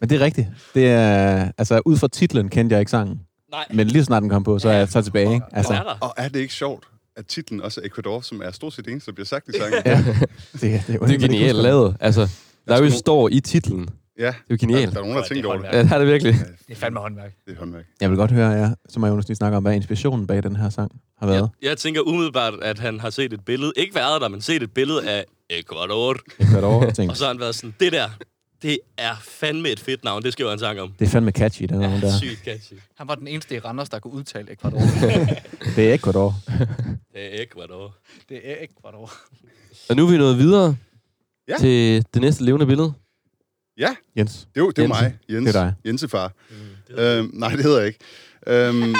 Men 0.00 0.10
det 0.10 0.20
er 0.20 0.24
rigtigt. 0.24 0.48
Det 0.74 0.86
er, 0.88 1.50
altså, 1.58 1.82
ud 1.84 1.96
fra 1.96 2.08
titlen 2.08 2.48
kendte 2.48 2.74
jeg 2.74 2.80
ikke 2.80 2.90
sangen. 2.90 3.20
Nej. 3.50 3.64
Men 3.74 3.86
lige 3.86 4.02
så 4.02 4.06
snart 4.06 4.22
den 4.22 4.30
kom 4.30 4.44
på, 4.44 4.58
så 4.58 4.68
er 4.68 4.72
jeg 4.72 4.88
så 4.88 5.02
tilbage. 5.02 5.34
ikke? 5.34 5.46
Altså, 5.52 5.72
er 5.72 5.82
der? 5.82 5.98
Og 6.00 6.14
er 6.16 6.28
det 6.28 6.40
ikke 6.40 6.54
sjovt, 6.54 6.84
at 7.16 7.26
titlen 7.26 7.60
også 7.62 7.80
er 7.80 7.86
Ecuador, 7.86 8.20
som 8.20 8.42
er 8.44 8.50
stort 8.50 8.72
set 8.72 8.84
det 8.84 8.90
eneste, 8.90 9.10
der 9.10 9.14
bliver 9.14 9.26
sagt 9.26 9.48
i 9.48 9.52
sangen? 9.58 9.82
ja, 9.86 9.96
det, 9.96 10.28
det, 10.52 10.62
det, 10.86 11.00
Det 11.00 11.14
er 11.14 11.18
genialt 11.18 11.58
lavet. 11.58 11.96
Altså, 12.00 12.28
der 12.68 12.74
er 12.76 12.82
jo 12.84 12.90
står 12.90 13.28
i 13.28 13.40
titlen. 13.40 13.88
Ja. 14.18 14.26
Det 14.26 14.28
er 14.28 14.32
jo 14.50 14.56
genialt. 14.60 14.86
Der, 14.86 14.90
der 14.92 14.98
er 15.00 15.02
nogen, 15.02 15.16
der 15.16 15.22
har 15.22 15.28
tænkt 15.28 15.46
over 15.46 15.56
det. 15.56 15.64
Ja, 15.64 15.82
det 15.82 15.92
er 15.92 15.98
det 15.98 16.06
virkelig. 16.06 16.34
Det 16.34 16.72
er 16.72 16.74
fandme 16.74 17.00
håndværk. 17.00 17.32
Det 17.46 17.54
er 17.54 17.58
håndværk. 17.58 17.84
Jeg 18.00 18.10
vil 18.10 18.16
godt 18.18 18.30
høre, 18.30 18.50
ja, 18.50 18.70
så 18.88 19.00
må 19.00 19.06
Jonas 19.06 19.28
lige 19.28 19.36
snakke 19.36 19.56
om, 19.56 19.62
hvad 19.62 19.74
inspirationen 19.74 20.26
bag 20.26 20.42
den 20.42 20.56
her 20.56 20.70
sang 20.70 21.00
har 21.18 21.26
været. 21.26 21.50
Jeg, 21.62 21.68
jeg 21.68 21.78
tænker 21.78 22.00
umiddelbart, 22.00 22.54
at 22.62 22.78
han 22.78 23.00
har 23.00 23.10
set 23.10 23.32
et 23.32 23.44
billede. 23.44 23.72
Ikke 23.76 23.94
været 23.94 24.20
der, 24.22 24.28
men 24.28 24.40
set 24.40 24.62
et 24.62 24.72
billede 24.74 25.10
af 25.10 25.24
Ecuador. 25.50 26.16
Og 26.62 26.94
tænkt, 26.94 27.10
Og 27.10 27.16
så 27.16 27.24
har 27.24 27.32
han 27.32 27.40
været 27.40 27.54
sådan, 27.54 27.74
det 27.80 27.92
der, 27.92 28.08
det 28.62 28.78
er 28.98 29.14
fandme 29.22 29.68
et 29.68 29.80
fedt 29.80 30.04
navn. 30.04 30.22
Det 30.22 30.32
skriver 30.32 30.50
han 30.50 30.58
sang 30.58 30.80
om. 30.80 30.92
det 30.98 31.06
er 31.06 31.10
fandme 31.10 31.30
catchy, 31.30 31.64
den 31.64 31.80
her 31.82 32.00
der. 32.00 32.18
Sygt 32.18 32.44
catchy. 32.44 32.74
Han 32.98 33.08
var 33.08 33.14
den 33.14 33.28
eneste 33.28 33.54
i 33.54 33.58
Randers, 33.58 33.88
der 33.88 33.98
kunne 33.98 34.12
udtale 34.12 34.52
Ecuador. 34.52 34.80
Det 35.76 35.90
er 35.90 35.94
Ecuador. 35.94 36.34
Det 37.12 37.40
er 37.40 37.42
Ecuador. 37.42 37.94
det 38.28 38.40
er 38.50 38.54
Ecuador. 38.64 39.12
Og 39.90 39.96
nu 39.96 40.06
er 40.06 40.10
vi 40.10 40.16
nået 40.18 40.38
videre 40.38 40.76
Ja. 41.48 41.56
til 41.58 42.04
det 42.14 42.22
næste 42.22 42.44
levende 42.44 42.66
billede. 42.66 42.92
Ja, 43.78 43.94
Jens. 44.16 44.32
det 44.54 44.60
er 44.60 44.64
jo, 44.64 44.70
det 44.70 44.78
er 44.78 44.82
Jensen. 44.82 45.02
mig, 45.04 45.18
Jens. 45.30 45.46
Det 45.46 45.56
er 45.56 45.62
dig. 45.64 45.74
Jensefar. 45.86 46.32
Øhm, 46.90 47.30
nej, 47.32 47.48
det 47.50 47.62
hedder 47.62 47.78
jeg 47.78 47.86
ikke. 47.86 47.98
Øhm, 48.46 48.94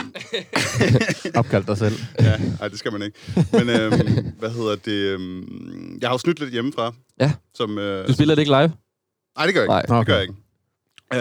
Opkald 1.40 1.64
dig 1.64 1.78
selv. 1.78 1.94
ja, 2.20 2.38
nej, 2.58 2.68
det 2.68 2.78
skal 2.78 2.92
man 2.92 3.02
ikke. 3.02 3.18
Men 3.52 3.68
øhm, 3.70 4.26
hvad 4.38 4.50
hedder 4.50 4.76
det? 4.76 4.92
Øhm, 4.92 5.98
jeg 6.00 6.08
har 6.08 6.14
jo 6.14 6.18
snydt 6.18 6.40
lidt 6.40 6.50
hjemmefra. 6.50 6.94
Ja. 7.20 7.32
Som, 7.54 7.78
øh, 7.78 8.08
Du 8.08 8.12
spiller 8.12 8.35
det 8.35 8.42
ikke 8.42 8.52
live? 8.52 8.72
Nej, 9.37 9.46
det 9.46 9.54
gør 9.54 9.61
jeg 9.61 9.68
Nej. 9.68 9.78
ikke. 9.78 9.82
Det 9.82 9.88
gør 9.88 9.98
Okay. 10.00 10.12
jeg 10.12 10.22
ikke. 10.22 10.35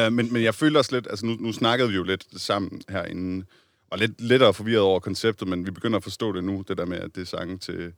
Uh, 0.07 0.13
men, 0.13 0.33
men 0.33 0.43
jeg 0.43 0.55
føler 0.55 0.79
også 0.79 0.95
lidt, 0.95 1.07
altså 1.09 1.25
nu, 1.25 1.35
nu 1.39 1.51
snakkede 1.53 1.89
vi 1.89 1.95
jo 1.95 2.03
lidt 2.03 2.25
sammen 2.37 2.81
herinde, 2.89 3.45
og 3.91 3.97
lidt 3.97 4.21
lettere 4.21 4.53
forvirret 4.53 4.81
over 4.81 4.99
konceptet, 4.99 5.47
men 5.47 5.65
vi 5.65 5.71
begynder 5.71 5.97
at 5.97 6.03
forstå 6.03 6.31
det 6.33 6.43
nu, 6.43 6.63
det 6.67 6.77
der 6.77 6.85
med, 6.85 6.97
at 6.97 7.09
det 7.15 7.21
er 7.21 7.25
sange 7.25 7.57
til, 7.57 7.91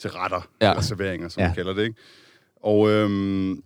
til 0.00 0.10
retter, 0.10 0.48
Ja. 0.60 0.70
eller 0.70 0.82
serveringer, 0.82 1.28
som. 1.28 1.40
Ja. 1.42 1.48
vi 1.48 1.54
kalder 1.54 1.72
det, 1.74 1.82
ikke? 1.82 1.94
Og 2.62 2.90
øhm, 2.90 3.62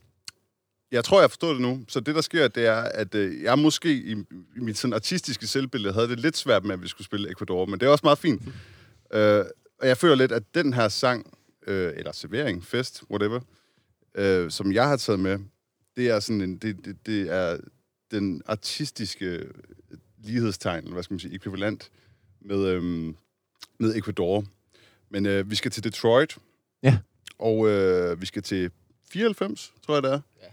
jeg 0.94 1.04
tror, 1.04 1.18
jeg 1.18 1.22
har 1.22 1.28
forstået 1.28 1.54
det 1.54 1.62
nu. 1.62 1.84
Så 1.88 2.00
det, 2.00 2.14
der 2.14 2.20
sker, 2.20 2.48
det 2.48 2.66
er, 2.66 2.82
at 2.82 3.14
øh, 3.14 3.42
jeg 3.42 3.58
måske 3.58 3.92
i, 3.92 4.12
i 4.56 4.60
mit 4.60 4.78
sådan 4.78 4.94
artistiske 4.94 5.46
selvbillede 5.46 5.94
havde 5.94 6.08
det 6.08 6.20
lidt 6.20 6.36
svært 6.36 6.64
med, 6.64 6.74
at 6.74 6.82
vi 6.82 6.88
skulle 6.88 7.04
spille 7.04 7.30
Ecuador, 7.30 7.66
men 7.66 7.80
det 7.80 7.86
er 7.86 7.90
også 7.90 8.06
meget 8.06 8.18
fint. 8.18 8.42
Øh, 9.12 9.44
og 9.80 9.88
jeg 9.88 9.96
føler 9.96 10.14
lidt, 10.14 10.32
at 10.32 10.42
den 10.54 10.72
her 10.72 10.88
sang, 10.88 11.38
øh, 11.66 11.92
eller 11.96 12.12
servering, 12.12 12.64
fest, 12.64 13.02
whatever, 13.10 13.40
øh, 14.14 14.50
som 14.50 14.72
jeg 14.72 14.88
har 14.88 14.96
taget 14.96 15.20
med, 15.20 15.38
det 15.96 16.10
er 16.10 16.20
sådan 16.20 16.40
en, 16.40 16.56
det, 16.56 16.84
det, 16.84 16.96
det 17.06 17.32
er 17.32 17.58
den 18.10 18.42
artistiske 18.46 19.46
lighedstegn, 20.18 20.78
eller 20.78 20.92
hvad 20.92 21.02
skal 21.02 21.14
man 21.14 21.20
sige, 21.20 21.34
ekvivalent 21.34 21.90
med, 22.40 22.66
øhm, 22.66 23.16
med 23.78 23.96
Ecuador. 23.96 24.44
Men 25.10 25.26
øh, 25.26 25.50
vi 25.50 25.54
skal 25.54 25.70
til 25.70 25.84
Detroit. 25.84 26.38
Ja. 26.82 26.98
Og 27.38 27.68
øh, 27.68 28.20
vi 28.20 28.26
skal 28.26 28.42
til 28.42 28.70
94, 29.10 29.72
tror 29.86 29.94
jeg 29.94 30.02
det 30.02 30.12
er. 30.12 30.20
Ja. 30.42 30.46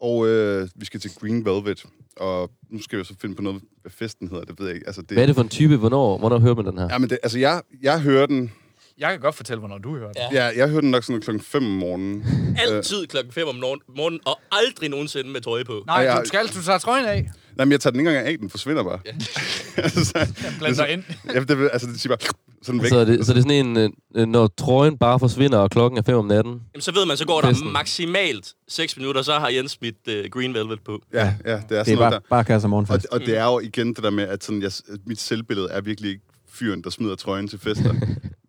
Og 0.00 0.28
øh, 0.28 0.68
vi 0.76 0.84
skal 0.84 1.00
til 1.00 1.10
Green 1.20 1.44
Velvet. 1.44 1.84
Og 2.16 2.50
nu 2.70 2.82
skal 2.82 2.96
jo 2.96 3.04
så 3.04 3.14
finde 3.20 3.34
på 3.34 3.42
noget, 3.42 3.62
hvad 3.82 3.92
festen 3.92 4.28
hedder, 4.28 4.44
det 4.44 4.60
ved 4.60 4.66
jeg 4.66 4.74
ikke. 4.74 4.86
Altså, 4.86 5.02
det, 5.02 5.10
Hvad 5.10 5.22
er 5.22 5.26
det 5.26 5.34
for 5.34 5.42
en 5.42 5.48
type? 5.48 5.76
Hvornår, 5.76 6.18
hvornår 6.18 6.38
hører 6.38 6.54
man 6.54 6.66
den 6.66 6.78
her? 6.78 6.88
Ja, 6.90 6.98
men 6.98 7.10
det, 7.10 7.18
altså 7.22 7.38
jeg, 7.38 7.62
jeg 7.82 8.00
hører 8.00 8.26
den, 8.26 8.52
Jeg 9.00 9.10
kan 9.10 9.20
godt 9.20 9.34
fortælle, 9.34 9.58
hvornår 9.58 9.78
du 9.78 9.96
hører 9.96 10.12
det. 10.12 10.20
Ja. 10.32 10.46
ja, 10.46 10.58
jeg 10.58 10.68
hører 10.68 10.80
den 10.80 10.90
nok 10.90 11.04
sådan 11.04 11.20
klokken 11.22 11.44
5 11.44 11.62
om 11.64 11.70
morgenen. 11.70 12.24
Altid 12.68 13.06
klokken 13.06 13.32
5 13.32 13.48
om 13.48 13.54
morgen- 13.54 13.80
morgenen, 13.96 14.20
og 14.26 14.40
aldrig 14.52 14.88
nogensinde 14.90 15.30
med 15.30 15.40
tøj 15.40 15.64
på. 15.64 15.82
Nej, 15.86 15.96
Ej, 15.96 16.12
ej. 16.14 16.22
du 16.22 16.28
skal, 16.28 16.46
du 16.46 16.62
tager 16.62 16.78
trøjen 16.78 17.04
af. 17.06 17.30
Nej, 17.56 17.64
men 17.64 17.72
jeg 17.72 17.80
tager 17.80 17.90
den 17.90 18.00
ikke 18.00 18.10
engang 18.10 18.26
af, 18.28 18.38
den 18.38 18.50
forsvinder 18.50 18.82
bare. 18.84 18.98
Ja. 19.06 19.12
altså, 19.82 20.26
Blander 20.58 20.86
ind. 20.86 21.02
ja, 21.34 21.40
det, 21.40 21.68
altså, 21.72 21.86
det 21.88 22.00
siger 22.00 22.16
bare 22.16 22.28
sådan 22.62 22.82
væk. 22.82 22.88
Så 22.88 22.96
er, 22.98 23.04
det, 23.04 23.26
så 23.26 23.32
er 23.32 23.34
det 23.34 23.42
sådan 23.42 23.66
en, 23.66 23.92
øh, 24.16 24.26
når 24.28 24.46
trøjen 24.58 24.98
bare 24.98 25.18
forsvinder, 25.18 25.58
og 25.58 25.70
klokken 25.70 25.98
er 25.98 26.02
5 26.02 26.16
om 26.16 26.24
natten? 26.26 26.52
Jamen, 26.52 26.80
så 26.82 26.92
ved 26.92 27.06
man, 27.06 27.16
så 27.16 27.26
går 27.26 27.40
der 27.40 27.48
Festen. 27.48 27.72
maksimalt 27.72 28.54
6 28.68 28.96
minutter, 28.96 29.22
så 29.22 29.32
har 29.32 29.48
Jens 29.48 29.70
smidt 29.70 29.96
uh, 30.08 30.30
Green 30.30 30.54
Velvet 30.54 30.78
på. 30.84 31.00
Ja, 31.12 31.34
ja, 31.44 31.50
det 31.52 31.54
er 31.54 31.56
Det 31.58 31.68
sådan 31.68 31.92
er 31.92 31.96
noget 31.96 32.12
bare, 32.12 32.20
bare 32.30 32.44
kasse 32.44 32.66
om 32.66 32.72
Og, 32.72 32.82
morgenfest. 32.82 33.06
og 33.12 33.20
det 33.20 33.36
er 33.36 33.44
jo 33.44 33.58
igen 33.60 33.94
det 33.94 34.02
der 34.04 34.10
med, 34.10 34.24
at 34.24 34.44
sådan, 34.44 34.62
jeg, 34.62 34.72
mit 35.06 35.20
selvbillede 35.20 35.68
er 35.70 35.80
virkelig 35.80 36.10
ikke 36.10 36.22
fyren, 36.52 36.82
der 36.84 36.90
smider 36.90 37.14
trøjen 37.16 37.48
til 37.48 37.58
fester. 37.58 37.94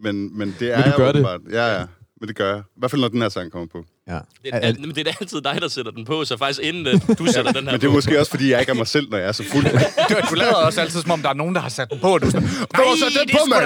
Men, 0.01 0.37
men 0.37 0.55
det 0.59 0.73
er 0.73 0.77
Men 0.77 0.83
du 0.83 0.89
jeg 0.89 0.97
gør 0.97 1.05
det. 1.11 1.15
åbenbart. 1.15 1.39
Ja, 1.51 1.79
ja. 1.79 1.85
Men 2.19 2.27
det 2.27 2.35
gør 2.35 2.49
jeg. 2.53 2.59
I 2.59 2.79
hvert 2.79 2.91
fald, 2.91 3.01
når 3.01 3.07
den 3.07 3.21
her 3.21 3.29
sang 3.29 3.51
kommer 3.51 3.67
på. 3.71 3.83
Ja. 4.07 4.13
Det, 4.13 4.21
Er- 4.53 4.57
er, 4.57 4.59
er- 4.69 4.73
men 4.79 4.89
det 4.95 5.07
er 5.07 5.11
altid 5.21 5.41
dig, 5.41 5.57
der 5.61 5.67
sætter 5.67 5.91
den 5.91 6.05
på, 6.05 6.25
så 6.25 6.37
faktisk 6.37 6.59
inden 6.63 6.99
du 7.19 7.25
sætter 7.25 7.51
den 7.51 7.63
her 7.63 7.71
Men 7.71 7.81
det 7.81 7.87
er 7.87 7.91
på. 7.91 7.93
måske 7.95 8.19
også, 8.19 8.31
fordi 8.31 8.51
jeg 8.51 8.59
ikke 8.59 8.69
er 8.69 8.75
mig 8.75 8.87
selv, 8.87 9.09
når 9.09 9.17
jeg 9.17 9.27
er 9.27 9.31
så 9.31 9.43
fuld. 9.51 9.63
Du, 10.09 10.15
du 10.29 10.35
lader 10.35 10.53
også 10.53 10.81
altid, 10.81 11.01
som 11.01 11.11
om 11.11 11.21
der 11.21 11.29
er 11.29 11.33
nogen, 11.33 11.55
der 11.55 11.61
har 11.61 11.69
sat 11.69 11.89
den 11.91 11.99
på. 11.99 12.07
Og 12.13 12.21
du 12.21 12.25
er 12.27 12.31
sådan, 12.31 12.47
nej, 12.47 12.83
så 12.99 13.05
den 13.19 13.27
det 13.27 13.37
på, 13.37 13.45
mand. 13.49 13.65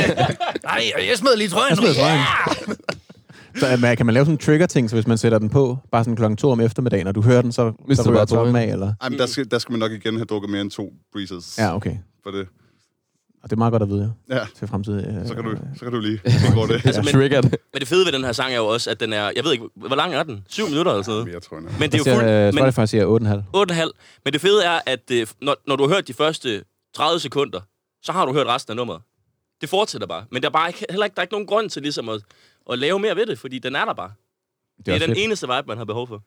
Nej, 0.64 0.82
jeg 1.08 1.16
smed 1.18 1.36
lige 1.36 1.48
trøjen. 1.48 1.70
Jeg 1.70 1.76
smed 1.78 1.94
trøjen. 1.94 2.18
Ja! 2.18 2.74
Så 3.60 3.66
er 3.66 3.76
man, 3.76 3.96
kan 3.96 4.06
man 4.06 4.12
lave 4.14 4.24
sådan 4.24 4.34
en 4.34 4.38
trigger-ting, 4.38 4.90
så 4.90 4.96
hvis 4.96 5.06
man 5.06 5.18
sætter 5.18 5.38
den 5.38 5.50
på, 5.50 5.78
bare 5.92 6.04
sådan 6.04 6.16
klokken 6.16 6.36
to 6.36 6.50
om 6.50 6.60
eftermiddagen, 6.60 7.06
og 7.06 7.14
du 7.14 7.22
hører 7.22 7.42
den, 7.42 7.52
så, 7.52 7.72
Mister 7.88 8.02
så 8.04 8.08
du 8.08 8.12
ryger 8.12 8.18
bare 8.18 8.26
trøjen 8.26 8.52
trøjen? 8.52 8.68
af, 8.68 8.72
eller? 8.72 8.92
Ej, 9.00 9.08
men 9.08 9.18
der 9.18 9.26
skal, 9.26 9.50
der 9.50 9.58
skal 9.58 9.72
man 9.72 9.78
nok 9.78 9.92
igen 9.92 10.14
have 10.16 10.24
drukket 10.24 10.50
mere 10.50 10.60
end 10.60 10.70
to 10.70 10.92
breezes 11.12 11.58
Ja, 11.58 11.76
okay. 11.76 11.96
for 12.22 12.30
det. 12.30 12.46
Og 13.46 13.50
det 13.50 13.56
er 13.56 13.58
meget 13.58 13.72
godt 13.72 13.82
at 13.82 13.88
vide, 13.88 14.14
ja, 14.28 14.36
Ja, 14.36 14.46
til 14.54 14.68
fremtiden. 14.68 15.18
Øh, 15.18 15.26
så 15.26 15.34
kan 15.34 15.44
du, 15.44 15.56
så 15.74 15.80
kan 15.84 15.92
du 15.92 16.00
lige 16.00 16.18
tænke 16.18 16.56
over 16.58 16.66
det. 16.66 16.82
Det 16.84 16.96
er 16.96 17.02
triggered. 17.02 17.42
Men 17.42 17.80
det 17.80 17.88
fede 17.88 18.06
ved 18.06 18.12
den 18.12 18.24
her 18.24 18.32
sang 18.32 18.52
er 18.52 18.56
jo 18.56 18.66
også, 18.66 18.90
at 18.90 19.00
den 19.00 19.12
er... 19.12 19.32
Jeg 19.36 19.44
ved 19.44 19.52
ikke, 19.52 19.68
hvor 19.74 19.96
lang 19.96 20.14
er 20.14 20.22
den? 20.22 20.44
7 20.48 20.68
minutter 20.68 20.92
eller 20.92 21.02
sådan 21.02 21.20
noget? 21.20 21.34
Jeg 21.34 21.42
tror, 21.42 21.56
jeg 21.56 21.64
Men 21.80 21.92
det 21.92 22.06
er 22.06 22.10
jo 22.12 22.16
fuld... 22.18 22.28
øh, 22.28 22.44
Men 22.44 22.72
Spotify 22.72 22.90
siger 22.90 23.04
8,5. 23.70 23.72
8,5. 23.72 23.90
Men 24.24 24.32
det 24.32 24.40
fede 24.40 24.64
er, 24.64 24.80
at 24.86 25.10
øh, 25.12 25.26
når, 25.42 25.56
når 25.66 25.76
du 25.76 25.86
har 25.86 25.94
hørt 25.94 26.08
de 26.08 26.14
første 26.14 26.64
30 26.94 27.20
sekunder, 27.20 27.60
så 28.02 28.12
har 28.12 28.26
du 28.26 28.32
hørt 28.32 28.46
resten 28.46 28.70
af 28.70 28.76
nummeret. 28.76 29.02
Det 29.60 29.68
fortsætter 29.68 30.06
bare. 30.06 30.24
Men 30.30 30.42
der 30.42 30.48
er 30.48 30.52
bare 30.52 30.68
ikke, 30.68 30.86
heller 30.90 31.04
ikke, 31.04 31.14
der 31.14 31.20
er 31.20 31.24
ikke 31.24 31.34
nogen 31.34 31.46
grund 31.46 31.70
til 31.70 31.82
ligesom 31.82 32.08
at, 32.08 32.20
at 32.70 32.78
lave 32.78 32.98
mere 32.98 33.16
ved 33.16 33.26
det, 33.26 33.38
fordi 33.38 33.58
den 33.58 33.76
er 33.76 33.84
der 33.84 33.94
bare. 33.94 34.12
Det 34.78 34.88
er, 34.88 34.92
også 34.92 35.06
den 35.06 35.14
fedt. 35.14 35.24
eneste 35.24 35.46
vibe, 35.46 35.66
man 35.66 35.78
har 35.78 35.84
behov 35.84 36.08
for. 36.08 36.22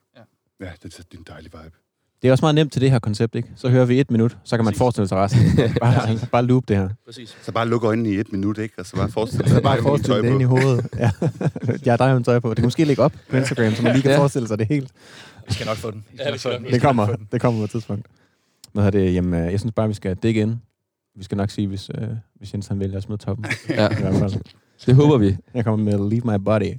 Ja, 0.60 0.72
det 0.82 0.98
er 0.98 1.02
din 1.12 1.22
dejlige 1.28 1.52
vibe. 1.62 1.76
Det 2.22 2.28
er 2.28 2.32
også 2.32 2.42
meget 2.44 2.54
nemt 2.54 2.72
til 2.72 2.80
det 2.82 2.90
her 2.90 2.98
koncept, 2.98 3.34
ikke? 3.34 3.48
Så 3.56 3.68
hører 3.68 3.84
vi 3.84 4.00
et 4.00 4.10
minut, 4.10 4.38
så 4.44 4.56
kan 4.56 4.64
man 4.64 4.70
Præcis. 4.72 4.78
forestille 4.78 5.08
sig 5.08 5.18
resten. 5.18 5.40
Bare, 5.80 6.18
bare 6.32 6.44
loop 6.44 6.68
det 6.68 6.76
her. 6.76 6.88
Præcis. 7.06 7.36
Så 7.42 7.52
bare 7.52 7.68
luk 7.68 7.84
øjnene 7.84 8.10
i 8.10 8.14
et 8.18 8.32
minut, 8.32 8.58
ikke? 8.58 8.74
Og 8.78 8.86
så 8.86 8.96
bare 8.96 9.10
forestil 9.10 9.40
dig, 9.40 9.48
Så 9.48 9.60
bare 9.60 9.74
har 9.76 9.82
forestille 9.82 10.22
det 10.22 10.28
ind 10.32 10.40
i 10.40 10.44
hovedet. 10.44 10.86
Ja, 10.98 11.10
ja 11.86 11.96
der 11.96 12.04
er 12.04 12.10
jo 12.10 12.16
en 12.16 12.24
tøj 12.24 12.38
på. 12.40 12.48
Det 12.50 12.56
kan 12.56 12.64
måske 12.66 12.84
ligge 12.84 13.02
op 13.02 13.12
på 13.30 13.36
Instagram, 13.36 13.72
så 13.72 13.82
man 13.82 13.92
lige 13.92 14.02
kan 14.02 14.10
Ja. 14.10 14.18
forestille 14.18 14.48
sig 14.48 14.58
det 14.58 14.66
helt. 14.66 14.90
Vi 15.48 15.54
skal 15.54 15.66
nok 15.66 15.76
få 15.76 15.90
den. 15.90 16.04
Ja, 16.18 16.32
vi 16.32 16.38
skal 16.38 16.60
nok. 16.62 16.70
Det 16.72 16.82
kommer, 16.82 17.06
det 17.32 17.40
kommer 17.40 17.60
på 17.60 17.64
et 17.64 17.70
tidspunkt. 17.70 18.06
Hvad 18.72 18.84
hedder 18.84 18.98
det? 19.00 19.14
Jamen, 19.14 19.34
øh, 19.44 19.52
jeg 19.52 19.60
synes 19.60 19.72
bare, 19.76 19.88
vi 19.88 19.94
skal 19.94 20.16
dække 20.16 20.40
ind. 20.40 20.56
Vi 21.16 21.24
skal 21.24 21.36
nok 21.36 21.50
sige, 21.50 21.66
hvis, 21.66 21.90
øh, 21.98 22.08
hvis 22.36 22.52
Jens 22.54 22.66
han 22.66 22.80
vælger 22.80 22.96
at 22.96 23.02
smide 23.02 23.18
toppen. 23.22 23.46
Ja, 23.68 23.88
I 23.88 23.94
hvert 24.00 24.14
fald. 24.14 24.32
det 24.86 24.94
håber 24.94 25.18
vi. 25.18 25.36
Jeg 25.54 25.64
kommer 25.64 25.84
med 25.84 26.10
Leave 26.10 26.38
My 26.38 26.44
Body. 26.44 26.72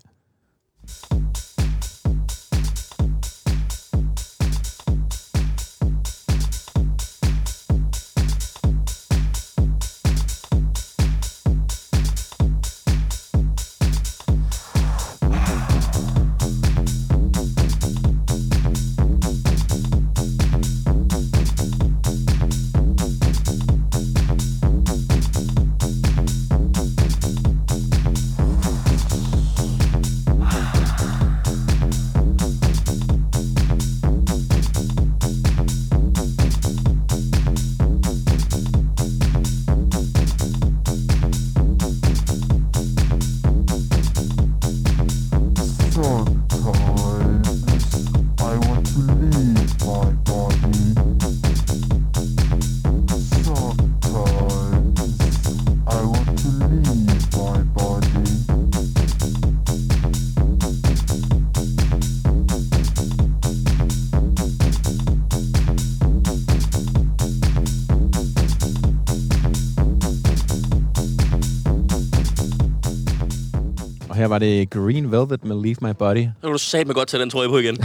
Her 74.22 74.28
var 74.28 74.40
det 74.40 74.70
Green 74.70 75.12
Velvet 75.12 75.46
med 75.46 75.56
Leave 75.64 75.76
My 75.82 75.90
Body. 76.00 76.24
Så 76.26 76.32
kan 76.42 76.52
du 76.52 76.58
satme 76.58 76.94
godt 76.94 77.10
tage 77.10 77.22
den 77.22 77.30
trøje 77.30 77.48
på 77.50 77.58
igen. 77.58 77.78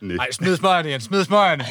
Nej. 0.00 0.16
Ej, 0.20 0.26
smid 0.32 0.56
smøgerne, 0.56 0.88
Jens. 0.90 1.04
Smid 1.04 1.24
smøgerne. 1.24 1.64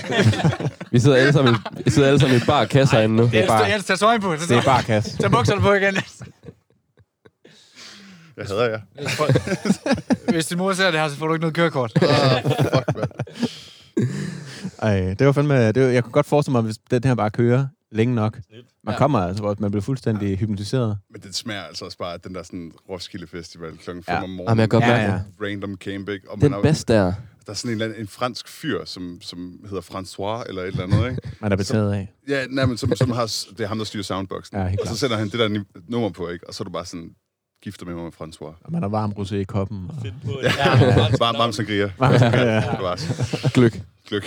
Vi 0.91 0.99
sidder 0.99 1.17
alle 1.17 1.33
sammen, 1.33 1.55
i- 1.55 1.83
vi 1.85 1.89
sidder 1.91 2.07
alle 2.07 2.19
sammen 2.19 2.37
i 2.37 2.41
bar 2.47 2.65
kasse 2.65 2.95
herinde 2.95 3.15
nu. 3.15 3.23
Det 3.23 3.39
er 3.43 3.47
bare, 3.47 3.63
Jens, 3.65 3.85
tag 3.85 3.99
trøjen 3.99 4.21
på. 4.21 4.33
det 4.35 4.51
er 4.51 4.61
bare 4.61 4.83
kasse. 4.83 5.17
Tag 5.17 5.31
bukserne 5.31 5.61
på 5.61 5.73
igen. 5.73 5.95
Jeg 8.37 8.45
hader 8.47 8.69
jer. 8.69 8.79
Hvis 10.31 10.45
din 10.45 10.57
mor 10.57 10.73
ser 10.73 10.91
det 10.91 10.99
her, 10.99 11.07
så 11.07 11.15
får 11.15 11.27
du 11.27 11.33
ikke 11.33 11.41
noget 11.41 11.55
kørekort. 11.55 11.91
Fuck, 11.99 12.97
mand. 12.97 13.11
Ej, 14.81 15.13
det 15.19 15.27
var 15.27 15.33
fandme... 15.33 15.71
Det 15.71 15.83
var, 15.83 15.89
jeg 15.89 16.03
kunne 16.03 16.11
godt 16.13 16.25
forestille 16.25 16.51
mig, 16.51 16.61
hvis 16.61 16.75
den 16.91 17.03
her 17.03 17.15
bare 17.15 17.29
kører 17.29 17.67
længe 17.91 18.15
nok. 18.15 18.39
Man 18.83 18.93
Ja. 18.93 18.97
kommer 18.97 19.19
altså, 19.19 19.43
hvor 19.43 19.55
man 19.59 19.71
bliver 19.71 19.81
fuldstændig 19.81 20.37
hypnotiseret. 20.37 20.97
Men 21.11 21.21
det 21.21 21.35
smager 21.35 21.61
altså 21.61 21.85
også 21.85 21.97
bare 21.97 22.13
af 22.13 22.19
den 22.21 22.35
der 22.35 22.43
sådan 22.43 22.71
Roskilde 22.89 23.27
Festival 23.27 23.77
klokken 23.77 24.03
5 24.03 24.13
Ja. 24.13 24.17
om 24.17 24.23
Jamen, 24.23 24.35
morgenen. 24.37 24.59
jeg 24.59 24.69
kan 24.69 24.79
godt 24.79 24.89
Ja, 24.91 24.97
ja. 25.05 25.13
det. 25.13 25.23
Random 25.41 25.75
camp, 25.75 26.09
ikke? 26.09 26.31
Og 26.31 26.41
Den 26.41 26.53
er- 26.53 26.61
bedste 26.61 26.93
der. 26.93 27.13
Der 27.45 27.53
er 27.53 27.57
sådan 27.57 27.69
en, 27.69 27.73
eller 27.73 27.85
anden, 27.85 28.01
en 28.01 28.07
fransk 28.07 28.47
fyr, 28.47 28.85
som, 28.85 29.17
som 29.21 29.59
hedder 29.69 29.81
François 29.81 30.49
eller 30.49 30.61
et 30.61 30.67
eller 30.67 30.83
andet, 30.83 31.09
ikke? 31.09 31.21
Man 31.41 31.51
er 31.51 31.55
betaget 31.55 31.93
af. 31.93 32.13
Ja, 32.27 32.45
nej, 32.49 32.65
men 32.65 32.77
som, 32.77 32.95
som 32.95 33.11
har, 33.11 33.25
det 33.49 33.59
er 33.59 33.67
ham, 33.67 33.77
der 33.77 33.85
styrer 33.85 34.03
soundboxen. 34.03 34.57
Ja, 34.57 34.67
helt 34.67 34.81
og 34.81 34.87
så 34.87 34.97
sætter 34.97 35.17
han 35.17 35.29
det 35.29 35.39
der 35.39 35.63
nummer 35.87 36.09
på, 36.09 36.27
ikke? 36.29 36.47
Og 36.47 36.53
så 36.53 36.63
er 36.63 36.65
du 36.65 36.71
bare 36.71 36.85
sådan, 36.85 37.09
gifter 37.63 37.85
med 37.85 37.93
mig 37.95 38.03
med 38.03 38.11
François. 38.21 38.45
Og 38.63 38.71
man 38.71 38.81
har 38.81 38.89
varm 38.89 39.11
rosé 39.17 39.35
i 39.35 39.43
koppen. 39.43 39.89
Og... 39.89 39.95
Ja, 40.43 40.51
varm, 41.19 41.35
varm 41.37 41.51
sangria. 41.51 41.91
Varm 41.99 42.17
sangria, 42.19 42.45
ja. 42.53 42.61
Det 42.61 42.79
var 42.81 43.49
Gløk. 43.53 43.81
gløk. 44.07 44.23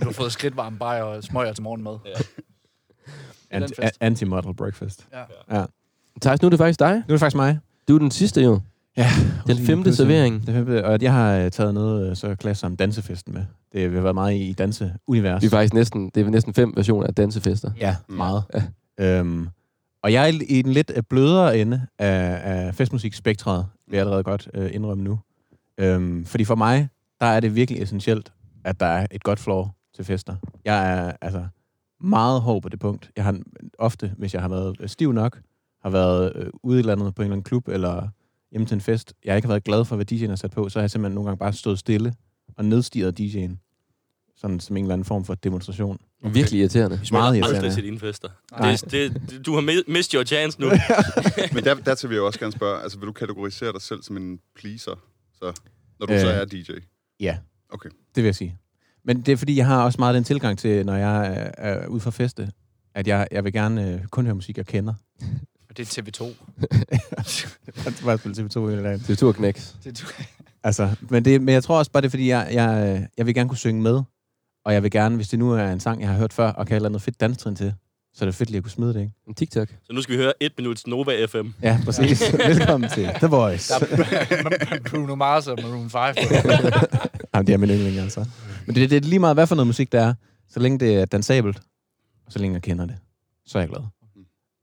Du 0.00 0.04
har 0.04 0.12
fået 0.12 0.32
skridtvarme 0.32 0.78
bajer 0.78 1.02
og 1.02 1.24
smøger 1.24 1.52
til 1.52 1.62
morgenmad. 1.62 1.96
Ja. 2.06 2.10
Anti- 3.54 3.60
den 3.60 3.68
fest. 3.68 3.98
a- 4.00 4.06
Anti-model 4.06 4.54
breakfast. 4.54 5.06
Thijs, 6.22 6.42
nu 6.42 6.46
er 6.46 6.50
det 6.50 6.58
faktisk 6.58 6.80
dig. 6.80 6.92
Nu 6.94 6.98
er 6.98 7.02
det 7.08 7.20
faktisk 7.20 7.36
mig. 7.36 7.58
Du 7.88 7.94
er 7.94 7.98
den 7.98 8.10
sidste 8.10 8.42
jo. 8.42 8.60
Ja. 8.96 9.10
Den 9.46 9.56
femte 9.56 9.94
servering. 9.96 10.46
Den 10.46 10.54
femte, 10.54 10.84
og 10.84 11.02
jeg 11.02 11.12
har 11.12 11.36
øh, 11.36 11.50
taget 11.50 11.74
noget 11.74 12.10
øh, 12.10 12.16
så 12.16 12.34
klasse 12.34 12.60
som 12.60 12.76
dansefesten 12.76 13.34
med. 13.34 13.44
Det 13.72 13.90
vi 13.90 13.94
har 13.96 14.02
været 14.02 14.14
meget 14.14 14.34
i 14.36 14.52
danseunivers. 14.52 15.42
Vi 15.42 15.46
er 15.46 15.50
faktisk 15.50 15.74
næsten, 15.74 16.10
det 16.14 16.26
er 16.26 16.30
næsten 16.30 16.54
fem 16.54 16.72
versioner 16.76 17.06
af 17.06 17.14
dansefester. 17.14 17.70
Ja, 17.80 17.96
Mm. 18.08 18.14
meget. 18.14 18.42
Ja. 18.98 19.18
Øhm, 19.18 19.48
og 20.02 20.12
jeg 20.12 20.28
er 20.28 20.32
i 20.48 20.62
den 20.62 20.72
lidt 20.72 20.92
øh, 20.96 21.02
blødere 21.10 21.58
ende 21.58 21.86
af, 21.98 22.40
af 22.66 22.74
festmusikspektret, 22.74 23.66
vil 23.88 23.92
jeg 23.96 24.00
allerede 24.00 24.22
godt 24.22 24.48
øh, 24.54 24.70
indrømme 24.74 25.04
nu. 25.04 25.18
Øhm, 25.78 26.24
fordi 26.24 26.44
for 26.44 26.54
mig, 26.54 26.88
der 27.20 27.26
er 27.26 27.40
det 27.40 27.54
virkelig 27.54 27.82
essentielt, 27.82 28.32
at 28.64 28.80
der 28.80 28.86
er 28.86 29.06
et 29.10 29.22
godt 29.22 29.38
floor 29.38 29.74
til 29.96 30.04
fester. 30.04 30.36
Jeg 30.64 30.92
er 30.98 31.12
altså 31.20 31.44
meget 32.00 32.40
hård 32.40 32.62
på 32.62 32.68
det 32.68 32.80
punkt. 32.80 33.10
Jeg 33.16 33.24
har 33.24 33.40
ofte, 33.78 34.14
hvis 34.18 34.34
jeg 34.34 34.42
har 34.42 34.48
været 34.48 34.76
øh, 34.80 34.88
stiv 34.88 35.12
nok, 35.12 35.40
har 35.82 35.90
været 35.90 36.32
øh, 36.36 36.46
ude 36.62 36.78
i 36.80 36.82
landet 36.82 37.14
på 37.14 37.22
en 37.22 37.26
eller 37.26 37.34
anden 37.34 37.44
klub, 37.44 37.68
eller 37.68 38.08
hjemme 38.50 38.66
til 38.66 38.74
en 38.74 38.80
fest, 38.80 39.14
jeg 39.24 39.36
ikke 39.36 39.46
har 39.46 39.52
været 39.52 39.64
glad 39.64 39.84
for, 39.84 39.96
hvad 39.96 40.12
DJ'en 40.12 40.28
har 40.28 40.36
sat 40.36 40.50
på, 40.50 40.68
så 40.68 40.78
har 40.78 40.82
jeg 40.82 40.90
simpelthen 40.90 41.14
nogle 41.14 41.28
gange 41.28 41.38
bare 41.38 41.52
stået 41.52 41.78
stille 41.78 42.14
og 42.56 42.64
nedstiget 42.64 43.20
DJ'en. 43.20 43.56
Sådan 44.36 44.60
som 44.60 44.76
en 44.76 44.84
eller 44.84 44.92
anden 44.92 45.04
form 45.04 45.24
for 45.24 45.34
demonstration. 45.34 45.98
Virkelig 46.22 46.60
irriterende. 46.60 47.00
Vi 47.00 47.08
Meget 47.12 47.26
aldrig 47.26 47.40
irriterende. 47.40 47.74
til 47.74 47.84
dine 47.84 47.98
fester. 47.98 48.28
Det, 48.62 48.90
det, 48.90 49.30
det, 49.30 49.46
du 49.46 49.54
har 49.54 49.60
mi- 49.60 49.92
missed 49.92 50.14
your 50.14 50.24
chance 50.24 50.60
nu. 50.60 50.66
Men 51.54 51.64
der, 51.64 51.74
dertil 51.74 52.08
vil 52.08 52.14
jeg 52.14 52.22
også 52.24 52.38
gerne 52.40 52.52
spørge, 52.52 52.82
altså 52.82 52.98
vil 52.98 53.06
du 53.06 53.12
kategorisere 53.12 53.72
dig 53.72 53.82
selv 53.82 54.02
som 54.02 54.16
en 54.16 54.38
pleaser, 54.56 54.94
så, 55.32 55.52
når 56.00 56.06
du 56.06 56.12
Øh. 56.12 56.20
så 56.20 56.26
er 56.28 56.44
DJ? 56.44 56.70
Ja. 57.20 57.38
Okay. 57.70 57.88
Det 57.88 58.22
vil 58.22 58.24
jeg 58.24 58.34
sige. 58.34 58.58
Men 59.04 59.20
det 59.20 59.32
er 59.32 59.36
fordi, 59.36 59.56
jeg 59.56 59.66
har 59.66 59.84
også 59.84 59.96
meget 59.98 60.14
den 60.14 60.24
tilgang 60.24 60.58
til, 60.58 60.86
når 60.86 60.94
jeg 60.94 61.26
er, 61.26 61.50
er 61.58 61.86
ude 61.86 62.00
for 62.00 62.10
feste, 62.10 62.50
at 62.94 63.08
jeg, 63.08 63.28
jeg 63.30 63.44
vil 63.44 63.52
gerne 63.52 63.90
øh, 63.90 64.04
kun 64.06 64.24
høre 64.24 64.34
musik, 64.34 64.56
jeg 64.56 64.66
kender. 64.66 64.94
Det 65.76 65.98
er 65.98 66.02
TV2. 66.02 66.24
Jeg 67.86 67.94
bare 68.04 68.18
spille 68.18 68.44
TV2 68.44 68.70
hele 68.70 68.82
dagen. 68.82 68.98
Det 68.98 69.10
er 69.10 69.16
turknæks. 69.16 69.76
Altså, 70.64 70.96
men, 71.10 71.24
det, 71.24 71.42
men 71.42 71.54
jeg 71.54 71.62
tror 71.64 71.78
også 71.78 71.90
bare, 71.90 72.00
det 72.00 72.06
er 72.06 72.10
fordi, 72.10 72.28
jeg, 72.28 72.48
jeg, 72.52 72.96
øh, 72.96 73.06
jeg 73.18 73.26
vil 73.26 73.34
gerne 73.34 73.48
kunne 73.48 73.58
synge 73.58 73.82
med. 73.82 74.02
Og 74.64 74.74
jeg 74.74 74.82
vil 74.82 74.90
gerne, 74.90 75.16
hvis 75.16 75.28
det 75.28 75.38
nu 75.38 75.50
er 75.52 75.72
en 75.72 75.80
sang, 75.80 76.00
jeg 76.00 76.08
har 76.08 76.16
hørt 76.16 76.32
før, 76.32 76.48
og 76.48 76.66
kan 76.66 76.72
have 76.72 76.76
et 76.76 76.78
eller 76.78 76.88
andet 76.88 77.02
fedt 77.02 77.20
danstrin 77.20 77.56
til, 77.56 77.74
så 78.14 78.24
er 78.24 78.26
det 78.26 78.34
fedt 78.34 78.50
lige 78.50 78.56
at 78.58 78.64
kunne 78.64 78.70
smide 78.70 78.94
det, 78.94 79.00
ikke? 79.00 79.12
En 79.28 79.34
TikTok. 79.34 79.68
Så 79.68 79.92
nu 79.92 80.02
skal 80.02 80.12
vi 80.12 80.22
høre 80.22 80.32
et 80.40 80.52
minuts 80.58 80.86
Nova 80.86 81.26
FM. 81.26 81.48
Ja, 81.62 81.80
præcis. 81.84 82.22
Velkommen 82.48 82.90
til 82.90 83.04
The 83.04 83.26
Voice. 83.26 83.74
Der 83.74 83.96
er 83.96 84.78
Bruno 84.90 85.14
Mars 85.14 85.46
og 85.48 85.58
Maroon 85.62 85.90
5. 85.90 86.00
Jamen, 87.34 87.46
det 87.46 87.52
er 87.52 87.56
min 87.56 87.70
yndling, 87.70 87.98
altså. 87.98 88.24
Men 88.66 88.74
det, 88.76 88.90
det 88.90 88.96
er 88.96 89.00
lige 89.00 89.18
meget, 89.18 89.36
hvad 89.36 89.46
for 89.46 89.54
noget 89.54 89.66
musik 89.66 89.92
det 89.92 90.00
er. 90.00 90.14
Så 90.48 90.60
længe 90.60 90.78
det 90.78 90.94
er 90.94 91.04
dansabelt, 91.04 91.56
og 92.26 92.32
så 92.32 92.38
længe 92.38 92.54
jeg 92.54 92.62
kender 92.62 92.86
det, 92.86 92.96
så 93.46 93.58
er 93.58 93.62
jeg 93.62 93.68
glad. 93.68 93.80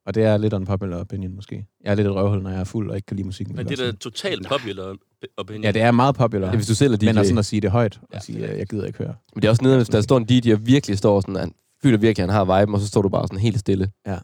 Og 0.05 0.15
det 0.15 0.23
er 0.23 0.37
lidt 0.37 0.53
unpopular 0.53 0.97
opinion, 0.97 1.35
måske. 1.35 1.65
Jeg 1.83 1.91
er 1.91 1.95
lidt 1.95 2.07
et 2.07 2.13
røvhul, 2.13 2.41
når 2.41 2.49
jeg 2.49 2.59
er 2.59 2.63
fuld 2.63 2.89
og 2.89 2.95
ikke 2.95 3.05
kan 3.05 3.17
lide 3.17 3.25
musikken. 3.25 3.55
Men 3.55 3.67
det 3.67 3.79
er 3.79 3.85
da 3.85 3.97
totalt 3.97 4.47
popular 4.47 4.95
opinion. 5.37 5.63
Ja, 5.63 5.71
det 5.71 5.81
er 5.81 5.91
meget 5.91 6.15
popular. 6.15 6.47
Ja, 6.47 6.55
hvis 6.55 6.67
du 6.67 6.75
selv 6.75 6.93
er 6.93 6.97
DJ. 6.97 7.05
Men 7.05 7.17
at, 7.17 7.25
sådan 7.25 7.37
at 7.37 7.45
sige 7.45 7.61
det 7.61 7.71
højt, 7.71 7.99
og 8.01 8.07
Ja, 8.13 8.19
sige, 8.19 8.45
at 8.47 8.57
jeg 8.57 8.67
gider 8.67 8.85
ikke 8.85 8.97
høre. 8.97 9.15
Men 9.35 9.41
det 9.41 9.47
er 9.47 9.49
også 9.49 9.63
nede, 9.63 9.75
hvis 9.77 9.89
der 9.89 10.01
står 10.01 10.17
en 10.17 10.25
DJ 10.25 10.53
og 10.53 10.65
virkelig 10.65 10.97
står 10.97 11.21
sådan, 11.21 11.53
føler 11.83 11.97
virkelig, 11.97 12.23
at 12.23 12.29
han 12.33 12.47
har 12.47 12.59
viben, 12.59 12.75
og 12.75 12.81
så 12.81 12.87
står 12.87 13.01
du 13.01 13.09
bare 13.09 13.27
sådan 13.27 13.39
helt 13.39 13.59
stille. 13.59 13.91
Ja. 14.07 14.17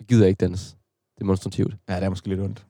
Og 0.00 0.06
gider 0.08 0.26
ikke 0.26 0.38
dans. 0.38 0.76
Demonstrativt. 1.20 1.74
Ja, 1.88 1.96
det 1.96 2.04
er 2.04 2.08
måske 2.08 2.28
lidt 2.28 2.40
ondt. 2.40 2.64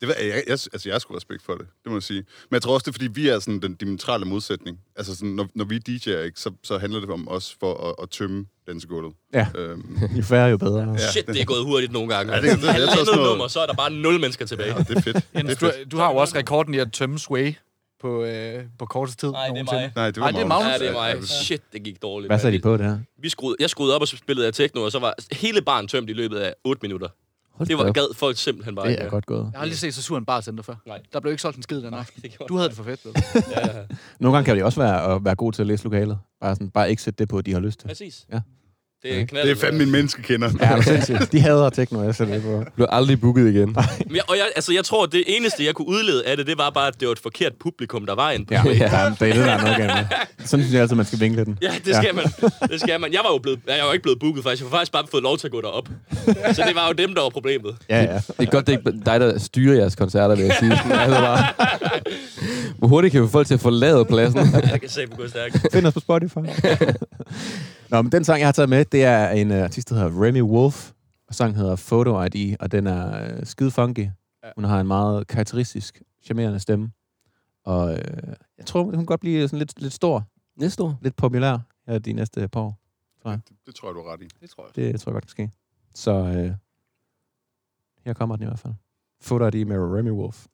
Det 0.00 0.08
var, 0.08 0.14
jeg, 0.18 0.26
jeg, 0.28 0.42
altså, 0.50 0.80
jeg 0.84 0.94
har 0.94 0.98
sgu 0.98 1.14
respekt 1.14 1.42
for 1.42 1.52
det, 1.52 1.66
det 1.84 1.90
må 1.92 1.96
jeg 1.96 2.02
sige. 2.02 2.18
Men 2.50 2.54
jeg 2.54 2.62
tror 2.62 2.74
også, 2.74 2.84
det 2.84 2.88
er, 2.88 2.92
fordi 2.92 3.06
vi 3.06 3.28
er 3.28 3.38
sådan 3.38 3.60
den 3.60 3.74
diametrale 3.74 4.24
modsætning. 4.24 4.78
Altså, 4.96 5.14
sådan, 5.16 5.28
når, 5.34 5.48
når 5.54 5.64
vi 5.64 5.76
er 5.76 5.80
DJ'er, 5.88 6.24
ikke, 6.24 6.40
så, 6.40 6.50
så 6.62 6.78
handler 6.78 7.00
det 7.00 7.10
om 7.10 7.28
os 7.28 7.56
for 7.60 7.88
at, 7.88 7.94
at 8.02 8.10
tømme 8.10 8.46
dansegulvet. 8.66 9.12
Ja. 9.34 9.46
Øhm, 9.58 9.98
Jo 10.18 10.22
færre, 10.22 10.48
jo 10.48 10.56
bedre. 10.56 10.90
Ja. 10.90 11.10
Shit, 11.10 11.26
det 11.26 11.40
er 11.40 11.44
gået 11.44 11.64
hurtigt 11.64 11.92
nogle 11.92 12.14
gange. 12.14 12.32
Ja, 12.34 12.40
det- 12.40 12.44
det- 12.44 12.50
jeg 12.50 12.60
tror 12.60 12.72
Halvandet 12.72 12.98
sådan 12.98 13.16
noget- 13.16 13.30
nummer, 13.30 13.48
så 13.48 13.60
er 13.60 13.66
der 13.66 13.74
bare 13.74 13.90
nul 13.92 14.20
mennesker 14.20 14.46
tilbage. 14.46 14.72
ja, 14.76 14.78
det 14.82 14.96
er 14.96 15.00
fedt. 15.00 15.16
Jens, 15.16 15.48
det 15.48 15.62
er 15.62 15.66
du, 15.68 15.72
fedt. 15.76 15.92
du 15.92 15.96
har 15.96 16.10
jo 16.12 16.16
også 16.16 16.36
rekorden 16.36 16.74
i 16.74 16.78
at 16.78 16.92
tømme 16.92 17.18
Sway 17.18 17.52
på, 18.00 18.24
øh, 18.24 18.64
på 18.78 18.86
kortest 18.86 19.18
tid. 19.20 19.30
Nej, 19.30 19.48
det 19.48 19.58
er 19.58 19.64
mig. 19.72 19.92
Nej, 19.96 20.10
det 20.10 20.20
var 20.20 20.26
Ej, 20.26 20.30
det 20.32 20.40
er 20.40 20.46
Magnus. 20.46 20.72
Ja, 20.72 20.78
det 20.78 20.88
er 20.88 20.92
mig. 20.92 21.24
Shit, 21.28 21.62
det 21.72 21.82
gik 21.82 22.02
dårligt. 22.02 22.28
Hvad 22.30 22.38
sagde 22.38 22.56
de 22.56 22.62
på 22.62 22.76
det 22.76 22.86
her? 22.86 22.98
Vi 23.18 23.28
skruede, 23.28 23.56
jeg 23.60 23.70
skruede 23.70 23.94
op 23.94 24.00
og 24.00 24.08
spillede 24.08 24.46
af 24.46 24.52
techno, 24.52 24.82
og 24.82 24.92
så 24.92 24.98
var 24.98 25.14
hele 25.32 25.62
baren 25.62 25.88
tømt 25.88 26.10
i 26.10 26.12
løbet 26.12 26.36
af 26.36 26.54
8 26.64 26.78
minutter. 26.82 27.08
Hold 27.54 27.68
Det 27.68 27.78
var 27.78 27.88
op. 27.88 27.94
gad 27.94 28.14
folk 28.14 28.36
simpelthen 28.36 28.74
bare 28.74 28.88
Det 28.88 29.02
er 29.02 29.08
godt 29.08 29.26
gået. 29.26 29.38
Jeg 29.52 29.58
har 29.58 29.62
aldrig 29.62 29.78
set 29.78 29.94
så 29.94 30.02
sur 30.02 30.18
en 30.18 30.24
bartender 30.24 30.62
før. 30.62 30.74
Nej. 30.86 31.00
Der 31.12 31.20
blev 31.20 31.30
ikke 31.32 31.42
solgt 31.42 31.56
en 31.56 31.62
skid 31.62 31.82
den 31.82 31.94
aften. 31.94 32.22
Du 32.48 32.56
havde 32.56 32.68
det 32.68 32.76
for 32.76 32.84
fedt? 32.84 33.00
Ja, 33.50 33.78
ja. 33.78 33.82
Nogle 34.20 34.36
gange 34.36 34.44
kan 34.44 34.56
det 34.56 34.64
også 34.64 34.80
være 34.80 35.14
at 35.14 35.24
være 35.24 35.34
god 35.34 35.52
til 35.52 35.62
at 35.62 35.66
læse 35.66 35.84
lokalet. 35.84 36.18
Bare, 36.40 36.54
sådan, 36.54 36.70
bare 36.70 36.90
ikke 36.90 37.02
sætte 37.02 37.18
det 37.18 37.28
på, 37.28 37.40
de 37.40 37.52
har 37.52 37.60
lyst 37.60 37.80
til. 37.80 37.86
Præcis. 37.88 38.26
Ja. 38.32 38.40
Det 39.02 39.12
er 39.14 39.18
Ja. 39.18 39.24
knald. 39.24 39.48
Det 39.48 39.56
er 39.56 39.60
fandme 39.60 39.78
min 39.78 39.90
menneskekender. 39.92 40.50
Ja, 40.60 40.66
det 40.76 40.76
er 40.76 40.80
sindssygt. 40.82 41.32
De 41.32 41.40
hader 41.40 41.70
techno, 41.70 42.02
jeg 42.02 42.14
sætter 42.14 42.34
det 42.34 42.42
på. 42.42 42.48
Du 42.50 42.64
bliver 42.74 42.90
aldrig 42.90 43.20
booket 43.20 43.54
igen. 43.54 43.66
Men 43.66 44.16
jeg, 44.16 44.22
og 44.28 44.36
jeg, 44.36 44.44
altså, 44.56 44.72
jeg 44.72 44.84
tror, 44.84 45.06
det 45.06 45.24
eneste, 45.26 45.64
jeg 45.64 45.74
kunne 45.74 45.88
udlede 45.88 46.26
af 46.26 46.36
det, 46.36 46.46
det 46.46 46.58
var 46.58 46.70
bare, 46.70 46.86
at 46.88 47.00
det 47.00 47.08
var 47.08 47.12
et 47.12 47.18
forkert 47.18 47.52
publikum, 47.60 48.06
der 48.06 48.14
var 48.14 48.30
inde 48.30 48.44
på 48.46 48.54
Ja, 48.54 48.62
ja. 48.66 48.72
Der, 48.78 49.14
det 49.14 49.28
er 49.28 49.32
det, 49.32 49.34
der 49.34 49.50
er 49.52 49.60
noget 49.60 49.76
galt 49.76 49.92
med. 49.94 50.04
Sådan 50.46 50.64
synes 50.64 50.72
jeg 50.74 50.82
altid, 50.82 50.96
man 50.96 51.06
skal 51.06 51.20
vinkle 51.20 51.44
den. 51.44 51.58
Ja, 51.62 51.70
det 51.84 51.96
skal 51.96 52.14
man. 52.14 52.24
Det 52.70 52.80
skal 52.80 53.00
man. 53.00 53.12
Jeg 53.12 53.20
var 53.24 53.32
jo 53.32 53.38
blevet, 53.38 53.60
jeg 53.68 53.78
var 53.80 53.86
jo 53.86 53.92
ikke 53.92 54.02
blevet 54.02 54.18
booket, 54.20 54.42
faktisk. 54.42 54.62
Jeg 54.62 54.70
har 54.70 54.76
faktisk 54.78 54.92
bare 54.92 55.04
fået 55.10 55.22
lov 55.22 55.38
til 55.38 55.46
at 55.46 55.50
gå 55.52 55.60
derop. 55.60 55.88
Så 56.52 56.62
det 56.66 56.74
var 56.74 56.86
jo 56.86 56.92
dem, 56.92 57.14
der 57.14 57.22
var 57.22 57.28
problemet. 57.30 57.76
Ja, 57.90 58.02
ja. 58.02 58.14
Det 58.14 58.22
er 58.38 58.44
godt, 58.44 58.66
det 58.66 58.74
er 58.74 58.78
ikke 58.78 59.00
dig, 59.06 59.20
der 59.20 59.38
styrer 59.38 59.74
jeres 59.76 59.96
koncerter, 59.96 60.34
vil 60.36 60.44
jeg 60.44 60.56
sige. 60.60 60.76
Sådan, 60.76 60.92
altså 61.04 61.20
bare, 61.20 61.44
hvor 62.78 62.88
hurtigt 62.88 63.12
kan 63.12 63.22
vi 63.22 63.26
få 63.26 63.32
folk 63.32 63.46
til 63.46 63.54
at 63.54 63.60
forlade 63.60 64.04
pladsen? 64.04 64.38
Jeg 64.70 64.80
kan 64.80 64.88
se 64.90 65.06
på 65.06 65.16
gå 65.16 65.28
stærkt. 65.28 65.66
Find 65.72 65.86
os 65.86 65.94
på 65.94 66.00
Spotify. 66.00 66.38
Nå, 67.90 68.02
men 68.02 68.12
den 68.12 68.24
sang, 68.24 68.40
jeg 68.40 68.46
har 68.46 68.52
taget 68.52 68.68
med, 68.68 68.84
det 68.84 69.04
er 69.04 69.28
en 69.30 69.50
uh, 69.50 69.56
artist, 69.56 69.88
der 69.88 69.94
hedder 69.94 70.22
Remy 70.22 70.42
Wolf. 70.42 70.92
Og 71.28 71.34
sangen 71.34 71.56
hedder 71.56 71.76
Photo 71.76 72.22
ID, 72.22 72.56
og 72.60 72.72
den 72.72 72.86
er 72.86 73.32
uh, 73.38 73.46
skide 73.46 73.70
funky. 73.70 74.08
Hun 74.54 74.64
har 74.64 74.80
en 74.80 74.86
meget 74.86 75.26
karakteristisk, 75.26 76.02
charmerende 76.22 76.60
stemme. 76.60 76.92
Og 77.64 77.84
uh, 77.84 77.98
jeg 78.58 78.66
tror, 78.66 78.82
hun 78.82 78.92
kan 78.92 79.06
godt 79.06 79.20
blive 79.20 79.48
sådan 79.48 79.58
lidt, 79.58 79.80
lidt 79.80 79.92
stor, 79.92 80.24
Næste 80.56 80.82
år. 80.82 80.98
lidt 81.02 81.16
populær 81.16 81.58
her 81.86 81.98
de 81.98 82.12
næste 82.12 82.48
par 82.48 82.60
år. 82.60 82.80
Det, 83.24 83.40
det 83.66 83.74
tror 83.74 83.88
jeg, 83.88 83.94
du 83.94 84.02
har 84.02 84.12
ret 84.12 84.22
i. 84.22 84.28
Det 84.40 84.50
tror 84.50 84.70
jeg. 84.76 84.92
Det 84.92 85.00
tror 85.00 85.10
jeg 85.10 85.14
godt 85.14 85.24
kan 85.24 85.30
ske. 85.30 85.50
Så 85.94 86.12
uh, 86.20 86.54
her 88.04 88.12
kommer 88.14 88.36
den 88.36 88.42
i 88.42 88.46
hvert 88.46 88.58
fald. 88.58 88.74
Photo 89.26 89.46
ID 89.46 89.64
med 89.64 89.76
Remy 89.76 90.10
Wolf. 90.10 90.46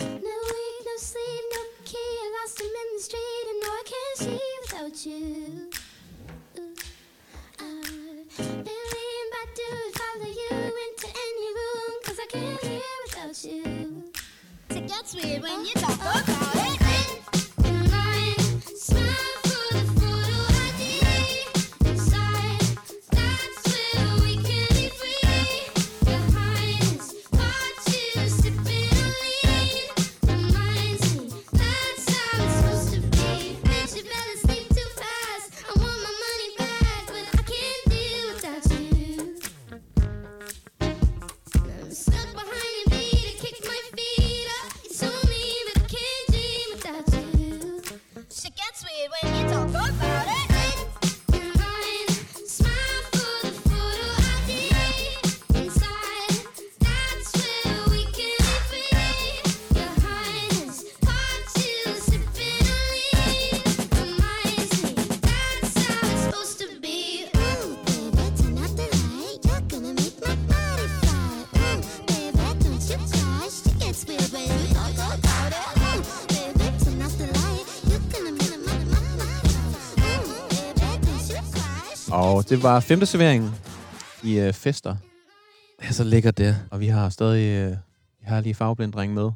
No 0.00 0.06
week, 0.08 0.78
no 0.84 0.96
sleep, 0.98 1.44
no 1.52 1.60
key. 1.84 1.96
I 1.96 2.28
lost 2.40 2.60
him 2.60 2.66
in 2.66 2.88
the 2.96 3.02
street, 3.02 3.46
and 3.50 3.60
no, 3.62 3.68
I 3.68 3.82
can't 3.92 4.18
see 4.18 4.40
without 4.62 5.06
you. 5.06 5.70
Ooh, 6.58 6.74
I 9.32 9.44
do 9.54 9.68
follow 9.98 10.30
you 10.42 10.54
into 10.86 11.08
any 11.08 11.48
room, 11.58 11.92
'cause 12.04 12.18
I 12.20 12.26
can't 12.26 12.62
hear 12.62 12.96
without 13.06 13.38
you. 13.44 13.62
It 14.70 14.86
gets 14.86 15.14
weird 15.14 15.42
when 15.42 15.64
you 15.64 15.72
talk 15.74 15.96
about 15.96 16.56
it. 16.56 16.75
Og 82.46 82.50
det 82.50 82.62
var 82.62 82.80
femte 82.80 83.06
serveringen 83.06 83.50
i 84.22 84.40
uh, 84.40 84.52
fester. 84.54 84.96
Det 85.80 85.88
er 85.88 85.92
så 85.92 86.04
lækkert, 86.04 86.38
det. 86.38 86.56
Og 86.70 86.80
vi 86.80 86.86
har 86.86 87.08
stadig 87.08 87.66
uh, 87.66 87.70
vi 88.20 88.24
har 88.26 88.40
lige 88.40 88.54
farveblindring 88.54 89.14
med 89.14 89.30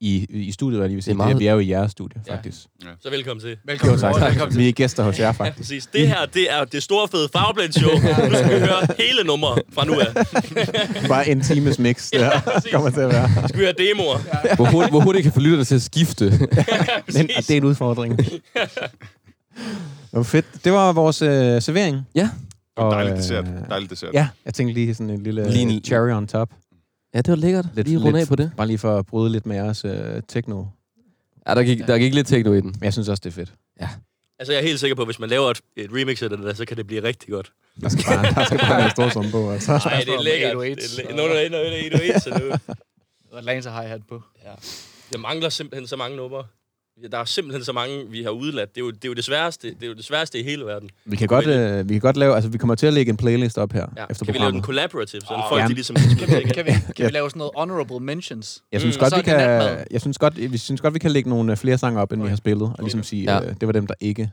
i, 0.00 0.26
i 0.30 0.52
studiet, 0.52 0.78
hvad 0.78 0.84
jeg 0.84 0.88
lige 0.88 0.96
vil 0.96 1.02
sige. 1.02 1.14
Det 1.14 1.20
er 1.20 1.24
meget- 1.24 1.38
Vi 1.38 1.46
er 1.46 1.52
jo 1.52 1.58
i 1.58 1.68
jeres 1.70 1.92
studie, 1.92 2.22
Ja. 2.26 2.34
faktisk. 2.34 2.56
Så 3.02 3.10
velkommen 3.10 3.40
til. 3.42 3.56
Velkommen. 3.64 3.94
Jo, 3.96 4.00
tak. 4.00 4.22
Velkommen 4.22 4.50
til. 4.52 4.58
Vi 4.60 4.68
er 4.68 4.72
gæster 4.72 5.02
hos 5.04 5.18
jer, 5.18 5.24
Ja, 5.24 5.30
faktisk. 5.30 5.56
præcis. 5.58 5.86
Det 5.86 6.08
her, 6.08 6.26
det 6.26 6.52
er 6.52 6.64
det 6.64 6.82
store 6.82 7.08
fede 7.08 7.28
Farveblend 7.32 7.72
Show. 7.72 7.92
Nu 7.92 8.34
skal 8.36 8.54
vi 8.54 8.66
høre 8.66 8.86
hele 8.98 9.24
nummer 9.24 9.58
fra 9.72 9.84
nu 9.84 9.94
af. 10.00 10.14
Bare 11.08 11.28
en 11.28 11.40
times 11.40 11.78
mix, 11.78 12.10
der 12.10 12.40
præcis. 12.40 12.72
kommer 12.72 12.90
til 12.90 13.00
at 13.00 13.08
være. 13.08 13.28
Nu 13.42 13.48
skal 13.48 13.60
vi 13.60 13.64
høre 13.64 13.74
demoer. 13.78 14.54
Hvor 14.56 14.64
hurtigt, 14.70 14.92
hvor 14.92 15.00
hurtigt 15.00 15.22
kan 15.22 15.32
få 15.32 15.40
lytterne 15.40 15.64
til 15.64 15.74
at 15.74 15.82
skifte. 15.82 16.24
Men, 17.14 17.26
det 17.28 17.50
er 17.50 17.56
en 17.56 17.64
udfordring. 17.64 18.18
Det 20.14 20.18
var 20.18 20.22
fedt. 20.22 20.64
Det 20.64 20.72
var 20.72 20.92
vores 20.92 21.22
øh, 21.22 21.62
servering. 21.62 22.02
Ja. 22.14 22.30
Og, 22.76 22.92
Dejlig 22.92 23.16
dessert. 23.16 23.44
øh, 23.48 23.68
Dejlig 23.68 23.90
dessert. 23.90 24.14
Ja, 24.14 24.28
jeg 24.44 24.54
tænkte 24.54 24.74
lige 24.74 24.94
sådan 24.94 25.10
en 25.10 25.22
lille 25.22 25.50
Lige 25.50 25.62
en- 25.62 25.84
cherry 25.84 26.10
on 26.10 26.26
top. 26.26 26.50
Ja, 27.14 27.18
det 27.18 27.28
var 27.28 27.36
lækkert. 27.36 27.66
Lidt- 27.74 27.88
Lige 27.88 27.98
runde 27.98 28.20
af 28.20 28.26
på 28.28 28.36
det. 28.36 28.52
Bare 28.56 28.66
lige 28.66 28.78
for 28.78 28.98
at 28.98 29.06
bryde 29.06 29.32
lidt 29.32 29.46
med 29.46 29.56
jeres 29.56 29.84
øh, 29.84 30.22
techno. 30.28 30.64
Ja, 31.48 31.54
der 31.54 31.62
gik, 31.62 31.78
der 31.78 31.98
gik 31.98 32.14
lidt 32.14 32.26
techno 32.26 32.52
i 32.52 32.60
den. 32.60 32.64
Men 32.78 32.84
jeg 32.84 32.92
synes 32.92 33.08
også, 33.08 33.20
det 33.24 33.30
er 33.30 33.34
fedt. 33.34 33.52
Altså, 34.38 34.52
jeg 34.52 34.60
er 34.62 34.66
helt 34.66 34.80
sikker 34.80 34.94
på, 34.96 35.02
at 35.02 35.08
hvis 35.08 35.18
man 35.18 35.28
laver 35.30 35.50
et, 35.50 35.60
et 35.76 35.90
remix 35.92 36.22
af 36.22 36.30
det 36.30 36.38
der, 36.38 36.54
så 36.54 36.64
kan 36.64 36.76
det 36.76 36.86
blive 36.86 37.02
rigtig 37.02 37.28
godt. 37.28 37.52
Der 37.80 37.88
skal 37.88 38.04
bare, 38.04 38.34
der 38.34 38.44
skal 38.44 38.58
bare 38.58 38.84
en 38.84 38.90
stor 38.90 39.08
sum 39.08 39.30
på. 39.30 39.50
Altså. 39.50 39.72
Nej, 39.84 40.02
det 40.06 40.14
er 40.14 40.22
lækkert. 40.22 40.52
808s, 40.56 40.58
Det 40.96 41.00
er 41.00 41.02
læ- 41.02 41.10
og- 41.10 41.16
Nå, 41.16 41.22
nå, 41.22 41.34
nå, 41.34 41.70
nå, 41.70 41.76
808, 41.86 42.20
så 42.20 42.30
nu. 42.30 42.74
Og 43.32 43.38
Atlanta 43.38 43.68
har 43.70 43.82
hat 43.82 44.00
på. 44.08 44.22
Der 45.12 45.18
mangler 45.18 45.48
simpelthen 45.48 45.86
så 45.86 45.96
mange 45.96 46.16
numre. 46.16 46.44
Der 47.12 47.18
er 47.18 47.24
simpelthen 47.24 47.64
så 47.64 47.72
mange, 47.72 48.10
vi 48.10 48.22
har 48.22 48.30
udladt. 48.30 48.74
Det 48.74 48.80
er 48.80 48.84
jo 48.84 48.90
det, 48.90 49.04
er 49.04 49.08
jo 49.08 49.14
det 49.14 49.24
sværeste. 49.24 49.68
Det 49.68 49.82
er 49.82 49.86
jo 49.86 49.94
det 49.94 50.04
sværeste 50.04 50.40
i 50.40 50.42
hele 50.42 50.64
verden. 50.64 50.90
Vi 51.04 51.16
kan 51.16 51.28
godt, 51.28 51.46
øh, 51.46 51.88
vi 51.88 51.94
kan 51.94 52.00
godt 52.00 52.16
lave, 52.16 52.34
altså 52.34 52.50
vi 52.50 52.58
kommer 52.58 52.74
til 52.74 52.86
at 52.86 52.92
lægge 52.92 53.10
en 53.10 53.16
playlist 53.16 53.58
op 53.58 53.72
her 53.72 53.86
Ja. 53.96 54.04
efter 54.10 54.24
Kan 54.24 54.34
vi 54.34 54.38
lave 54.38 54.52
den 54.52 54.60
programmet. 54.62 54.64
collaborative, 54.64 55.20
så 55.20 55.34
Åh, 55.34 55.40
folk 55.48 55.58
gerne. 55.60 55.68
de 55.68 55.74
ligesom 55.74 55.96
kan 55.96 56.28
vi, 56.28 56.42
kan 56.42 56.66
vi, 56.66 56.72
kan 56.96 57.06
vi 57.06 57.10
lave 57.18 57.30
sådan 57.30 57.38
noget 57.38 57.52
honorable 57.56 58.00
mentions? 58.00 58.62
Jeg 58.72 58.80
synes 58.80 58.96
Mm, 58.96 59.00
godt, 59.00 59.16
vi 59.16 59.22
kan, 59.22 59.40
jeg 59.90 60.00
synes 60.00 60.18
godt, 60.18 60.52
vi 60.52 60.58
synes 60.58 60.80
godt, 60.80 60.94
vi 60.94 60.98
kan 60.98 61.10
lægge 61.10 61.30
nogle 61.30 61.52
øh, 61.52 61.58
flere 61.58 61.78
sange 61.78 62.00
op, 62.00 62.12
end 62.12 62.22
vi 62.22 62.28
har 62.28 62.36
spillet, 62.36 62.62
og 62.62 62.76
ligesom 62.80 63.02
sige, 63.02 63.22
Ja. 63.34 63.44
øh, 63.48 63.54
det 63.60 63.66
var 63.66 63.72
dem, 63.72 63.86
der 63.86 63.94
ikke 64.00 64.30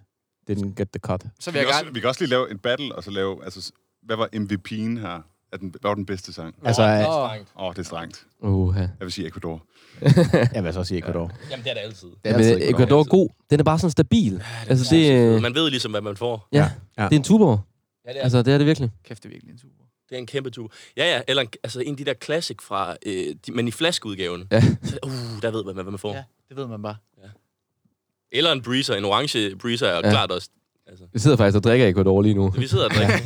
didn't 0.52 0.74
get 0.78 0.90
the 0.90 1.00
cut. 1.00 1.22
Så 1.40 1.52
Vi 1.52 1.54
vil 1.54 1.60
jeg 1.60 1.66
kan, 1.68 1.74
gerne... 1.76 1.86
også, 1.88 1.94
vi 1.94 2.00
kan 2.00 2.10
også 2.10 2.22
lige 2.22 2.30
lave 2.30 2.52
en 2.52 2.58
battle, 2.58 2.96
og 2.96 3.04
så 3.04 3.12
lave... 3.12 3.44
Altså, 3.44 3.72
hvad 4.06 4.16
var 4.16 4.30
MVP'en 4.36 5.00
her? 5.08 5.22
Er 5.52 5.58
den, 5.58 5.70
hvad 5.70 5.80
var 5.84 5.94
den 5.96 6.06
bedste 6.06 6.34
sang? 6.34 6.56
Altså, 6.64 6.82
øh, 6.84 7.10
Åh, 7.10 7.32
oh, 7.56 7.74
det 7.74 7.80
er 7.80 7.84
strengt. 7.84 8.26
Uh, 8.40 8.76
Jeg 8.78 8.90
vil 9.00 9.12
sige 9.12 9.28
Ecuador. 9.28 9.64
jeg 10.56 10.64
vil 10.64 10.74
så 10.74 10.84
sige 10.84 11.00
Ecuador. 11.00 11.32
Jamen, 11.52 11.64
det 11.64 11.70
er 11.70 11.74
det 11.74 11.82
altid. 11.82 12.08
Det 12.08 12.18
er 12.24 12.38
Men 12.38 12.46
altid 12.46 12.62
øh, 12.64 12.70
Ecuador 12.70 13.00
er 13.00 13.04
god. 13.04 13.30
Den 13.50 13.60
er 13.60 13.64
bare 13.64 13.80
sådan 13.80 13.92
stabil. 13.92 14.44
Altså, 14.68 14.96
det, 14.96 15.12
øh, 15.36 15.42
Man 15.42 15.56
ved 15.56 15.70
ligesom, 15.70 15.92
hvad 15.92 16.02
man 16.02 16.18
får. 16.18 16.48
ja, 16.52 16.72
Ja. 16.98 17.04
det 17.04 17.12
er 17.12 17.16
en 17.20 17.24
tuborg. 17.24 17.60
Ja, 18.06 18.10
det 18.12 18.20
er, 18.20 18.24
Altså, 18.24 18.42
det 18.44 18.54
er 18.54 18.58
det 18.58 18.68
virkelig. 18.68 18.90
kæft, 19.04 19.24
det 19.24 19.30
er 19.30 19.34
virkelig 19.34 19.52
en 19.54 19.60
super. 19.60 19.74
det 20.10 20.16
er 20.16 20.20
en 20.20 20.26
kæmpe 20.26 20.50
tur. 20.50 20.72
Ja, 20.98 21.16
ja. 21.16 21.22
Eller 21.28 21.42
en, 21.42 21.50
altså 21.64 21.80
en 21.80 21.92
af 21.94 21.98
de 21.98 22.06
der 22.06 22.14
classic 22.24 22.58
fra... 22.62 22.96
Øh, 23.06 23.36
de, 23.46 23.52
men 23.52 23.68
i 23.68 23.72
flaskeudgaven. 23.72 24.48
Ja. 24.52 24.62
Så, 24.62 24.98
uh, 25.06 25.42
der 25.42 25.52
ved 25.52 25.64
man, 25.64 25.74
hvad 25.74 25.84
man 25.84 26.00
får. 26.00 26.14
Ja, 26.16 26.24
det 26.50 26.58
ved 26.58 26.68
man 26.68 26.82
bare. 26.82 26.96
Eller 28.32 28.52
en 28.52 28.62
breezer. 28.62 28.96
En 28.96 29.06
orange 29.06 29.56
breezer 29.56 29.88
er 29.88 29.92
Ja. 29.92 30.02
ja. 30.08 30.10
klart 30.12 30.32
også. 30.32 30.50
Altså, 30.92 31.06
Vi 31.14 31.20
sidder 31.20 31.38
faktisk 31.38 31.56
og 31.58 31.64
drikker 31.64 31.88
Ecuador 31.88 32.22
lige 32.22 32.34
nu. 32.36 32.50
vi 32.50 32.68
sidder 32.68 32.86
og 32.86 32.92
drikker. 32.92 33.18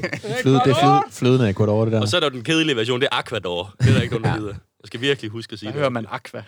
Fløde, 0.41 0.55
det 0.66 0.72
er 0.72 0.76
fløde, 0.82 1.01
flødende 1.11 1.49
Ecuador, 1.49 1.84
det 1.86 1.91
der. 1.93 2.01
Og 2.01 2.07
så 2.07 2.16
er 2.16 2.20
der 2.20 2.28
jo 2.28 2.34
den 2.34 2.43
kedelige 2.43 2.76
version, 2.76 2.99
det 3.01 3.07
er 3.11 3.16
Aquador. 3.20 3.76
Det 3.82 3.89
er 3.89 3.93
der 3.93 4.01
ikke 4.01 4.16
nogen, 4.20 4.24
der 4.34 4.38
gider. 4.39 4.53
Jeg 4.53 4.88
skal 4.88 5.01
virkelig 5.01 5.32
huske 5.32 5.53
at 5.53 5.59
sige 5.59 5.68
Der 5.68 5.72
det. 5.72 5.80
hører 5.80 5.89
man 5.89 6.05
aqua. 6.09 6.43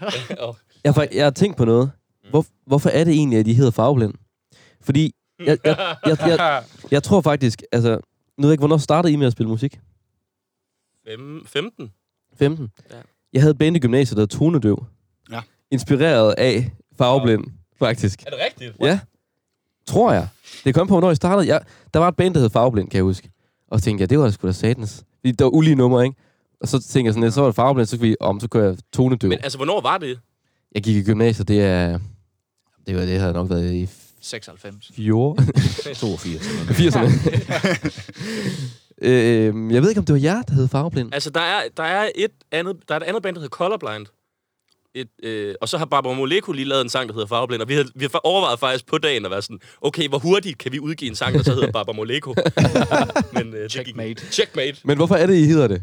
Jeg 0.84 0.94
har, 0.94 1.08
jeg 1.12 1.24
har 1.26 1.32
tænkt 1.32 1.58
på 1.58 1.66
noget. 1.66 1.92
Hvor, 2.30 2.46
hvorfor 2.68 2.90
er 2.90 3.04
det 3.04 3.14
egentlig, 3.14 3.40
at 3.40 3.46
de 3.46 3.54
hedder 3.54 3.72
farveblind? 3.72 4.14
Fordi 4.82 5.12
jeg, 5.46 5.58
jeg, 5.66 5.96
jeg, 6.06 6.18
jeg, 6.28 6.64
jeg 6.92 7.04
tror 7.04 7.22
faktisk, 7.22 7.62
altså, 7.72 7.90
nu 7.90 8.42
ved 8.42 8.50
jeg 8.50 8.52
ikke, 8.54 8.62
hvornår 8.62 8.78
startede 8.78 9.14
I 9.14 9.16
med 9.16 9.28
at 9.28 9.34
spille 9.34 9.50
musik? 9.50 9.80
Fem, 11.08 11.46
15? 11.46 11.92
15? 12.40 12.70
Ja. 12.92 12.96
Jeg 13.34 13.42
havde 13.42 13.52
et 13.52 13.58
band 13.58 13.76
i 13.76 13.80
gymnasiet, 13.80 14.18
der 14.18 14.22
hed 14.22 14.28
Tonedøv. 14.28 14.86
Ja. 15.32 15.42
inspireret 15.72 16.36
af 16.38 16.72
Farveblind, 16.98 17.44
faktisk. 17.80 18.24
Er 18.26 18.30
det 18.30 18.40
rigtigt? 18.46 18.76
Ja. 18.82 19.00
Tror 19.88 20.12
jeg. 20.14 20.28
Det 20.66 20.74
kom 20.76 20.88
på, 20.88 20.94
hvornår 20.94 21.10
jeg 21.10 21.16
startede. 21.18 21.48
Jeg, 21.48 21.62
der 21.94 22.00
var 22.00 22.08
et 22.08 22.16
band, 22.16 22.34
der 22.34 22.40
hed 22.40 22.50
Farveblind, 22.50 22.90
kan 22.90 22.98
jeg 22.98 23.04
huske. 23.04 23.30
Og 23.72 23.80
så 23.80 23.86
tænkte 23.86 24.02
jeg, 24.02 24.10
det 24.10 24.20
var 24.20 24.26
da 24.26 24.32
sgu 24.32 24.48
da 24.48 24.52
satans. 24.54 25.04
Fordi 25.20 25.32
der 25.32 25.46
var 25.46 25.50
ulige 25.52 25.76
numre, 25.76 26.04
ikke? 26.06 26.18
Og 26.62 26.68
så 26.68 26.80
tænkte 26.80 27.06
jeg 27.06 27.14
sådan 27.14 27.24
lidt, 27.24 27.34
så 27.34 27.42
var 27.42 27.48
det 27.48 27.56
Farveblind, 27.56 27.88
så 27.88 27.98
kunne 27.98 28.08
vi, 28.08 28.16
om, 28.20 28.40
så 28.40 28.48
kunne 28.48 28.64
jeg 28.64 28.78
tonedøv. 28.94 29.30
Men 29.30 29.40
altså, 29.44 29.58
hvornår 29.58 29.82
var 29.82 29.98
det? 29.98 30.20
Jeg 30.76 30.84
gik 30.84 30.96
i 30.96 31.04
gymnasiet, 31.04 31.48
det 31.48 31.62
er... 31.62 32.00
Det, 32.88 32.96
var, 32.96 33.02
det 33.02 33.20
havde 33.20 33.34
nok 33.34 33.50
været 33.50 33.74
i 33.74 33.90
96. 34.22 34.92
14. 34.96 35.46
82. 35.96 36.48
80'erne. 36.48 37.08
øh, 39.02 39.74
jeg 39.74 39.82
ved 39.82 39.90
ikke, 39.90 40.00
om 40.00 40.06
det 40.06 40.14
var 40.14 40.20
jer, 40.20 40.42
der 40.42 40.54
hed 40.54 40.68
Farveblind. 40.68 41.14
Altså, 41.14 41.30
der 41.30 41.42
er, 41.42 41.62
der 41.78 41.84
er, 41.84 42.10
et, 42.16 42.32
andet, 42.52 42.78
der 42.90 42.96
er 42.96 43.00
et 43.00 43.04
andet 43.04 43.24
band, 43.24 43.36
der 43.36 43.42
hedder 43.42 43.56
Colorblind. 43.56 44.06
Et, 45.00 45.10
øh, 45.24 45.56
og 45.62 45.70
så 45.70 45.78
har 45.78 45.86
Barbara 45.86 46.14
Moleko 46.14 46.52
lige 46.52 46.66
lavet 46.66 46.82
en 46.82 46.90
sang, 46.90 47.08
der 47.10 47.14
hedder 47.14 47.28
Farveblind. 47.28 47.62
Og 47.62 47.68
vi 47.70 47.74
har, 47.74 47.86
vi 47.96 48.06
har 48.12 48.20
overvejet 48.24 48.60
faktisk 48.60 48.86
på 48.86 48.98
dagen 48.98 49.26
at 49.26 49.32
være 49.32 49.42
sådan, 49.42 49.60
okay, 49.82 50.08
hvor 50.10 50.20
hurtigt 50.20 50.58
kan 50.58 50.72
vi 50.72 50.80
udgive 50.80 51.10
en 51.10 51.16
sang, 51.16 51.34
der 51.36 51.44
så 51.44 51.54
hedder 51.54 51.72
Barbara 51.72 51.96
Moleko? 51.96 52.36
Men, 53.34 53.54
øh, 53.54 53.54
det 53.54 53.62
gik- 53.62 53.70
Checkmate. 53.70 54.32
Checkmate. 54.32 54.78
Men 54.84 54.98
hvorfor 54.98 55.16
er 55.16 55.28
det, 55.28 55.36
I 55.36 55.44
hedder 55.44 55.68
det? 55.68 55.82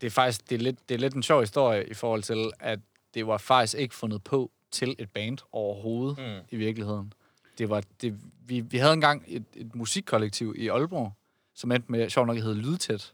Det 0.00 0.06
er 0.06 0.10
faktisk 0.10 0.50
det 0.50 0.54
er 0.54 0.60
lidt, 0.62 0.88
det 0.88 0.94
er 0.94 0.98
lidt 0.98 1.14
en 1.14 1.22
sjov 1.22 1.40
historie 1.40 1.84
i 1.90 1.94
forhold 1.94 2.22
til, 2.22 2.50
at 2.60 2.78
det 3.14 3.26
var 3.26 3.38
faktisk 3.38 3.78
ikke 3.78 3.94
fundet 3.94 4.24
på 4.24 4.50
til 4.72 4.94
et 4.98 5.08
band 5.14 5.38
overhovedet 5.52 6.18
mm. 6.18 6.24
i 6.50 6.56
virkeligheden. 6.56 7.12
Det 7.58 7.70
var, 7.70 7.82
det, 8.02 8.14
vi, 8.46 8.60
vi 8.60 8.78
havde 8.78 8.92
engang 8.92 9.24
et, 9.26 9.44
et 9.56 9.74
musikkollektiv 9.74 10.54
i 10.58 10.68
Aalborg, 10.68 11.12
som 11.54 11.72
endte 11.72 11.92
med, 11.92 12.10
sjovt 12.10 12.26
nok, 12.26 12.36
hed 12.36 12.54
Lydtæt. 12.54 13.12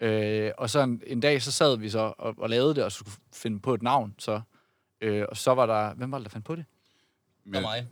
Øh, 0.00 0.50
og 0.58 0.70
så 0.70 0.80
en, 0.80 1.02
en 1.06 1.20
dag, 1.20 1.42
så 1.42 1.52
sad 1.52 1.76
vi 1.78 1.88
så 1.90 2.12
og, 2.18 2.34
og 2.38 2.50
lavede 2.50 2.74
det, 2.74 2.84
og 2.84 2.92
skulle 2.92 3.10
finde 3.34 3.60
på 3.60 3.74
et 3.74 3.82
navn. 3.82 4.14
Så, 4.18 4.40
øh, 5.00 5.24
og 5.28 5.36
så 5.36 5.54
var 5.54 5.66
der... 5.66 5.94
Hvem 5.94 6.12
var 6.12 6.18
det, 6.18 6.24
der 6.24 6.30
fandt 6.30 6.46
på 6.46 6.56
det? 6.56 6.64
Men, 7.46 7.62
mig. 7.62 7.86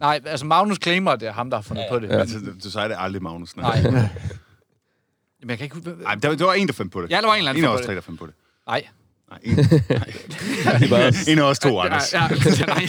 Nej, 0.00 0.20
altså 0.26 0.46
Magnus 0.46 0.78
claimer, 0.82 1.16
det 1.16 1.28
er 1.28 1.32
ham, 1.32 1.50
der 1.50 1.56
har 1.56 1.62
fundet 1.62 1.82
ja, 1.82 1.86
ja. 1.86 1.92
på 1.92 1.98
det. 1.98 2.08
ja. 2.08 2.18
Altså, 2.18 2.38
du 2.64 2.70
sagde 2.70 2.88
det 2.88 2.96
aldrig, 2.98 3.22
Magnus. 3.22 3.56
Nej. 3.56 3.80
Jamen, 3.84 4.10
jeg 5.48 5.58
kan 5.58 5.64
ikke... 5.64 5.90
Nej, 6.02 6.14
der, 6.14 6.36
der 6.36 6.44
var 6.44 6.52
en, 6.52 6.66
der 6.66 6.72
fandt 6.72 6.92
på 6.92 7.02
det. 7.02 7.10
Ja, 7.10 7.20
der 7.20 7.26
var 7.26 7.34
en 7.34 7.38
eller 7.38 7.50
anden, 7.50 7.64
En 7.64 7.70
af 7.70 7.74
os 7.74 7.78
fandt 7.78 7.82
på 7.82 7.86
tre, 7.86 7.94
det. 7.94 8.02
der 8.02 8.06
fandt 8.06 8.20
på 8.20 8.26
det. 8.26 8.34
Nej. 8.66 8.86
Nej, 9.30 9.38
en, 9.42 9.56
nej. 10.90 11.12
en 11.32 11.38
af 11.38 11.42
os 11.42 11.58
to, 11.58 11.80
Anders. 11.80 12.12
Ja, 12.12 12.22
ja, 12.22 12.28
ja, 12.58 12.66
nej. 12.66 12.88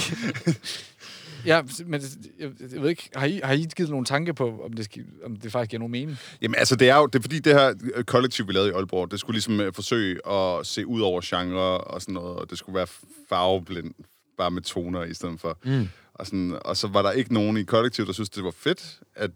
Ja, 1.45 1.61
men 1.85 2.01
jeg, 2.39 2.51
jeg 2.71 2.81
ved 2.81 2.89
ikke, 2.89 3.09
har 3.15 3.25
I, 3.25 3.41
har 3.43 3.53
I 3.53 3.67
givet 3.75 3.89
nogle 3.89 4.05
tanker 4.05 4.33
på, 4.33 4.61
om 4.65 4.73
det, 4.73 4.85
skal, 4.85 5.03
om 5.25 5.35
det 5.35 5.51
faktisk 5.51 5.69
giver 5.69 5.79
nogen 5.79 5.91
mening? 5.91 6.17
Jamen 6.41 6.55
altså, 6.55 6.75
det 6.75 6.89
er 6.89 6.97
jo 6.97 7.05
det 7.05 7.19
er 7.19 7.21
fordi, 7.21 7.39
det 7.39 7.53
her 7.53 7.73
øh, 7.95 8.03
kollektiv, 8.03 8.47
vi 8.47 8.53
lavede 8.53 8.69
i 8.69 8.73
Aalborg, 8.73 9.11
det 9.11 9.19
skulle 9.19 9.35
ligesom 9.35 9.59
øh, 9.59 9.73
forsøge 9.73 10.27
at 10.27 10.67
se 10.67 10.87
ud 10.87 11.01
over 11.01 11.21
genre 11.23 11.77
og 11.77 12.01
sådan 12.01 12.13
noget, 12.13 12.37
og 12.37 12.49
det 12.49 12.57
skulle 12.57 12.75
være 12.75 12.87
farveblind, 13.29 13.93
bare 14.37 14.51
med 14.51 14.61
toner 14.61 15.03
i 15.03 15.13
stedet 15.13 15.39
for. 15.39 15.57
Mm. 15.63 15.89
Og, 16.13 16.25
sådan, 16.25 16.59
og 16.65 16.77
så 16.77 16.87
var 16.87 17.01
der 17.01 17.11
ikke 17.11 17.33
nogen 17.33 17.57
i 17.57 17.63
kollektivet, 17.63 18.07
der 18.07 18.13
synes 18.13 18.29
det 18.29 18.43
var 18.43 18.53
fedt 18.57 18.99
at 19.15 19.31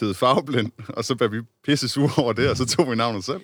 hedde 0.00 0.14
farveblind, 0.14 0.72
og 0.88 1.04
så 1.04 1.14
blev 1.14 1.32
vi 1.32 1.40
pisse 1.64 1.88
sure 1.88 2.10
over 2.16 2.32
det, 2.32 2.50
og 2.50 2.56
så 2.56 2.66
tog 2.66 2.90
vi 2.90 2.96
navnet 2.96 3.24
selv. 3.24 3.40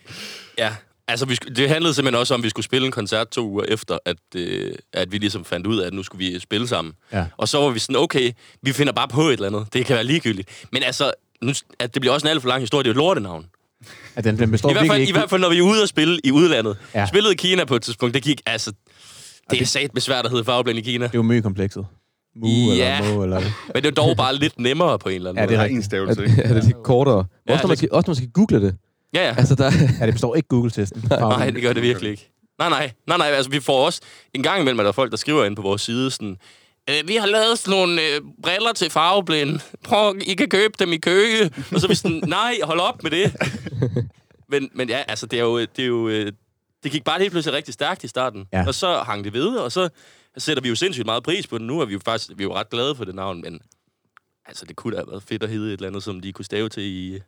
Ja, 0.59 0.77
altså 1.09 1.27
vi, 1.27 1.35
sk- 1.35 1.55
det 1.55 1.69
handlede 1.69 1.95
simpelthen 1.95 2.21
også 2.21 2.35
om, 2.35 2.41
at 2.41 2.45
vi 2.45 2.49
skulle 2.51 2.65
spille 2.65 2.87
en 2.87 2.93
koncert 2.93 3.29
to 3.29 3.47
uger 3.49 3.65
efter, 3.69 3.99
at, 4.05 4.17
øh, 4.37 4.75
at 4.93 5.13
vi 5.13 5.19
ligesom 5.19 5.45
fandt 5.45 5.67
ud 5.67 5.79
af, 5.79 5.87
at 5.87 5.93
nu 5.93 6.03
skulle 6.03 6.27
vi 6.27 6.41
spille 6.41 6.69
sammen. 6.69 6.95
Ja. 7.13 7.27
Og 7.37 7.49
så 7.49 7.59
var 7.59 7.71
vi 7.71 7.79
sådan, 7.79 7.97
okay, 7.97 8.33
vi 8.63 8.73
finder 8.73 8.93
bare 8.93 9.09
på 9.09 9.21
et 9.23 9.33
eller 9.33 9.47
andet. 9.47 9.67
Det 9.73 9.87
kan 9.87 9.95
være 9.95 10.05
ligegyldigt. 10.05 10.49
Men 10.73 10.83
altså, 10.83 11.13
nu, 11.43 11.53
at 11.79 11.95
det 11.95 12.01
bliver 12.03 12.15
også 12.15 12.27
en 12.27 12.31
alt 12.31 12.43
for 12.43 12.49
lang 12.49 12.61
historie. 12.61 12.83
Det 12.85 12.89
er 12.91 12.95
jo 12.95 13.01
et 13.01 13.05
lortenavn. 13.05 13.47
At 14.17 14.25
den, 14.25 14.39
den 14.39 14.51
består 14.51 14.71
I 14.71 14.73
hvert, 14.73 14.87
fald, 14.87 15.01
ikke... 15.01 15.11
I 15.11 15.13
hvert 15.13 15.31
fald, 15.31 15.41
når 15.41 15.49
vi 15.51 15.59
er 15.59 15.63
ude 15.63 15.83
og 15.83 15.89
spille 15.89 16.21
i 16.25 16.31
udlandet. 16.31 16.77
Ja. 16.95 17.01
Ja. 17.01 17.07
Spillede 17.07 17.33
i 17.35 17.37
Kina 17.37 17.65
på 17.65 17.77
et 17.77 17.83
tidspunkt, 17.83 18.15
det 18.15 18.23
gik, 18.23 18.41
altså... 18.47 18.73
Det 19.51 19.61
er 19.61 19.67
sat 19.67 19.95
med 19.95 20.01
svært 20.03 20.25
at 20.25 20.31
hedde 20.31 20.45
farveblind 20.45 20.79
i 20.79 20.83
Kina. 20.83 21.05
Det 21.05 21.15
er 21.15 21.19
jo 21.19 21.23
mø-komplekset. 21.23 21.87
Mu 22.37 22.49
Ja. 22.73 22.99
eller 22.99 23.15
mo, 23.15 23.23
eller... 23.25 23.41
Men 23.75 23.83
det 23.83 23.87
er 23.87 23.91
dog 23.91 24.17
bare 24.17 24.37
lidt 24.37 24.59
nemmere 24.61 24.99
på 24.99 25.09
en 25.09 25.15
eller 25.15 25.31
anden 25.31 25.41
Ja, 25.43 25.47
det 25.47 25.55
er 25.55 25.59
måde. 25.59 25.69
Der 25.69 25.75
er 25.75 25.77
en 25.77 25.83
stavelse, 25.83 26.23
Er, 26.23 26.27
ikke? 26.27 26.43
er 26.43 26.55
det 26.55 26.65
lidt 26.65 26.83
kortere? 26.85 27.25
Ja, 27.49 27.53
også, 27.53 27.63
når 27.63 27.69
man 27.69 27.71
det- 27.71 27.79
skal, 27.79 27.89
også 27.93 28.07
når 28.07 28.13
man 28.13 28.17
skal 28.17 28.29
google 28.31 28.67
det. 28.67 28.77
Ja, 29.17 29.29
ja. 29.29 29.35
Altså, 29.39 29.55
der, 29.55 29.71
Ja, 30.01 30.07
det 30.07 30.14
består 30.14 30.37
ikke 30.37 30.49
Google-testen. 30.49 31.05
Nej, 31.11 31.51
det 31.51 31.62
gør 31.62 31.73
det 31.73 31.83
virkelig 31.83 32.11
ikke. 32.11 32.31
Nej, 32.59 32.69
nej. 32.69 32.93
Nej, 33.07 33.19
nej. 33.19 33.27
Altså, 33.27 33.51
vi 33.51 33.61
får 33.61 33.87
også 33.87 34.01
en 34.35 34.43
gang 34.43 34.61
imellem, 34.61 34.81
at 34.81 34.85
der 34.85 34.89
er 34.89 34.93
folk, 34.93 35.11
der 35.11 35.17
skriver 35.17 35.45
ind 35.45 35.57
på 35.57 35.62
vores 35.62 35.83
side 35.83 36.11
sådan... 36.11 36.37
Øh, 36.91 37.09
vi 37.09 37.17
har 37.17 37.27
lavet 37.27 37.59
sådan 37.59 37.79
nogle 37.79 38.03
øh, 38.03 38.21
briller 38.43 38.73
til 38.73 38.91
farveblind. 38.91 39.61
Prøv, 39.85 40.17
I 40.27 40.35
kan 40.35 40.49
købe 40.49 40.75
dem 40.79 40.93
i 40.93 40.97
Køge. 40.97 41.51
Og 41.73 41.81
så 41.81 41.87
er 41.87 41.89
vi 41.89 41.95
sådan, 41.95 42.23
nej, 42.39 42.55
hold 42.62 42.81
op 42.81 43.03
med 43.03 43.11
det. 43.11 43.37
Men, 44.49 44.71
men 44.75 44.89
ja, 44.89 45.03
altså, 45.09 45.27
det 45.27 45.39
er 45.39 45.43
jo... 45.43 45.61
Det, 45.61 45.79
er 45.79 45.87
jo, 45.87 46.09
øh, 46.09 46.33
det 46.83 46.93
gik 46.93 47.05
bare 47.05 47.19
helt 47.19 47.33
pludselig 47.33 47.57
rigtig 47.57 47.75
stærkt 47.75 48.05
i 48.05 48.09
starten. 48.09 48.47
Ja. 48.53 48.67
Og 48.67 48.75
så 48.75 48.99
hang 48.99 49.25
det 49.25 49.33
ved, 49.33 49.57
og 49.57 49.73
så 49.73 49.89
sætter 50.39 50.62
vi 50.62 50.69
jo 50.69 50.75
sindssygt 50.75 51.07
meget 51.07 51.23
pris 51.23 51.47
på 51.47 51.59
det. 51.59 51.67
Nu 51.67 51.81
er 51.81 51.85
vi 51.85 51.93
jo 51.93 52.01
faktisk 52.05 52.29
vi 52.37 52.43
er 52.43 52.49
jo 52.49 52.55
ret 52.55 52.71
glade 52.71 52.95
for 52.95 53.05
det 53.05 53.14
navn, 53.14 53.41
men 53.41 53.61
altså, 54.47 54.64
det 54.64 54.77
kunne 54.77 54.97
da 54.97 55.01
have 55.01 55.11
været 55.11 55.23
fedt 55.23 55.43
at 55.43 55.49
hedde 55.49 55.67
et 55.67 55.73
eller 55.73 55.89
andet, 55.89 56.03
som 56.03 56.21
de 56.21 56.33
kunne 56.33 56.45
stave 56.45 56.69
til 56.69 56.83
i 56.83 57.19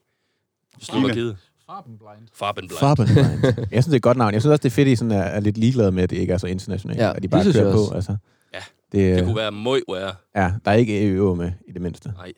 Slovakiet. 0.81 1.37
Farbenblind. 1.71 2.29
Farbenblind. 2.35 2.79
Farbenblind. 2.79 3.57
Jeg 3.75 3.83
synes, 3.83 3.85
det 3.85 3.93
er 3.93 3.97
et 3.97 4.03
godt 4.03 4.17
navn. 4.17 4.35
Jeg 4.35 4.43
synes 4.43 4.51
også, 4.53 4.63
det 4.63 4.69
er 4.69 4.75
fedt, 4.75 4.89
at 4.89 4.93
I 4.93 4.97
sådan 4.97 5.11
er, 5.13 5.23
er 5.23 5.41
lidt 5.41 5.59
ligeglade 5.59 5.93
med, 5.93 6.03
at 6.03 6.11
det 6.11 6.17
ikke 6.17 6.33
er 6.33 6.39
så 6.39 6.47
internationalt. 6.47 7.01
Ja, 7.01 7.11
at 7.11 7.17
de 7.17 7.21
det 7.23 7.31
bare 7.31 7.43
synes 7.43 7.57
kører 7.57 7.73
på. 7.73 7.95
Altså. 7.95 8.17
Ja, 8.55 8.59
det, 8.93 9.17
Det 9.17 9.21
øh, 9.21 9.25
kunne 9.27 9.37
være 9.37 9.53
møg, 9.53 9.83
være. 9.93 10.13
Ja, 10.37 10.53
der 10.65 10.71
er 10.71 10.75
ikke 10.75 11.01
EØ 11.03 11.35
med 11.35 11.53
i 11.69 11.73
det 11.73 11.83
mindste. 11.83 12.09
Nej, 12.09 12.33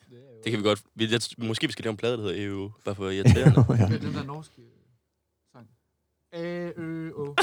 det 0.45 0.53
kan 0.53 0.59
vi 0.59 0.65
godt. 0.69 0.83
Vi, 0.95 1.09
jeg, 1.13 1.21
måske 1.39 1.67
vi 1.67 1.73
skal 1.73 1.83
lave 1.83 1.91
en 1.91 1.97
plade, 1.97 2.17
der 2.17 2.23
hedder 2.23 2.47
EU, 2.47 2.71
bare 2.85 2.95
for 2.95 3.11
irriterende. 3.17 3.65
ja. 3.69 3.87
Den 4.07 4.15
der 4.15 4.25
norske 4.25 4.63
sang. 5.53 5.67
A, 6.33 6.71
Ø, 6.77 7.11
O. 7.11 7.35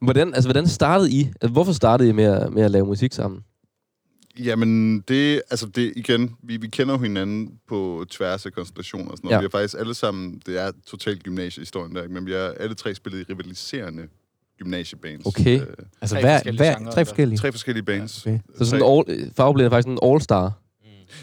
hvordan, 0.04 0.34
altså, 0.34 0.48
hvordan 0.48 0.66
startede 0.68 1.10
I? 1.10 1.20
Altså, 1.40 1.52
hvorfor 1.52 1.72
startede 1.72 2.08
I 2.08 2.12
med 2.12 2.24
at, 2.24 2.52
med 2.52 2.62
at 2.62 2.70
lave 2.70 2.86
musik 2.86 3.12
sammen? 3.12 3.40
Jamen, 4.38 5.00
det, 5.00 5.42
altså 5.50 5.66
det, 5.66 5.92
igen, 5.96 6.36
vi, 6.42 6.56
vi 6.56 6.66
kender 6.66 6.94
jo 6.94 7.00
hinanden 7.00 7.50
på 7.68 8.04
tværs 8.10 8.46
af 8.46 8.52
konstellationer 8.52 9.10
og 9.10 9.16
sådan 9.16 9.26
noget. 9.28 9.32
Ja. 9.32 9.36
Ja. 9.36 9.40
Vi 9.40 9.48
har 9.52 9.58
faktisk 9.60 9.80
alle 9.80 9.94
sammen, 9.94 10.42
det 10.46 10.60
er 10.60 10.70
totalt 10.86 11.22
gymnasiehistorien 11.22 11.94
der, 11.94 12.02
ikke? 12.02 12.14
men 12.14 12.26
vi 12.26 12.32
har 12.32 12.54
alle 12.60 12.74
tre 12.74 12.94
spillet 12.94 13.20
i 13.20 13.32
rivaliserende 13.32 14.02
gymnasiebands. 14.58 15.26
Okay. 15.26 15.60
Øh, 15.60 15.66
Altså, 16.00 16.14
Tre 16.16 16.20
hvad, 16.22 16.34
forskellige 16.38 16.58
hvad, 16.64 16.74
genrer, 16.76 16.92
tre 16.92 17.04
forskellige. 17.04 17.38
tre 17.38 17.52
forskellige 17.52 17.84
bands. 17.84 18.26
Okay. 18.26 18.38
Så 18.58 18.64
sådan 18.64 18.84
all, 19.08 19.32
farveblind 19.36 19.66
er 19.66 19.70
faktisk 19.70 19.88
en 19.88 19.98
all-star. 20.02 20.52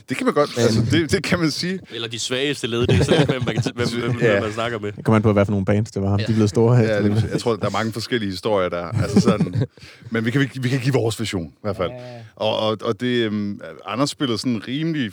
Det 0.10 0.18
kan 0.18 0.26
man 0.26 0.34
godt, 0.34 0.50
altså 0.58 0.82
det, 0.92 1.12
det 1.12 1.24
kan 1.24 1.40
man 1.40 1.52
sige. 1.52 1.80
Eller 1.92 2.08
de 2.08 2.20
svageste 2.20 2.68
led, 2.68 2.88
det 2.88 3.00
er 3.00 3.04
sådan, 3.04 3.28
hvem 3.28 3.42
man, 3.46 3.56
kan- 3.56 3.72
hvem, 3.76 3.88
hvem, 4.00 4.12
hvem, 4.12 4.22
Ja. 4.22 4.42
man 4.42 4.54
snakker 4.54 4.80
med. 4.80 4.92
Det 4.92 5.06
kommer 5.06 5.16
an 5.16 5.22
på, 5.22 5.34
hvad 5.34 5.46
for 5.46 5.52
nogle 5.52 5.66
bands 5.66 5.92
det 5.92 6.02
var. 6.02 6.18
De 6.18 6.24
er 6.24 6.28
blevet 6.28 6.50
store 6.50 6.78
her. 6.78 6.84
Ja, 6.84 7.04
det, 7.04 7.30
jeg 7.32 7.40
tror, 7.42 7.56
der 7.56 7.66
er 7.66 7.70
mange 7.70 7.94
forskellige 7.94 8.30
historier 8.32 8.70
der. 8.70 8.86
Altså 8.86 9.20
sådan, 9.22 9.68
men 10.12 10.26
vi 10.26 10.32
kan, 10.32 10.42
vi, 10.42 10.50
vi 10.62 10.70
kan 10.70 10.80
give 10.80 10.94
vores 10.94 11.20
version, 11.20 11.48
i 11.48 11.58
hvert 11.62 11.78
fald. 11.78 11.92
Og, 12.36 12.60
og, 12.60 12.78
og 12.82 13.00
det, 13.00 13.28
um, 13.28 13.62
Anders 13.86 14.10
spillede 14.10 14.38
sådan 14.38 14.52
en 14.52 14.68
rimelig 14.68 15.12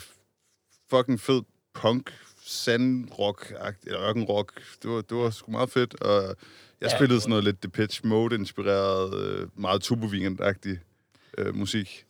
fucking 0.89 1.21
fed 1.21 1.41
punk, 1.81 2.13
sandrock, 2.45 3.53
eller 3.85 4.01
ørkenrock. 4.09 4.51
Det 4.83 4.89
var, 4.91 5.01
det 5.01 5.17
var 5.17 5.29
sgu 5.29 5.51
meget 5.51 5.69
fedt. 5.69 6.01
Og 6.01 6.35
jeg 6.81 6.91
spillede 6.97 7.19
sådan 7.21 7.29
noget 7.29 7.43
lidt 7.43 7.63
Depeche 7.63 8.07
Mode-inspireret, 8.07 9.13
øh, 9.21 9.47
meget 9.55 9.81
turbovingent-agtig 9.83 10.77
øh, 11.37 11.55
musik. 11.55 12.03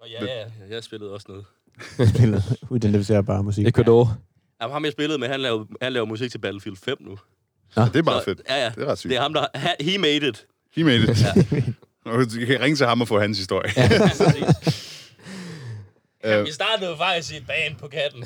Og 0.00 0.08
ja, 0.10 0.24
ja, 0.24 0.44
jeg 0.70 0.84
spillede 0.84 1.12
også 1.12 1.26
noget. 1.28 1.44
spillet 2.14 2.42
uidentificerbar 2.70 3.42
musik. 3.42 3.66
Ecuador. 3.66 4.18
Jamen, 4.62 4.72
ham 4.72 4.84
jeg 4.84 4.92
spillede 4.92 5.18
med, 5.18 5.28
han 5.28 5.40
laver, 5.40 5.64
han 5.82 5.92
laver 5.92 6.06
musik 6.06 6.30
til 6.30 6.38
Battlefield 6.38 6.76
5 6.76 6.96
nu. 7.00 7.18
Ja, 7.76 7.84
det 7.84 7.96
er 7.96 8.02
meget 8.02 8.20
Så- 8.20 8.24
fedt. 8.24 8.42
Ja, 8.48 8.64
ja. 8.64 8.72
Det 8.74 8.82
er 8.82 8.86
ret 8.86 8.98
sygt. 8.98 9.10
Det 9.10 9.16
er 9.16 9.22
ham, 9.22 9.32
der... 9.34 9.46
ha- 9.54 9.74
He 9.80 9.98
made 9.98 10.28
it. 10.28 10.46
He 10.76 10.84
made 10.84 11.02
it. 11.02 11.26
Og 12.04 12.24
Du 12.40 12.46
kan 12.46 12.60
ringe 12.60 12.76
til 12.76 12.86
ham 12.86 13.00
og 13.00 13.08
få 13.08 13.20
hans 13.20 13.38
historie. 13.38 13.70
Ja, 16.24 16.42
vi 16.46 16.52
startede 16.52 16.90
jo 16.90 16.96
faktisk 16.96 17.34
i 17.34 17.36
et 17.36 17.46
band 17.46 17.76
på 17.76 17.88
katten. 17.88 18.24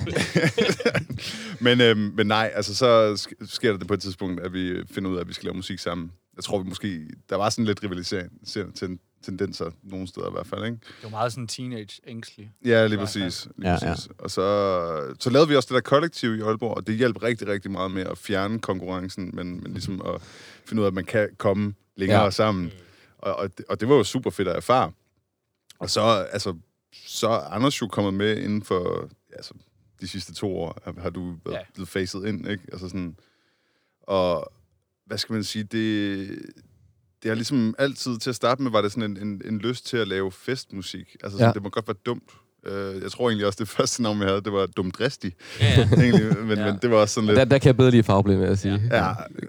Men, 1.61 1.81
øhm, 1.81 1.99
men 2.17 2.27
nej, 2.27 2.51
altså 2.55 2.75
så 2.75 3.13
sk- 3.15 3.47
sker 3.55 3.71
der 3.71 3.79
det 3.79 3.89
på 3.89 3.95
et 3.95 4.01
tidspunkt, 4.01 4.41
at 4.41 4.53
vi 4.53 4.75
finder 4.91 5.11
ud 5.11 5.17
af, 5.17 5.21
at 5.21 5.29
vi 5.29 5.33
skal 5.33 5.45
lave 5.47 5.55
musik 5.57 5.79
sammen. 5.79 6.13
Jeg 6.37 6.45
tror, 6.45 6.59
vi 6.63 6.69
måske... 6.69 7.01
Der 7.31 7.37
var 7.37 7.51
sådan 7.51 7.65
lidt 7.65 7.83
rivalisering, 7.83 8.31
ser- 8.45 8.71
ten, 8.75 8.99
tendenser 9.25 9.71
nogle 9.83 10.07
steder 10.09 10.29
i 10.29 10.33
hvert 10.33 10.47
fald, 10.47 10.65
ikke? 10.65 10.77
Det 10.77 11.03
var 11.03 11.09
meget 11.09 11.33
sådan 11.33 11.47
teenage 11.47 12.01
ængstelig. 12.07 12.53
Ja, 12.65 12.87
lige 12.87 12.99
præcis. 12.99 13.49
Lige 13.57 13.71
Ja, 13.71 13.79
ja, 13.83 13.87
ja. 13.89 13.95
præcis. 13.95 14.09
Og 14.19 14.31
så, 14.31 15.15
så 15.21 15.31
lavede 15.31 15.49
vi 15.49 15.57
også 15.57 15.67
det 15.67 15.75
der 15.75 15.81
kollektiv 15.91 16.35
i 16.37 16.41
Aalborg, 16.41 16.77
og 16.77 16.87
det 16.87 16.95
hjalp 16.97 17.23
rigtig, 17.23 17.49
rigtig 17.49 17.71
meget 17.71 17.91
med 17.91 18.03
at 18.03 18.19
fjerne 18.19 18.59
konkurrencen, 18.59 19.31
men, 19.35 19.61
men 19.63 19.73
ligesom 19.73 20.03
at 20.07 20.23
finde 20.67 20.81
ud 20.81 20.85
af, 20.85 20.91
at 20.91 20.95
man 20.95 21.05
kan 21.05 21.29
komme 21.39 21.75
længere 21.97 22.23
Ja. 22.25 22.31
sammen. 22.31 22.73
Og, 23.19 23.37
og, 23.37 23.59
det, 23.59 23.65
og 23.69 23.81
det 23.81 23.89
var 23.89 23.95
jo 23.95 24.05
super 24.05 24.31
fedt 24.31 24.49
at 24.49 24.57
erfare. 24.57 24.93
Og 25.79 25.91
så, 25.91 26.01
altså, 26.33 26.55
så 27.07 27.29
er 27.29 27.39
Anders 27.41 27.81
jo 27.81 27.87
kommet 27.87 28.15
med 28.15 28.37
inden 28.37 28.63
for 28.63 29.09
altså, 29.33 29.55
de 30.01 30.09
sidste 30.09 30.35
to 30.35 30.57
år, 30.59 30.79
har, 30.99 31.11
du 31.11 31.35
været, 31.45 31.57
ja. 31.57 31.61
blevet 31.75 31.89
facet 31.89 32.27
ind, 32.27 32.49
ikke? 32.49 32.63
Altså 32.73 32.89
sådan, 32.89 33.17
og 34.03 34.53
hvad 35.07 35.19
skal 35.19 35.33
man 35.33 35.45
sige, 35.45 35.65
det, 35.65 36.29
det 37.25 37.31
har 37.31 37.35
ligesom 37.35 37.75
altid, 37.79 38.19
til 38.19 38.31
at 38.31 38.37
starte 38.37 38.63
med, 38.63 38.71
var 38.71 38.83
det 38.83 38.93
sådan 38.93 39.11
en, 39.11 39.29
en, 39.29 39.43
en 39.45 39.59
lyst 39.59 39.87
til 39.87 39.97
at 39.97 40.09
lave 40.09 40.33
festmusik. 40.33 41.17
Altså 41.23 41.39
sådan, 41.39 41.49
Ja. 41.49 41.53
det 41.53 41.63
må 41.63 41.69
godt 41.69 41.89
være 41.89 41.97
dumt 42.07 42.33
Øh, 42.67 43.03
jeg 43.03 43.11
tror 43.13 43.29
egentlig 43.29 43.47
også, 43.47 43.57
det 43.61 43.69
første 43.79 44.03
navn, 44.03 44.21
jeg 44.21 44.29
havde, 44.29 44.41
det 44.41 44.53
var 44.53 44.67
Dumdristig. 44.67 45.33
Ja, 45.61 45.67
ja. 45.77 45.89
Egentlig, 46.03 46.37
men, 46.45 46.59
Ja. 46.59 46.65
ja. 46.65 46.71
men 46.73 46.79
det 46.83 46.91
var 46.91 46.97
også 46.97 47.15
sådan 47.15 47.27
lidt... 47.27 47.37
Der, 47.39 47.45
der 47.45 47.59
kan 47.59 47.67
jeg 47.67 47.77
bedre 47.77 47.91
lide 47.91 48.03
farveblind, 48.03 48.39
vil 48.41 48.49
jeg 48.49 48.59
sige. 48.59 48.83
Ja, 48.91 48.99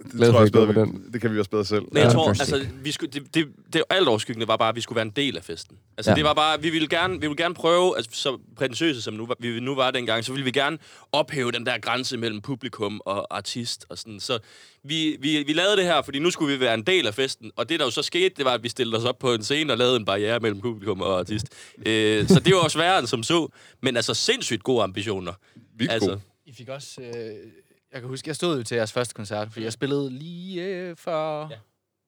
det 0.03 0.11
Glad 0.11 0.29
tror 0.29 0.35
jeg 0.37 0.41
også 0.41 0.53
bedre, 0.53 0.65
med 0.73 0.85
vi, 0.85 0.91
det 1.13 1.21
kan 1.21 1.33
vi 1.33 1.39
også 1.39 1.51
bedre 1.51 1.65
selv. 1.65 1.81
Men 1.91 1.97
jeg 1.97 2.03
Ja. 2.05 2.09
tror, 2.13 2.29
altså, 2.29 2.65
vi 2.83 2.91
skulle, 2.91 3.11
det, 3.11 3.35
det, 3.35 3.47
det 3.73 3.83
alt 3.89 4.07
overskyggende 4.07 4.47
var 4.47 4.57
bare, 4.57 4.69
at 4.69 4.75
vi 4.75 4.81
skulle 4.81 4.95
være 4.95 5.05
en 5.05 5.13
del 5.15 5.37
af 5.37 5.43
festen. 5.43 5.77
Altså, 5.97 6.11
Ja. 6.11 6.13
ja. 6.13 6.15
det 6.15 6.23
var 6.25 6.33
bare, 6.33 6.61
vi 6.61 6.69
ville 6.69 6.87
gerne, 6.87 7.13
vi 7.13 7.19
ville 7.27 7.43
gerne 7.43 7.55
prøve, 7.55 7.97
altså, 7.97 8.11
så 8.13 8.37
prætentiøse 8.57 9.01
som 9.01 9.13
nu, 9.13 9.27
vi 9.39 9.59
nu 9.59 9.75
var 9.75 9.91
dengang, 9.91 10.25
så 10.25 10.31
ville 10.31 10.45
vi 10.45 10.51
gerne 10.51 10.77
ophæve 11.11 11.51
den 11.51 11.65
der 11.65 11.77
grænse 11.79 12.17
mellem 12.17 12.41
publikum 12.41 13.01
og 13.05 13.37
artist 13.37 13.85
og 13.89 13.97
sådan. 13.97 14.19
Så 14.19 14.39
vi, 14.83 15.17
vi, 15.19 15.43
vi 15.47 15.53
lavede 15.53 15.77
det 15.77 15.83
her, 15.85 16.01
fordi 16.01 16.19
nu 16.19 16.29
skulle 16.31 16.53
vi 16.53 16.59
være 16.59 16.73
en 16.73 16.83
del 16.83 17.07
af 17.07 17.13
festen, 17.13 17.51
og 17.55 17.69
det 17.69 17.79
der 17.79 17.85
jo 17.85 17.91
så 17.91 18.01
skete, 18.01 18.29
det 18.37 18.45
var, 18.45 18.51
at 18.51 18.63
vi 18.63 18.69
stillede 18.69 18.97
os 18.97 19.03
op 19.03 19.19
på 19.19 19.33
en 19.33 19.43
scene 19.43 19.73
og 19.73 19.77
lavede 19.77 19.95
en 19.95 20.05
barriere 20.05 20.39
mellem 20.39 20.61
publikum 20.61 21.01
og 21.01 21.19
artist. 21.19 21.45
Øh, 21.85 22.27
så 22.27 22.39
det 22.39 22.55
var 22.55 22.61
jo 22.63 22.69
sværere 22.69 23.04
end 23.05 23.23
som 23.23 23.23
så, 23.23 23.47
men 23.81 23.95
altså 23.95 24.13
sindssygt 24.13 24.63
gode 24.63 24.83
ambitioner. 24.83 25.33
Vildt 25.75 25.91
altså, 25.91 26.09
god. 26.09 26.19
I 26.45 26.53
fik 26.53 26.69
også... 26.69 27.01
Øh, 27.01 27.51
jeg 27.91 28.01
kan 28.01 28.09
huske, 28.09 28.27
jeg 28.27 28.35
stod 28.35 28.57
jo 28.57 28.63
til 28.63 28.75
jeres 28.75 28.91
første 28.91 29.13
koncert, 29.13 29.51
fordi 29.51 29.63
jeg 29.63 29.73
spillede 29.73 30.09
lige 30.09 30.63
øh, 30.63 30.95
før... 30.95 31.47
Ja. 31.49 31.57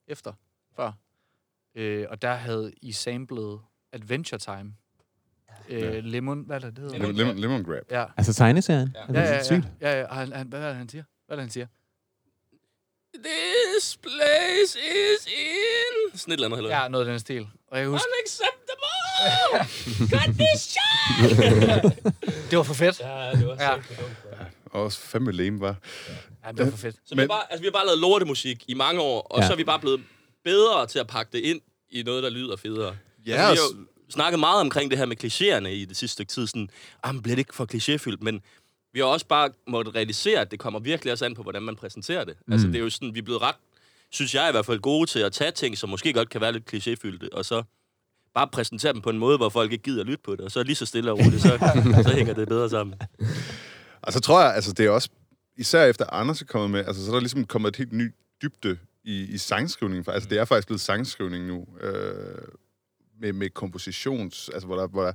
Efter. 0.08 0.34
Før. 0.76 0.92
Øh, 1.76 2.06
og 2.10 2.22
der 2.22 2.34
havde 2.34 2.74
I 2.82 2.92
samlet 2.92 3.60
Adventure 3.94 4.40
Time. 4.40 4.74
Øh, 5.70 6.04
Lemon... 6.04 6.44
Hvad 6.46 6.56
er 6.56 6.60
det, 6.60 6.76
det 6.76 6.84
hedder? 6.84 6.98
Lemon, 6.98 7.16
lemon, 7.16 7.40
lemon 7.40 7.64
grab. 7.64 7.84
Ja. 7.92 8.06
Altså 8.18 8.34
tegneserien? 8.34 8.96
Ja. 8.96 9.14
Ja, 9.14 9.22
ja, 9.22 9.42
ja. 9.52 9.62
ja, 9.82 10.00
ja. 10.00 10.08
Han, 10.08 10.32
han, 10.32 10.48
hvad 10.48 10.62
er 10.62 10.68
det, 10.68 10.76
han 10.76 10.90
siger? 10.90 11.04
Hvad 11.26 11.38
er 11.38 11.42
det, 11.42 11.44
han 11.44 11.52
siger? 11.52 11.68
This 13.26 13.98
place 13.98 14.80
is 14.80 15.28
in... 15.28 16.18
Sådan 16.18 16.32
et 16.32 16.36
eller 16.36 16.46
andet, 16.48 16.58
eller? 16.58 16.82
Ja, 16.82 16.88
noget 16.88 17.06
af 17.06 17.12
den 17.12 17.20
stil. 17.20 17.48
Og 17.72 17.78
jeg 17.78 17.84
kan 17.86 17.92
huske, 17.92 18.08
Unacceptable! 18.08 18.98
Condition! 20.18 21.92
det 22.50 22.58
var 22.58 22.64
for 22.64 22.74
fedt. 22.74 23.00
Ja, 23.00 23.32
det 23.32 23.48
var 23.48 23.56
Ja. 23.60 23.72
ja. 23.72 23.78
Og 24.66 24.84
også 24.84 25.00
fandme 25.00 25.32
lame, 25.32 25.60
var. 25.60 25.76
Ja, 26.46 26.52
det 26.52 26.60
var 26.66 26.70
for 26.72 26.78
fedt. 26.78 26.96
Så 26.96 27.16
vi, 27.16 27.16
har 27.16 27.24
Men- 27.24 27.28
bare, 27.28 27.44
altså, 27.52 27.62
vi 27.62 27.66
har 27.68 27.72
bare 27.72 27.86
lavet 27.86 28.00
lortemusik 28.00 28.64
i 28.68 28.74
mange 28.74 29.02
år, 29.02 29.22
og 29.22 29.42
Ja. 29.42 29.48
så 29.48 29.54
er 29.54 29.58
vi 29.58 29.64
bare 29.64 29.80
blevet 29.80 30.04
bedre 30.44 30.88
til 30.88 31.00
at 31.00 31.08
pakke 31.08 31.32
det 31.38 31.40
ind 31.40 31.62
i 31.92 32.04
noget, 32.04 32.24
der 32.24 32.30
lyder 32.30 32.56
federe. 32.56 32.96
Ja, 33.26 33.32
altså, 33.32 33.46
vi 33.48 33.52
altså- 33.52 33.64
har 33.76 33.82
jo 33.82 33.86
snakket 34.12 34.40
meget 34.40 34.62
omkring 34.62 34.92
det 34.92 35.00
her 35.00 35.06
med 35.06 35.24
klichéerne 35.24 35.68
i 35.68 35.86
det 35.86 35.98
sidste 35.98 36.14
stykke 36.14 36.30
tid. 36.32 36.48
Sådan, 36.48 36.70
ah, 37.04 37.14
men 37.16 37.22
bliver 37.24 37.36
det 37.36 37.40
ikke 37.40 37.56
for 37.56 37.66
klichéfyldt? 37.74 38.18
Men 38.22 38.42
vi 38.94 39.00
har 39.00 39.06
også 39.08 39.26
bare 39.26 39.50
måttet 39.68 39.96
realisere, 39.96 40.40
at 40.42 40.52
det 40.52 40.60
kommer 40.60 40.80
virkelig 40.80 41.12
også 41.14 41.26
an 41.26 41.36
på, 41.36 41.44
hvordan 41.44 41.62
man 41.64 41.76
præsenterer 41.76 42.24
det. 42.24 42.36
Mm. 42.48 42.54
Altså, 42.54 42.68
det 42.68 42.76
er 42.76 42.80
jo 42.80 42.90
sådan, 42.90 43.14
vi 43.14 43.20
er 43.20 43.24
blevet 43.24 43.42
ret, 43.42 43.56
synes 44.12 44.36
jeg 44.36 44.50
i 44.50 44.52
hvert 44.52 44.66
fald, 44.66 44.80
gode 44.80 45.10
til 45.10 45.20
at 45.20 45.32
tage 45.32 45.52
ting, 45.52 45.78
som 45.78 45.90
måske 45.90 46.14
godt 46.14 46.30
kan 46.30 46.42
være 46.42 46.52
lidt 46.52 46.74
klichéfyldte, 46.74 47.30
og 47.32 47.46
så 47.46 47.64
bare 48.34 48.48
præsentere 48.48 48.94
dem 48.94 49.02
på 49.02 49.10
en 49.10 49.18
måde, 49.18 49.38
hvor 49.38 49.50
folk 49.50 49.72
ikke 49.72 49.84
gider 49.84 50.04
lytte 50.04 50.24
på 50.24 50.32
det, 50.32 50.42
og 50.42 50.52
så 50.52 50.64
lige 50.64 50.76
så 50.76 50.86
stille 50.86 51.12
og 51.12 51.20
roligt, 51.20 51.42
så, 51.42 51.58
så 52.08 52.14
hænger 52.16 52.34
det 52.34 52.48
bedre 52.48 52.70
sammen. 52.70 52.96
Og 54.02 54.14
så 54.14 54.20
tror 54.20 54.42
jeg, 54.42 54.56
altså 54.56 54.74
det 54.74 54.86
er 54.86 54.90
også, 54.90 55.10
især 55.58 55.86
efter 55.86 56.06
Anders 56.14 56.42
er 56.42 56.46
kommet 56.46 56.70
med, 56.70 56.86
altså 56.86 57.06
så 57.06 57.12
er 57.12 57.16
der 57.16 57.20
ligesom 57.20 57.46
kommet 57.46 57.70
et 57.70 57.76
helt 57.76 57.94
ny 57.94 58.14
dybde 58.42 58.78
i, 59.04 59.24
i 59.24 59.38
sangskrivningen. 59.38 60.14
Altså 60.14 60.30
det 60.30 60.38
er 60.38 60.46
faktisk 60.46 60.68
blevet 60.68 60.82
sangskrivning 60.82 61.46
nu, 61.46 61.68
øh, 61.82 62.48
med, 63.20 63.34
med 63.34 63.50
kompositions, 63.50 64.50
altså 64.54 64.68
hvor 64.68 64.76
der, 64.76 64.88
hvor 64.88 65.02
der 65.02 65.10
er 65.10 65.14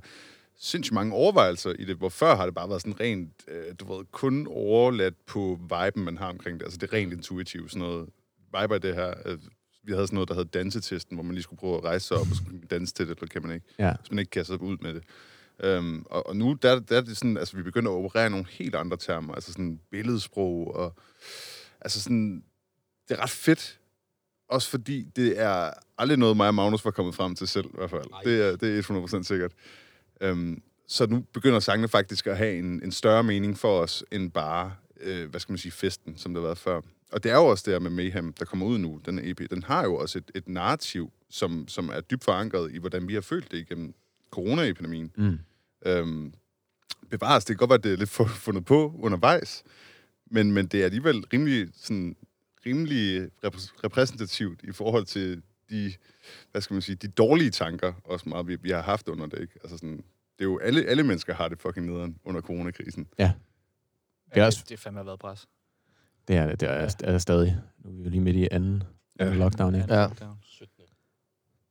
sindssygt 0.59 0.93
mange 0.93 1.13
overvejelser 1.13 1.73
i 1.79 1.85
det, 1.85 1.95
hvor 1.95 2.09
før 2.09 2.35
har 2.35 2.45
det 2.45 2.55
bare 2.55 2.69
været 2.69 2.81
sådan 2.81 2.99
rent, 2.99 3.31
øh, 3.47 3.75
du 3.79 3.93
ved, 3.93 4.05
kun 4.11 4.47
overladt 4.49 5.25
på 5.25 5.59
viben, 5.61 6.03
man 6.03 6.17
har 6.17 6.29
omkring 6.29 6.59
det. 6.59 6.65
Altså 6.65 6.77
det 6.77 6.89
er 6.89 6.93
rent 6.93 7.13
intuitivt, 7.13 7.71
sådan 7.71 7.87
noget 7.87 8.09
vibe 8.61 8.73
af 8.75 8.81
det 8.81 8.95
her. 8.95 9.37
Vi 9.85 9.91
havde 9.91 10.07
sådan 10.07 10.15
noget, 10.15 10.29
der 10.29 10.35
hed 10.35 10.45
dansetesten, 10.45 11.15
hvor 11.17 11.23
man 11.23 11.33
lige 11.33 11.43
skulle 11.43 11.59
prøve 11.59 11.77
at 11.77 11.83
rejse 11.83 12.07
sig 12.07 12.17
op 12.17 12.27
og 12.31 12.69
danse 12.69 12.93
til 12.93 13.07
det, 13.07 13.17
eller 13.17 13.27
kan 13.27 13.41
man 13.41 13.51
ikke 13.55 13.65
Ja. 13.79 13.93
hvis 13.99 14.11
man 14.11 14.19
ikke 14.19 14.29
kan 14.29 14.45
så 14.45 14.55
ud 14.55 14.77
med 14.81 14.93
det. 14.93 15.03
Øhm, 15.63 16.05
og, 16.09 16.27
og 16.27 16.35
nu 16.35 16.57
der, 16.61 16.79
der 16.79 16.97
er 16.97 17.01
det 17.01 17.17
sådan, 17.17 17.37
altså 17.37 17.57
vi 17.57 17.63
begynder 17.63 17.91
at 17.91 17.95
operere 17.95 18.29
nogle 18.29 18.45
helt 18.49 18.75
andre 18.75 18.97
termer, 18.97 19.33
altså 19.35 19.51
sådan 19.53 19.79
billedsprog, 19.91 20.75
og 20.75 20.95
altså 21.81 22.01
sådan, 22.01 22.43
det 23.09 23.17
er 23.17 23.21
ret 23.23 23.29
fedt, 23.29 23.79
også 24.49 24.69
fordi 24.69 25.03
det 25.15 25.39
er 25.41 25.71
aldrig 25.97 26.17
noget, 26.17 26.37
mig 26.37 26.47
og 26.47 26.55
Magnus 26.55 26.85
var 26.85 26.91
kommet 26.91 27.15
frem 27.15 27.35
til 27.35 27.47
selv, 27.47 27.65
i 27.65 27.71
hvert 27.73 27.89
fald. 27.89 28.03
Det 28.23 28.41
er, 28.41 28.55
det 28.55 28.79
er 28.89 29.17
100% 29.19 29.23
sikkert. 29.23 29.51
Øhm, 30.21 30.61
så 30.87 31.05
nu 31.07 31.19
begynder 31.33 31.59
sangene 31.59 31.87
faktisk 31.87 32.27
at 32.27 32.37
have 32.37 32.57
en, 32.57 32.83
en 32.83 32.91
større 32.91 33.23
mening 33.23 33.57
for 33.57 33.79
os, 33.79 34.03
end 34.11 34.31
bare, 34.31 34.73
øh, 35.01 35.29
hvad 35.29 35.39
skal 35.39 35.51
man 35.53 35.57
sige, 35.57 35.71
festen, 35.71 36.17
som 36.17 36.33
det 36.33 36.41
har 36.41 36.47
været 36.47 36.57
før. 36.57 36.81
Og 37.13 37.23
det 37.23 37.31
er 37.31 37.35
jo 37.35 37.45
også 37.45 37.63
det 37.65 37.73
her 37.73 37.79
med 37.79 37.89
Mayhem, 37.91 38.33
der 38.33 38.45
kommer 38.45 38.65
ud 38.65 38.77
nu, 38.77 39.01
den 39.05 39.19
EP, 39.23 39.49
den 39.49 39.63
har 39.63 39.83
jo 39.83 39.95
også 39.95 40.17
et, 40.17 40.31
et 40.35 40.47
narrativ, 40.49 41.11
som, 41.29 41.67
som 41.67 41.89
er 41.89 42.01
dybt 42.01 42.23
forankret 42.23 42.71
i, 42.73 42.77
hvordan 42.77 43.07
vi 43.07 43.13
har 43.13 43.21
følt 43.21 43.51
det 43.51 43.57
igennem 43.57 43.93
coronaepidemien. 44.31 45.11
Mm. 45.17 45.39
Øhm, 45.85 46.33
bevares, 47.09 47.45
det 47.45 47.53
kan 47.53 47.67
godt 47.67 47.69
være, 47.69 47.77
at 47.77 47.83
det 47.83 47.93
er 47.93 47.97
lidt 47.97 48.19
fu- 48.19 48.27
fundet 48.27 48.65
på 48.65 48.93
undervejs, 48.99 49.63
men, 50.25 50.51
men 50.51 50.67
det 50.67 50.81
er 50.81 50.85
alligevel 50.85 51.25
rimelig, 51.33 51.69
sådan, 51.75 52.15
rimelig 52.65 53.23
repræs- 53.45 53.73
repræsentativt 53.83 54.63
i 54.63 54.71
forhold 54.71 55.05
til 55.05 55.41
de, 55.69 55.93
hvad 56.51 56.61
skal 56.61 56.73
man 56.73 56.81
sige, 56.81 56.95
de 56.95 57.07
dårlige 57.07 57.49
tanker, 57.49 57.93
også 58.03 58.29
meget, 58.29 58.47
vi, 58.47 58.55
vi 58.61 58.69
har 58.69 58.81
haft 58.81 59.07
under 59.07 59.25
det, 59.25 59.41
ikke? 59.41 59.53
Altså 59.63 59.77
sådan, 59.77 59.97
det 59.97 60.39
er 60.39 60.43
jo, 60.45 60.57
alle, 60.59 60.85
alle 60.85 61.03
mennesker 61.03 61.33
har 61.33 61.47
det 61.47 61.59
fucking 61.59 61.85
nederen 61.85 62.17
under 62.23 62.41
coronakrisen. 62.41 63.07
Det 63.25 63.33
er 64.31 64.41
Ja, 64.41 64.45
også- 64.45 64.59
det, 64.61 64.69
det 64.69 64.79
fandme 64.79 64.99
har 64.99 65.03
været 65.05 65.19
pres. 65.19 65.47
Det 66.27 66.35
er 66.35 66.47
det. 66.47 66.59
Det 66.59 66.69
er, 66.69 66.89
er 67.03 67.17
stadig. 67.17 67.57
Nu 67.85 67.89
er 67.91 67.93
vi 67.95 68.03
jo 68.03 68.09
lige 68.09 68.21
midt 68.21 68.35
i 68.35 68.47
anden, 68.51 68.83
Ja. 69.19 69.33
lockdown, 69.33 69.75
ja. 69.75 69.83
Ja. 69.89 70.07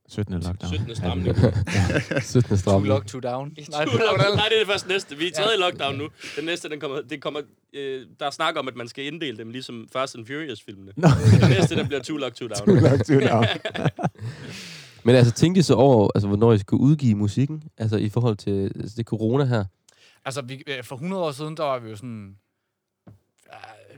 17. 0.09 0.34
lockdown. 0.34 0.70
17. 0.72 0.88
Ja, 0.88 0.94
stramning. 0.94 1.36
det- 1.36 2.24
17. 2.24 2.48
Two 2.48 2.57
stram. 2.57 2.84
lock, 2.84 3.07
two 3.07 3.20
down. 3.20 3.57
Nej, 3.70 3.84
Two 3.84 3.92
lock- 3.98 4.36
Nej, 4.36 4.46
det 4.48 4.57
er 4.57 4.59
det 4.61 4.66
første 4.66 4.88
næste. 4.88 5.16
Vi 5.16 5.26
er 5.28 5.32
tredje 5.42 5.59
lockdown 5.59 5.94
nu. 5.98 6.09
Den 6.36 6.44
næste, 6.44 6.68
den 6.68 6.80
kommer, 6.80 7.00
det 7.00 7.22
kommer, 7.22 7.40
øh, 7.72 8.07
der 8.20 8.26
er 8.26 8.30
snak 8.30 8.57
om, 8.59 8.68
at 8.68 8.76
man 8.76 8.88
skal 8.88 9.05
inddele 9.05 9.38
dem, 9.38 9.50
ligesom 9.50 9.88
Fast 9.92 10.14
and 10.16 10.26
Furious-filmene. 10.26 10.92
Nå. 10.96 11.09
Den 11.40 11.50
næste, 11.50 11.76
den 11.76 11.86
bliver 11.86 12.03
Two 12.03 12.16
Lock, 12.16 12.34
Two 12.34 12.48
Down. 12.48 12.78
lockdown. 12.80 13.44
Men 15.05 15.14
altså, 15.14 15.32
tænkte 15.32 15.59
I 15.59 15.62
så 15.62 15.74
over, 15.74 16.09
altså, 16.14 16.28
hvornår 16.28 16.53
I 16.53 16.59
skulle 16.59 16.80
udgive 16.82 17.14
musikken? 17.14 17.62
Altså, 17.78 17.96
i 17.96 18.09
forhold 18.09 18.36
til 18.36 18.72
altså, 18.80 18.94
det 18.96 19.07
corona 19.07 19.44
her? 19.44 19.64
Altså, 20.24 20.42
vi, 20.42 20.62
øh, 20.66 20.84
for 20.84 20.96
100 20.96 21.22
år 21.22 21.30
siden, 21.32 21.57
der 21.57 21.62
var 21.62 21.78
vi 21.78 21.90
jo 21.90 21.96
sådan... 21.96 22.36
Ja, 23.53 23.57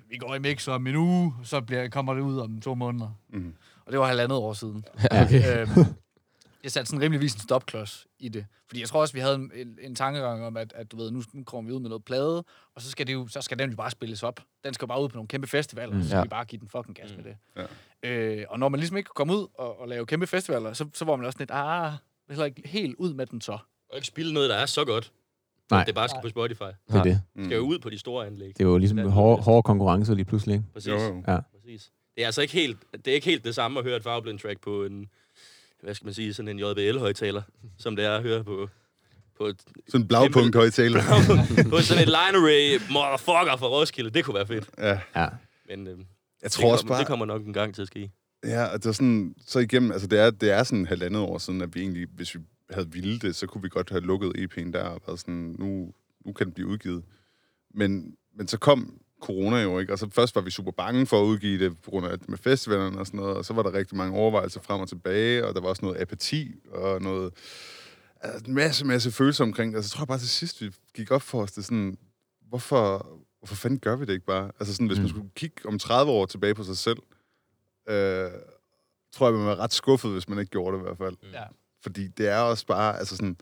vi 0.09 0.17
går 0.17 0.35
i 0.35 0.39
mix 0.39 0.69
om 0.69 0.87
en 0.87 0.97
uge, 0.97 1.35
så 1.45 1.61
bliver, 1.61 1.89
kommer 1.89 2.15
det 2.15 2.21
ud 2.21 2.39
om 2.39 2.61
to 2.61 2.75
måneder. 2.75 3.19
Mhm. 3.29 3.55
Og 3.87 3.93
det 3.93 4.01
var 4.01 4.07
halvandet 4.07 4.39
år 4.39 4.53
siden. 4.53 4.85
Ja, 5.13 5.25
okay. 5.25 5.43
øhm, 5.61 5.71
jeg 6.63 6.73
satte 6.73 6.89
sådan 6.91 7.03
rimeligvis 7.03 7.35
en 7.35 7.41
stopklods 7.41 8.07
i 8.19 8.29
det. 8.29 8.47
Fordi 8.67 8.81
jeg 8.81 8.89
tror 8.89 9.01
også, 9.01 9.15
vi 9.15 9.21
havde 9.21 9.35
en, 9.35 9.51
en, 9.55 9.79
en 9.83 9.95
tankegang 9.95 10.45
om, 10.47 10.57
at, 10.57 10.73
at 10.77 10.93
du 10.93 10.97
ved, 10.97 11.11
nu, 11.11 11.23
nu 11.33 11.45
kommer 11.45 11.71
vi 11.71 11.75
ud 11.77 11.81
med 11.81 11.89
noget 11.89 12.05
plade, 12.05 12.45
og 12.75 12.83
så 12.83 12.91
skal, 12.91 13.07
det 13.07 13.13
jo, 13.13 13.27
så 13.29 13.41
skal 13.41 13.59
den 13.59 13.71
jo 13.71 13.77
bare 13.77 13.91
spilles 13.91 14.23
op. 14.23 14.41
Den 14.65 14.75
skal 14.75 14.85
jo 14.85 14.89
bare 14.89 15.03
ud 15.03 15.09
på 15.09 15.15
nogle 15.17 15.29
kæmpe 15.29 15.47
festivaler, 15.47 15.91
Mm. 15.93 15.97
mm, 15.97 16.03
så 16.03 16.09
skal 16.09 16.17
Ja. 16.17 16.23
vi 16.23 16.29
bare 16.29 16.45
give 16.45 16.61
den 16.61 16.69
fucking 16.69 16.97
gas 16.97 17.11
mm. 17.11 17.17
med 17.17 17.25
det. 17.25 17.67
Ja. 18.05 18.09
Øh, 18.11 18.47
og 18.49 18.59
når 18.59 18.69
man 18.69 18.81
ligesom 18.81 18.97
ikke 18.97 19.07
kan 19.09 19.13
komme 19.15 19.33
ud 19.37 19.47
og, 19.59 19.81
og 19.81 19.89
lave 19.89 20.07
kæmpe 20.07 20.27
festivaler, 20.27 20.73
så, 20.73 20.89
så 20.95 21.05
var 21.05 21.17
man 21.17 21.27
også 21.27 21.39
lidt, 21.39 21.51
ah, 21.53 21.93
heller 22.29 22.45
ikke 22.45 22.63
helt 22.69 22.95
ud 22.99 23.15
med 23.15 23.27
den 23.27 23.41
så. 23.41 23.53
Og 23.91 23.97
ikke 23.97 24.07
spille 24.07 24.33
noget, 24.35 24.51
der 24.51 24.57
er 24.57 24.67
så 24.67 24.85
godt. 24.85 25.13
Nej. 25.71 25.85
Det 25.85 25.95
bare 25.95 26.09
skal 26.09 26.21
på 26.23 26.29
Spotify. 26.29 26.63
Det 26.63 26.97
er 26.97 27.03
det. 27.03 27.21
Det 27.37 27.45
skal 27.45 27.57
jo 27.57 27.63
ud 27.63 27.79
på 27.79 27.91
de 27.91 27.99
store 27.99 28.27
anlæg. 28.27 28.49
Det 28.49 28.61
er 28.61 28.69
jo 28.69 28.79
ligesom 28.79 28.97
Den- 28.99 29.11
hård, 29.11 29.43
hård 29.45 29.65
konkurrence 29.65 30.15
lige 30.15 30.25
pludselig, 30.25 30.55
ikke? 30.55 30.65
Præcis. 30.73 30.89
Jo, 30.93 30.99
jo. 31.01 31.23
Ja. 31.29 31.39
Præcis. 31.55 31.91
Det 32.15 32.23
er 32.23 32.27
altså 32.27 32.43
ikke 32.43 32.55
helt 32.55 32.79
det, 32.93 33.09
er 33.09 33.15
ikke 33.15 33.27
helt 33.27 33.45
det 33.45 33.55
samme 33.55 33.79
at 33.79 33.85
høre 33.85 33.97
et 33.97 34.03
farveblind 34.03 34.39
track 34.39 34.61
på 34.61 34.85
en, 34.85 35.09
hvad 35.83 35.95
skal 35.95 36.05
man 36.05 36.15
sige, 36.15 36.35
sådan 36.35 36.49
en 36.49 36.59
JBL-højtaler, 36.59 37.43
som 37.79 37.97
det 37.97 38.05
er 38.05 38.17
at 38.17 38.23
høre 38.23 38.45
på, 38.45 38.69
på, 39.39 39.47
et, 39.47 39.61
Sådan 39.89 40.01
en 40.01 40.09
blagpunkt 40.09 40.57
højtaler. 40.57 41.01
på 41.71 41.79
sådan 41.81 42.03
et 42.03 42.09
line 42.09 42.39
array 42.39 42.81
motherfucker 42.91 43.57
fra 43.57 43.67
Roskilde. 43.67 44.11
Det 44.11 44.25
kunne 44.25 44.35
være 44.35 44.47
fedt. 44.47 44.71
ja. 44.79 44.99
Ja. 45.17 45.27
Men 45.69 45.87
øh, 45.87 45.99
Jeg 45.99 46.05
det, 46.43 46.53
tror 46.53 46.73
også 46.73 46.87
bare... 46.87 46.99
det 46.99 47.07
kommer 47.07 47.27
nok 47.27 47.47
en 47.47 47.53
gang 47.53 47.75
til 47.75 47.83
at 47.83 47.89
ske. 47.89 48.11
Ja, 48.45 48.65
og 48.65 48.79
det 48.79 48.85
var 48.87 48.93
sådan, 48.93 49.35
så 49.47 49.59
igennem, 49.59 49.93
altså 49.93 50.07
det 50.07 50.19
er, 50.21 50.31
det 50.31 50.51
er 50.51 50.63
sådan 50.63 50.87
halvandet 50.87 51.23
år 51.23 51.39
siden, 51.39 51.61
at 51.63 51.75
vi 51.75 51.81
egentlig, 51.81 52.07
hvis 52.15 52.35
vi 52.35 52.41
havde 52.75 52.93
ville 52.93 53.19
det, 53.19 53.37
så 53.37 53.47
kunne 53.47 53.63
vi 53.63 53.69
godt 53.69 53.91
have 53.91 54.01
lukket 54.01 54.33
EP'en 54.39 54.73
der, 54.73 54.85
og 54.85 55.01
været 55.07 55.21
sådan, 55.21 55.57
nu, 55.59 55.93
nu 56.25 56.33
kan 56.33 56.47
den 56.47 56.55
blive 56.55 56.69
udgivet. 56.69 57.05
Men, 57.75 58.17
men 58.37 58.49
så 58.49 58.59
kom 58.59 59.01
corona 59.21 59.63
jo, 59.63 59.79
ikke? 59.79 59.93
Og 59.93 59.99
så 59.99 60.11
først 60.11 60.35
var 60.35 60.43
vi 60.43 60.51
super 60.51 60.71
bange 60.71 61.07
for 61.07 61.23
at 61.23 61.25
udgive 61.25 61.65
det, 61.65 61.79
på 61.83 61.91
grund 61.91 62.07
af 62.07 62.19
med 62.29 62.39
festivalerne 62.39 62.99
og 62.99 63.07
sådan 63.07 63.21
noget, 63.21 63.37
og 63.37 63.45
så 63.45 63.55
var 63.55 63.63
der 63.63 63.73
rigtig 63.73 63.97
mange 63.97 64.19
overvejelser 64.19 64.61
frem 64.61 64.81
og 64.81 64.89
tilbage, 64.89 65.47
og 65.47 65.55
der 65.55 65.61
var 65.61 65.69
også 65.69 65.85
noget 65.85 66.01
apati, 66.01 66.55
og 66.71 67.03
noget, 67.03 67.33
altså 68.21 68.45
en 68.47 68.55
masse, 68.55 68.87
masse 68.87 69.13
følelser 69.13 69.45
omkring 69.45 69.73
det. 69.73 69.79
Og 69.79 69.85
så 69.85 69.91
tror 69.91 70.03
jeg 70.03 70.09
bare 70.09 70.19
til 70.19 70.29
sidst, 70.29 70.63
vi 70.63 70.71
gik 70.95 71.11
op 71.11 71.23
for 71.23 71.43
os, 71.43 71.53
det 71.53 71.65
sådan, 71.65 71.99
hvorfor, 72.49 73.09
hvorfor 73.39 73.55
fanden 73.55 73.81
gør 73.81 73.97
vi 73.97 74.05
det 74.05 74.13
ikke 74.13 74.27
bare? 74.27 74.51
Altså 74.61 74.75
sådan, 74.75 74.87
hvis 74.87 74.99
mm. 74.99 75.03
man 75.03 75.09
skulle 75.09 75.31
kigge 75.35 75.69
om 75.69 75.79
30 75.79 76.13
år 76.13 76.27
tilbage 76.27 76.55
på 76.55 76.65
sig 76.65 76.77
selv, 76.77 76.99
øh, 77.89 78.31
tror 79.13 79.27
jeg, 79.27 79.35
man 79.35 79.47
var 79.47 79.57
ret 79.57 79.73
skuffet, 79.73 80.13
hvis 80.13 80.29
man 80.29 80.39
ikke 80.39 80.51
gjorde 80.51 80.77
det 80.77 80.83
i 80.83 80.87
hvert 80.87 80.99
fald. 80.99 81.17
Ja. 81.33 81.45
Fordi 81.85 82.09
det 82.09 82.29
er 82.29 82.39
også 82.39 82.67
bare, 82.67 82.99
altså 82.99 83.17
sådan, 83.17 83.37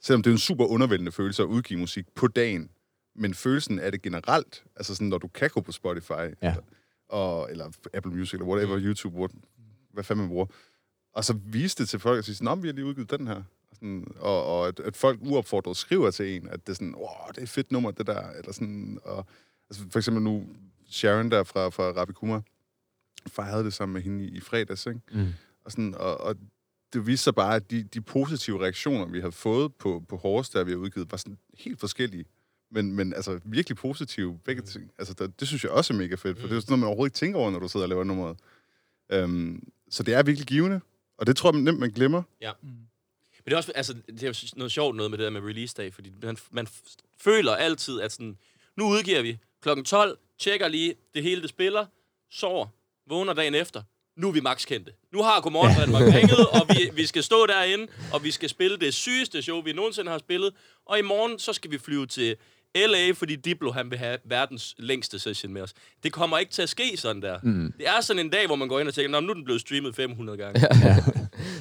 selvom 0.00 0.22
det 0.22 0.30
er 0.30 0.34
en 0.34 0.38
super 0.38 0.64
undervældende 0.66 1.12
følelse 1.12 1.42
at 1.42 1.46
udgive 1.46 1.80
musik 1.80 2.04
på 2.14 2.26
dagen, 2.28 2.70
men 3.14 3.34
følelsen 3.34 3.78
af 3.78 3.92
det 3.92 4.02
generelt, 4.02 4.64
altså 4.76 4.94
sådan, 4.94 5.08
når 5.08 5.18
du 5.18 5.28
kan 5.28 5.50
gå 5.50 5.60
på 5.60 5.72
Spotify, 5.72 6.34
Ja. 6.42 6.54
og, 7.08 7.50
eller 7.50 7.70
Apple 7.94 8.12
Music, 8.12 8.32
eller 8.34 8.46
whatever, 8.46 8.78
YouTube, 8.80 9.16
what, 9.16 9.30
hvad 9.92 10.04
fanden 10.04 10.22
man 10.22 10.28
bruger, 10.28 10.46
og 11.12 11.24
så 11.24 11.32
vise 11.44 11.76
det 11.78 11.88
til 11.88 11.98
folk 11.98 12.18
og 12.18 12.24
sige, 12.24 12.34
sådan, 12.34 12.44
"Nå, 12.44 12.54
vi 12.54 12.68
har 12.68 12.72
lige 12.74 12.84
udgivet 12.84 13.10
den 13.10 13.26
her. 13.26 13.42
Sådan, 13.72 14.06
og, 14.18 14.44
og 14.46 14.68
at, 14.68 14.80
at 14.80 14.96
folk 14.96 15.18
uopfordret 15.22 15.76
skriver 15.76 16.10
til 16.10 16.36
en, 16.36 16.48
at 16.48 16.66
det 16.66 16.72
er 16.72 16.74
sådan, 16.74 16.94
wow, 16.94 17.28
det 17.28 17.38
er 17.38 17.42
et 17.42 17.48
fedt 17.48 17.72
nummer, 17.72 17.90
det 17.90 18.06
der. 18.06 18.30
Eller 18.30 18.52
sådan, 18.52 18.98
og, 19.04 19.26
altså 19.70 19.84
for 19.90 19.98
eksempel 19.98 20.22
nu, 20.22 20.46
Sharon 20.90 21.30
der 21.30 21.44
fra, 21.44 21.68
fra 21.68 21.82
Rabi 21.84 22.12
Kuma, 22.12 22.40
fejrede 23.28 23.64
det 23.64 23.72
sammen 23.74 23.92
med 23.92 24.02
hende 24.02 24.24
i, 24.24 24.28
i 24.28 24.40
fredags, 24.40 24.86
ikke? 24.86 25.00
Mm. 25.12 25.26
Og, 25.64 25.70
sådan, 25.72 25.94
og, 25.94 26.20
og 26.20 26.36
det 26.92 27.06
viste 27.06 27.24
sig 27.24 27.34
bare, 27.34 27.56
at 27.56 27.70
de, 27.70 27.82
de 27.82 28.00
positive 28.00 28.62
reaktioner, 28.62 29.06
vi 29.06 29.20
har 29.20 29.30
fået 29.30 29.74
på, 29.74 30.04
på 30.08 30.16
Horse, 30.16 30.52
der 30.52 30.64
vi 30.64 30.70
har 30.70 30.78
udgivet, 30.78 31.10
var 31.10 31.16
sådan 31.16 31.38
helt 31.58 31.80
forskellige. 31.80 32.24
Men, 32.70 32.92
men 32.92 33.14
altså 33.14 33.40
virkelig 33.44 33.76
positive, 33.76 34.38
begge 34.44 34.62
ting. 34.62 34.92
Altså, 34.98 35.14
der, 35.14 35.26
det 35.26 35.48
synes 35.48 35.64
jeg 35.64 35.72
også 35.72 35.92
er 35.92 35.98
mega 35.98 36.14
fedt, 36.14 36.40
for 36.40 36.48
det 36.48 36.56
er 36.56 36.60
sådan 36.60 36.70
noget, 36.70 36.80
man 36.80 36.86
overhovedet 36.86 37.10
ikke 37.10 37.18
tænker 37.18 37.38
over, 37.38 37.50
når 37.50 37.58
du 37.58 37.68
sidder 37.68 37.84
og 37.84 37.88
laver 37.88 38.04
nummeret. 38.04 38.36
Um, 39.14 39.62
så 39.90 40.02
det 40.02 40.14
er 40.14 40.22
virkelig 40.22 40.46
givende, 40.46 40.80
og 41.18 41.26
det 41.26 41.36
tror 41.36 41.52
jeg 41.52 41.62
nemt, 41.62 41.78
man 41.78 41.90
glemmer. 41.90 42.22
Men 43.38 43.44
det 43.44 43.52
er 43.52 43.56
også, 43.56 43.72
altså, 43.72 43.94
det 44.06 44.22
er 44.22 44.52
noget 44.56 44.72
sjovt 44.72 44.96
noget 44.96 45.10
med 45.10 45.18
det 45.18 45.24
der 45.24 45.30
med 45.30 45.40
release 45.40 45.74
day, 45.76 45.92
fordi 45.92 46.12
man, 46.22 46.36
man 46.50 46.68
føler 47.18 47.52
altid, 47.52 48.00
at 48.00 48.12
sådan, 48.12 48.38
nu 48.76 48.84
udgiver 48.88 49.22
vi 49.22 49.38
klokken 49.60 49.84
12, 49.84 50.18
tjekker 50.38 50.68
lige, 50.68 50.94
det 51.14 51.22
hele 51.22 51.42
det 51.42 51.50
spiller, 51.50 51.86
sover, 52.30 52.66
vågner 53.06 53.32
dagen 53.32 53.54
efter, 53.54 53.82
nu 54.20 54.28
er 54.28 54.32
vi 54.32 54.40
max 54.40 54.66
kendte. 54.66 54.92
Nu 55.12 55.22
har 55.22 55.40
Godmorgen 55.40 55.74
Danmark 55.80 56.02
ringet, 56.14 56.46
og 56.46 56.66
vi, 56.68 56.90
vi 56.94 57.06
skal 57.06 57.22
stå 57.22 57.46
derinde, 57.46 57.86
og 58.12 58.24
vi 58.24 58.30
skal 58.30 58.48
spille 58.48 58.76
det 58.76 58.94
sygeste 58.94 59.42
show, 59.42 59.62
vi 59.62 59.72
nogensinde 59.72 60.10
har 60.10 60.18
spillet. 60.18 60.50
Og 60.86 60.98
i 60.98 61.02
morgen, 61.02 61.38
så 61.38 61.52
skal 61.52 61.70
vi 61.70 61.78
flyve 61.78 62.06
til 62.06 62.36
LA, 62.76 63.10
fordi 63.12 63.36
Diplo 63.36 63.72
han 63.72 63.90
vil 63.90 63.98
have 63.98 64.18
verdens 64.24 64.74
længste 64.78 65.18
session 65.18 65.52
med 65.52 65.62
os. 65.62 65.74
Det 66.02 66.12
kommer 66.12 66.38
ikke 66.38 66.52
til 66.52 66.62
at 66.62 66.68
ske 66.68 66.96
sådan 66.96 67.22
der. 67.22 67.38
Mm. 67.42 67.72
Det 67.78 67.88
er 67.88 68.00
sådan 68.00 68.20
en 68.26 68.30
dag, 68.30 68.46
hvor 68.46 68.56
man 68.56 68.68
går 68.68 68.80
ind 68.80 68.88
og 68.88 68.94
tænker, 68.94 69.10
Nå, 69.10 69.20
nu 69.20 69.30
er 69.30 69.34
den 69.34 69.44
blevet 69.44 69.60
streamet 69.60 69.96
500 69.96 70.38
gange. 70.38 70.60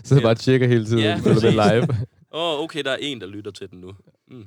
Så 0.03 0.15
jeg 0.15 0.21
bare 0.23 0.35
tjekker 0.35 0.67
hele 0.67 0.85
tiden, 0.85 0.99
Ja, 0.99 1.09
ja, 1.09 1.19
præcis. 1.23 1.43
live. 1.43 1.87
Åh, 2.31 2.53
oh, 2.53 2.63
okay, 2.63 2.83
der 2.83 2.91
er 2.91 2.97
en, 2.97 3.21
der 3.21 3.27
lytter 3.27 3.51
til 3.51 3.69
den 3.69 3.79
nu. 3.79 3.93
Mm. 4.31 4.45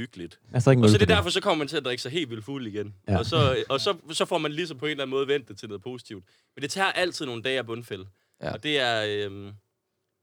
Hyggeligt. 0.00 0.40
Altså 0.52 0.70
ikke 0.70 0.82
Og 0.82 0.88
så 0.88 0.98
det 0.98 1.10
er 1.10 1.14
derfor, 1.14 1.30
så 1.30 1.40
kommer 1.40 1.58
man 1.58 1.68
til 1.68 1.76
at 1.76 1.84
drikke 1.84 2.02
sig 2.02 2.12
helt 2.12 2.30
vildt 2.30 2.44
fuld 2.44 2.66
igen. 2.66 2.94
Ja. 3.08 3.18
Og, 3.18 3.26
så, 3.26 3.64
og 3.68 3.80
så, 3.80 3.96
så 4.12 4.24
får 4.24 4.38
man 4.38 4.52
ligesom 4.52 4.78
på 4.78 4.86
en 4.86 4.90
eller 4.90 5.04
anden 5.04 5.10
måde 5.10 5.28
vendt 5.28 5.48
det 5.48 5.58
til 5.58 5.68
noget 5.68 5.82
positivt. 5.82 6.24
Men 6.56 6.62
det 6.62 6.70
tager 6.70 6.92
altid 6.92 7.26
nogle 7.26 7.42
dage 7.42 7.58
af 7.58 7.66
bundfælde. 7.66 8.06
Ja. 8.42 8.52
Og 8.52 8.62
det 8.62 8.78
er... 8.78 9.26
Øhm, 9.26 9.52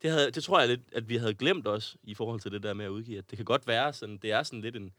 det, 0.01 0.11
havde, 0.11 0.31
det 0.31 0.43
tror 0.43 0.59
jeg 0.59 0.67
lidt, 0.67 0.81
at 0.93 1.09
vi 1.09 1.17
havde 1.17 1.33
glemt 1.33 1.67
også, 1.67 1.95
i 2.03 2.13
forhold 2.13 2.39
til 2.39 2.51
det 2.51 2.63
der 2.63 2.73
med 2.73 2.85
at 2.85 2.89
udgive. 2.89 3.17
At 3.17 3.29
det 3.29 3.37
kan 3.37 3.45
godt 3.45 3.67
være 3.67 3.93
sådan, 3.93 4.17
det 4.17 4.31
er 4.31 4.43
sådan 4.43 4.61
lidt 4.61 4.75
en, 4.75 4.91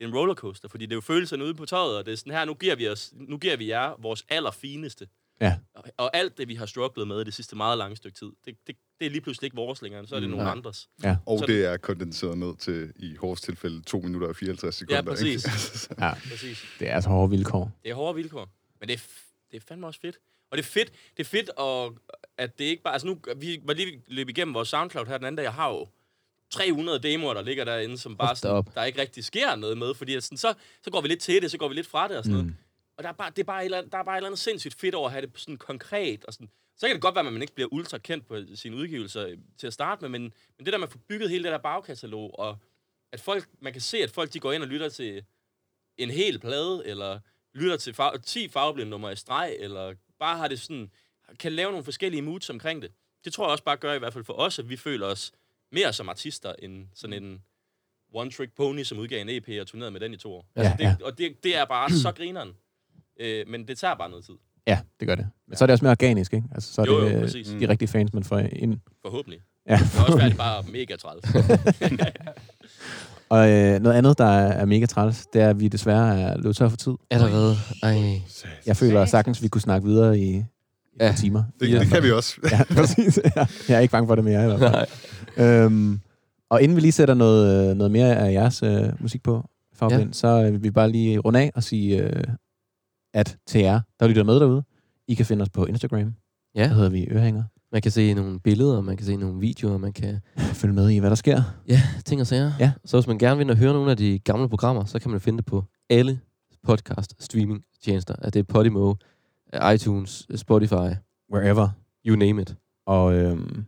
en 0.00 0.14
rollercoaster, 0.14 0.68
fordi 0.68 0.86
det 0.86 0.92
er 0.92 0.96
jo 0.96 1.00
følelserne 1.00 1.44
ude 1.44 1.54
på 1.54 1.66
tøjet, 1.66 1.96
og 1.96 2.06
det 2.06 2.12
er 2.12 2.16
sådan 2.16 2.32
her, 2.32 2.44
nu 2.44 2.54
giver 2.54 2.74
vi, 2.74 2.88
os, 2.88 3.12
nu 3.12 3.38
giver 3.38 3.56
vi 3.56 3.68
jer 3.68 3.94
vores 3.98 4.24
allerfineste. 4.28 5.08
Ja. 5.40 5.56
Og, 5.74 5.84
og 5.96 6.16
alt 6.16 6.38
det, 6.38 6.48
vi 6.48 6.54
har 6.54 6.66
strugglet 6.66 7.08
med 7.08 7.24
det 7.24 7.34
sidste 7.34 7.56
meget 7.56 7.78
lange 7.78 7.96
stykke 7.96 8.18
tid, 8.18 8.26
det, 8.44 8.54
det, 8.66 8.76
det 9.00 9.06
er 9.06 9.10
lige 9.10 9.20
pludselig 9.20 9.46
ikke 9.46 9.56
vores 9.56 9.82
længere, 9.82 10.06
så 10.06 10.16
er 10.16 10.20
det 10.20 10.28
Mm. 10.28 10.34
nogle 10.36 10.48
Ja. 10.50 10.56
andres. 10.56 10.88
Og 11.26 11.38
Så- 11.38 11.46
det 11.46 11.64
er 11.64 11.76
kondenseret 11.76 12.38
ned 12.38 12.56
til, 12.56 12.92
i 12.96 13.14
Horse 13.16 13.42
tilfælde, 13.42 13.82
2 13.82 14.00
minutter 14.00 14.28
og 14.28 14.36
54 14.36 14.74
sekunder. 14.74 14.96
Ja, 14.96 15.02
præcis. 15.02 15.44
Ikke? 15.90 16.02
Ja, 16.04 16.14
Præcis. 16.30 16.64
det 16.78 16.88
er 16.88 16.94
altså 16.94 17.10
hårde 17.10 17.30
vilkår. 17.30 17.70
Det 17.82 17.90
er 17.90 17.94
hårde 17.94 18.14
vilkår. 18.14 18.48
Men 18.80 18.88
det 18.88 18.94
er, 18.94 19.00
det 19.50 19.56
er 19.56 19.60
fandme 19.68 19.86
også 19.86 20.00
fedt. 20.00 20.16
Og 20.50 20.58
det 20.58 20.64
er 20.64 20.68
fedt, 20.68 20.92
det 21.16 21.20
er 21.26 21.28
fedt 21.28 21.50
og, 21.56 21.98
at 22.38 22.58
det 22.58 22.64
ikke 22.64 22.82
bare... 22.82 22.92
Altså 22.92 23.06
nu, 23.06 23.18
vi 23.36 23.60
var 23.64 23.74
lige 23.74 24.02
løb 24.06 24.28
igennem 24.28 24.54
vores 24.54 24.68
SoundCloud 24.68 25.06
her 25.06 25.16
den 25.18 25.26
anden 25.26 25.36
dag. 25.36 25.42
Jeg 25.44 25.52
har 25.52 25.68
jo 25.70 25.86
300 26.50 26.98
demoer, 26.98 27.34
der 27.34 27.42
ligger 27.42 27.64
derinde, 27.64 27.98
som 27.98 28.16
bare 28.16 28.36
sådan, 28.36 28.64
der 28.74 28.84
ikke 28.84 29.00
rigtig 29.00 29.24
sker 29.24 29.56
noget 29.56 29.78
med. 29.78 29.94
Fordi 29.94 30.14
at 30.14 30.22
sådan, 30.24 30.38
så, 30.38 30.54
så 30.84 30.90
går 30.90 31.00
vi 31.00 31.08
lidt 31.08 31.20
til 31.20 31.42
det, 31.42 31.50
så 31.50 31.58
går 31.58 31.68
vi 31.68 31.74
lidt 31.74 31.86
fra 31.86 32.08
det 32.08 32.16
og 32.16 32.24
sådan. 32.24 32.38
Mm. 32.38 32.42
noget. 32.44 32.56
Og 32.96 33.02
der 33.04 33.08
er, 33.08 33.12
bare, 33.12 33.30
det 33.30 33.38
er 33.38 33.44
bare 33.44 33.60
et 33.60 33.64
eller 33.64 33.78
andet, 33.78 33.92
der 33.92 33.98
er 33.98 34.02
bare 34.02 34.14
et 34.14 34.18
eller 34.18 34.28
andet 34.28 34.38
sindssygt 34.40 34.74
fedt 34.80 34.94
over 34.94 35.06
at 35.06 35.12
have 35.12 35.26
det 35.26 35.38
sådan 35.38 35.56
konkret. 35.56 36.24
Og 36.24 36.32
sådan. 36.32 36.50
Så 36.76 36.86
kan 36.86 36.94
det 36.96 37.02
godt 37.02 37.14
være, 37.14 37.26
at 37.26 37.32
man 37.32 37.42
ikke 37.42 37.54
bliver 37.54 37.68
ultra 37.72 37.98
kendt 37.98 38.26
på 38.26 38.38
sine 38.54 38.76
udgivelser 38.76 39.26
øh, 39.26 39.38
til 39.58 39.66
at 39.66 39.72
starte 39.72 40.00
med, 40.02 40.08
men, 40.08 40.22
men 40.58 40.64
det 40.64 40.72
der 40.72 40.78
med 40.78 40.86
at 40.86 40.92
få 40.92 40.98
bygget 40.98 41.30
hele 41.30 41.44
det 41.44 41.52
der 41.52 41.58
bagkatalog, 41.58 42.38
og 42.38 42.58
at 43.12 43.20
folk, 43.20 43.48
man 43.60 43.72
kan 43.72 43.82
se, 43.82 43.98
at 43.98 44.10
folk 44.10 44.32
de 44.32 44.40
går 44.40 44.52
ind 44.52 44.62
og 44.62 44.68
lytter 44.68 44.88
til 44.88 45.24
en 45.96 46.10
hel 46.10 46.38
plade, 46.38 46.82
eller 46.86 47.20
lytter 47.54 47.76
til 47.76 47.94
far- 47.94 48.16
10 48.16 48.48
farveblinde 48.48 48.90
numre 48.90 49.12
i 49.12 49.16
streg, 49.16 49.56
eller 49.60 49.94
bare 50.18 50.36
har 50.36 50.48
det 50.48 50.60
sådan, 50.60 50.90
kan 51.38 51.52
lave 51.52 51.70
nogle 51.70 51.84
forskellige 51.84 52.22
moods 52.22 52.50
omkring 52.50 52.82
det. 52.82 52.92
Det 53.24 53.32
tror 53.32 53.44
jeg 53.46 53.50
også 53.52 53.64
bare 53.64 53.76
gør 53.76 53.92
i 53.92 53.98
hvert 53.98 54.12
fald 54.12 54.24
for 54.24 54.32
os, 54.34 54.58
at 54.58 54.68
vi 54.68 54.76
føler 54.76 55.06
os 55.06 55.32
mere 55.72 55.92
som 55.92 56.08
artister, 56.08 56.54
end 56.58 56.88
sådan 56.94 57.22
en 57.24 57.42
one-trick 58.16 58.54
pony, 58.56 58.82
som 58.82 58.98
udgav 58.98 59.20
en 59.20 59.28
EP 59.28 59.48
og 59.60 59.66
turnerede 59.66 59.90
med 59.90 60.00
den 60.00 60.14
i 60.14 60.16
to 60.16 60.34
år. 60.34 60.46
Ja, 60.56 60.60
altså 60.62 60.76
det, 60.78 60.84
ja. 60.84 60.96
Og 61.06 61.18
det, 61.18 61.44
det 61.44 61.56
er 61.56 61.64
bare 61.64 61.90
så 61.90 62.12
grineren. 62.12 62.56
Øh, 63.20 63.44
men 63.48 63.68
det 63.68 63.78
tager 63.78 63.94
bare 63.94 64.10
noget 64.10 64.24
tid. 64.24 64.34
Ja, 64.66 64.78
det 65.00 65.08
gør 65.08 65.14
det. 65.14 65.26
Men 65.48 65.56
så 65.56 65.64
er 65.64 65.66
det 65.66 65.72
også 65.72 65.84
mere 65.84 65.90
organisk, 65.92 66.34
ikke? 66.34 66.46
Altså, 66.54 66.72
så 66.72 66.80
er 66.82 66.86
Jo, 66.86 67.00
det 67.04 67.10
jo, 67.12 67.16
øh, 67.16 67.22
præcis. 67.22 67.46
de 67.60 67.68
rigtige 67.68 67.88
fans, 67.88 68.12
man 68.12 68.24
får 68.24 68.38
ind. 68.38 68.78
Forhåbentlig. 69.02 69.40
Ja. 69.68 69.76
Det 69.76 69.90
kan 69.92 70.00
også 70.04 70.16
være, 70.18 70.28
det 70.28 70.36
bare 70.36 70.58
er 70.58 70.62
mega 70.72 70.96
træls. 70.96 71.24
Og 73.28 73.50
øh, 73.50 73.80
noget 73.80 73.96
andet, 73.98 74.18
der 74.18 74.24
er, 74.24 74.52
er 74.52 74.64
mega 74.64 74.86
træls, 74.86 75.26
det 75.32 75.42
er, 75.42 75.48
at 75.50 75.60
vi 75.60 75.68
desværre 75.68 76.20
er 76.20 76.36
løbet 76.36 76.56
tør 76.56 76.68
for 76.68 76.76
tid. 76.76 76.92
Allerede. 77.10 77.54
Ej. 77.82 78.20
Jeg 78.66 78.76
føler 78.76 79.04
sagtens, 79.04 79.42
vi 79.42 79.48
kunne 79.48 79.60
snakke 79.60 79.86
videre 79.88 80.18
i 80.18 80.44
Ja. 81.00 81.14
timer. 81.18 81.42
Det, 81.60 81.80
det 81.80 81.88
kan 81.88 82.02
vi 82.02 82.10
også. 82.12 82.36
Ja, 82.50 82.60
præcis. 82.80 83.20
Ja. 83.36 83.46
Jeg 83.68 83.76
er 83.76 83.80
ikke 83.80 83.92
bange 83.92 84.06
for 84.08 84.14
det 84.14 84.24
mere. 84.24 84.42
i 84.44 84.46
hvert 84.46 84.58
fald. 84.58 84.86
Nej. 85.36 85.46
Øhm, 85.64 86.00
og 86.50 86.62
inden 86.62 86.76
vi 86.76 86.80
lige 86.80 86.92
sætter 86.92 87.14
noget, 87.14 87.70
øh, 87.70 87.76
noget 87.76 87.90
mere 87.90 88.16
af 88.16 88.32
jeres 88.32 88.62
øh, 88.62 89.02
musik 89.02 89.22
på, 89.22 89.50
Fagblind, 89.76 90.02
ja. 90.08 90.12
så 90.12 90.28
øh, 90.28 90.52
vil 90.52 90.62
vi 90.62 90.70
bare 90.70 90.90
lige 90.90 91.18
runde 91.18 91.40
af 91.40 91.50
og 91.54 91.62
sige, 91.62 92.02
øh, 92.02 92.22
at 93.14 93.36
til 93.46 93.60
jer, 93.60 93.80
der 94.00 94.08
lytter 94.08 94.24
med 94.24 94.40
derude, 94.40 94.62
I 95.08 95.14
kan 95.14 95.26
finde 95.26 95.42
os 95.42 95.50
på 95.50 95.64
Instagram. 95.66 96.14
Ja, 96.54 96.62
Der 96.62 96.74
hedder 96.74 96.90
vi 96.90 97.06
Ørehænger. 97.10 97.42
man 97.72 97.82
kan 97.82 97.90
se 97.92 98.14
nogle 98.14 98.40
billeder, 98.40 98.80
man 98.80 98.96
kan 98.96 99.06
se 99.06 99.16
nogle 99.16 99.40
videoer, 99.40 99.78
man 99.78 99.92
kan... 99.92 100.20
Følg 100.60 100.74
med 100.74 100.88
i, 100.90 100.98
hvad 100.98 101.10
der 101.10 101.16
sker. 101.16 101.42
Ja, 101.68 101.80
ting 102.04 102.20
og 102.20 102.26
sager. 102.26 102.52
Ja. 102.60 102.72
Så 102.84 102.96
hvis 102.96 103.06
man 103.06 103.18
gerne 103.18 103.46
vil 103.46 103.56
høre 103.56 103.72
nogle 103.72 103.90
af 103.90 103.96
de 103.96 104.18
gamle 104.18 104.48
programmer, 104.48 104.84
så 104.84 104.98
kan 104.98 105.10
man 105.10 105.20
finde 105.20 105.36
det 105.36 105.44
på 105.46 105.64
alle 105.90 106.20
podcast 106.66 107.14
streaming 107.24 107.64
tjenester. 107.84 108.14
At 108.18 108.34
det 108.34 108.40
er 108.40 108.44
Podimo, 108.44 108.94
iTunes, 109.74 110.26
Spotify, 110.34 110.90
Wherever. 111.32 111.68
you 112.06 112.16
name 112.16 112.42
it. 112.42 112.56
Og 112.86 113.14
øhm, 113.14 113.64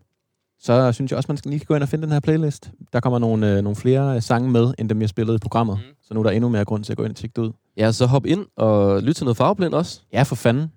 så 0.60 0.92
synes 0.92 1.10
jeg 1.10 1.16
også, 1.16 1.26
man 1.28 1.36
skal 1.36 1.50
lige 1.50 1.64
gå 1.64 1.74
ind 1.74 1.82
og 1.82 1.88
finde 1.88 2.02
den 2.02 2.12
her 2.12 2.20
playlist. 2.20 2.70
Der 2.92 3.00
kommer 3.00 3.18
nogle, 3.18 3.56
øh, 3.56 3.62
nogle 3.62 3.76
flere 3.76 4.20
sange 4.20 4.50
med, 4.50 4.74
end 4.78 4.88
dem, 4.88 5.00
jeg 5.00 5.08
spillede 5.08 5.36
i 5.36 5.38
programmet. 5.38 5.76
Mhm. 5.78 5.86
Så 6.02 6.14
nu 6.14 6.20
er 6.20 6.24
der 6.24 6.30
endnu 6.30 6.48
mere 6.48 6.64
grund 6.64 6.84
til 6.84 6.92
at 6.92 6.96
gå 6.96 7.04
ind 7.04 7.10
og 7.12 7.16
tjekke 7.16 7.34
det 7.36 7.42
ud. 7.42 7.52
Ja, 7.76 7.92
så 7.92 8.06
hop 8.06 8.26
ind 8.26 8.46
og 8.56 9.02
lyt 9.02 9.14
til 9.14 9.24
noget 9.24 9.36
farveblind 9.36 9.74
også. 9.74 10.00
Ja, 10.12 10.22
for 10.22 10.34
fanden. 10.36 10.72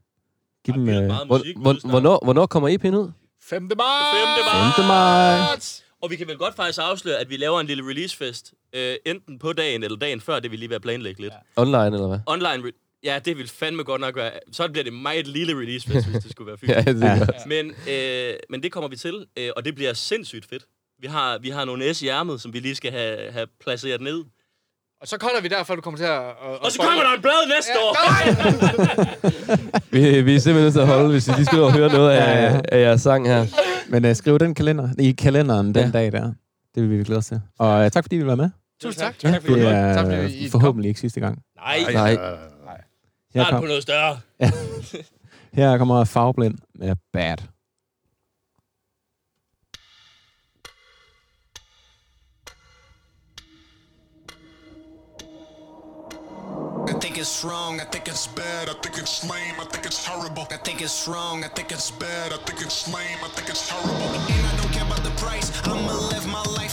Giv 0.65 0.73
dem... 0.73 0.89
Øh, 0.89 1.07
meget 1.07 1.27
Hvor, 1.27 1.37
musik 1.37 1.57
hvor, 1.57 1.89
hvornår, 1.89 2.19
hvornår 2.23 2.45
kommer 2.45 2.69
EP'en 2.69 2.95
ud? 2.95 3.11
5. 3.41 3.61
marts! 3.61 3.75
5. 4.75 4.75
5. 4.75 4.85
maj. 4.85 5.37
Og 6.01 6.09
vi 6.09 6.15
kan 6.15 6.27
vel 6.27 6.37
godt 6.37 6.55
faktisk 6.55 6.79
afsløre, 6.81 7.17
at 7.17 7.29
vi 7.29 7.37
laver 7.37 7.59
en 7.59 7.67
lille 7.67 7.83
releasefest, 7.89 8.53
øh, 8.75 8.95
enten 9.05 9.39
på 9.39 9.53
dagen 9.53 9.83
eller 9.83 9.97
dagen 9.97 10.21
før, 10.21 10.39
det 10.39 10.51
vil 10.51 10.59
lige 10.59 10.69
være 10.69 10.79
planlægge 10.79 11.21
lidt. 11.21 11.33
Ja. 11.57 11.61
Online, 11.61 11.85
eller 11.85 12.07
hvad? 12.07 12.19
Online, 12.27 12.71
ja, 13.03 13.19
det 13.25 13.37
vil 13.37 13.47
fandme 13.49 13.83
godt 13.83 14.01
nok 14.01 14.15
være. 14.15 14.31
Så 14.51 14.67
bliver 14.67 14.83
det 14.83 14.93
meget 14.93 15.27
lille 15.27 15.53
releasefest, 15.53 16.07
hvis 16.07 16.23
det 16.23 16.31
skulle 16.31 16.47
være 16.47 16.57
Ja, 16.67 16.81
fysisk. 16.81 16.95
det 16.95 17.03
Ja. 17.03 17.63
Men, 17.63 17.73
øh, 17.89 18.33
men 18.49 18.63
det 18.63 18.71
kommer 18.71 18.87
vi 18.89 18.95
til, 18.95 19.25
øh, 19.37 19.49
og 19.57 19.65
det 19.65 19.75
bliver 19.75 19.93
sindssygt 19.93 20.45
fedt. 20.49 20.63
Vi 21.01 21.07
har, 21.07 21.37
vi 21.37 21.49
har 21.49 21.65
nogle 21.65 21.93
S 21.93 22.01
i 22.01 22.07
ærmet, 22.07 22.41
som 22.41 22.53
vi 22.53 22.59
lige 22.59 22.75
skal 22.75 22.91
have, 22.91 23.31
have 23.31 23.47
placeret 23.61 24.01
ned. 24.01 24.23
Og 25.01 25.07
så 25.07 25.17
kolder 25.17 25.41
vi 25.41 25.47
derfor, 25.47 25.75
du 25.75 25.81
kommer 25.81 25.97
til 25.97 26.03
at... 26.05 26.19
at 26.19 26.59
Og 26.65 26.71
så 26.71 26.79
kommer 26.81 27.03
der 27.03 27.13
en 27.15 27.21
blad 27.21 27.47
næste 27.55 27.71
år! 27.79 27.95
Vi, 29.91 30.21
vi 30.21 30.35
er 30.35 30.39
simpelthen 30.39 30.55
nødt 30.63 30.73
til 30.73 30.79
at 30.79 30.87
holde, 30.87 31.09
hvis 31.11 31.27
I 31.27 31.31
lige 31.31 31.45
skal 31.45 31.59
og 31.59 31.73
høre 31.73 31.89
noget 31.89 32.09
Ja, 32.15 32.23
af, 32.23 32.53
ja. 32.53 32.61
af 32.71 32.81
jeres 32.81 33.01
sang 33.01 33.27
her. 33.27 33.45
Men 33.89 34.05
øh, 34.05 34.15
skriv 34.15 34.39
den 34.39 34.55
kalender, 34.55 34.89
i 34.99 35.11
kalenderen 35.11 35.67
den 35.75 35.75
Ja. 35.85 35.89
dag 35.91 36.11
der. 36.11 36.33
Det 36.75 36.89
vil 36.89 36.99
vi 36.99 37.03
glæde 37.03 37.17
os 37.17 37.25
til. 37.25 37.41
Og 37.59 37.85
øh, 37.85 37.91
tak 37.91 38.03
fordi 38.03 38.15
I 38.15 38.19
vil 38.19 38.27
være 38.27 38.37
med. 38.37 38.49
Tusind 38.81 38.99
tak. 39.01 39.15
Ja, 39.23 39.31
tak 39.31 39.45
er 39.49 39.93
Tak, 39.93 40.07
I 40.07 40.13
øh, 40.13 40.51
kom. 40.51 40.51
forhåbentlig 40.51 40.89
ikke 40.89 40.99
sidste 40.99 41.19
gang. 41.19 41.39
Nej, 41.55 41.77
Ej, 41.87 41.93
Nej. 41.93 42.09
ja, 42.09 42.21
ja, 42.23 42.29
ja. 42.29 42.35
Her, 43.33 43.43
snart 43.43 43.51
kom, 43.51 43.61
på 43.61 43.67
noget 43.67 43.83
større. 43.83 44.19
her 45.59 45.77
kommer 45.77 46.03
Fagblind 46.03 46.57
med 46.75 46.95
Bad. 47.13 47.37
I 56.89 56.93
think 57.01 57.17
it's 57.17 57.43
wrong, 57.45 57.79
I 57.79 57.85
think 57.91 58.07
it's 58.07 58.27
bad, 58.27 58.67
I 58.69 58.73
think 58.83 58.97
it's 58.97 59.23
lame, 59.23 59.55
I 59.61 59.65
think 59.71 59.85
it's 59.85 60.05
horrible. 60.05 60.47
I 60.51 60.57
think 60.65 60.81
it's 60.81 61.07
wrong, 61.07 61.43
I 61.43 61.49
think 61.55 61.71
it's 61.71 61.91
bad, 61.91 62.33
I 62.33 62.37
think 62.45 62.61
it's 62.65 62.87
lame, 62.95 63.19
I 63.23 63.29
think 63.35 63.49
it's 63.49 63.69
horrible. 63.69 64.09
And 64.33 64.45
I 64.51 64.53
don't 64.59 64.73
care 64.77 64.87
about 64.89 65.03
the 65.03 65.13
price, 65.23 65.47
I'ma 65.67 65.93
live 66.13 66.25
my 66.27 66.43
life 66.59 66.68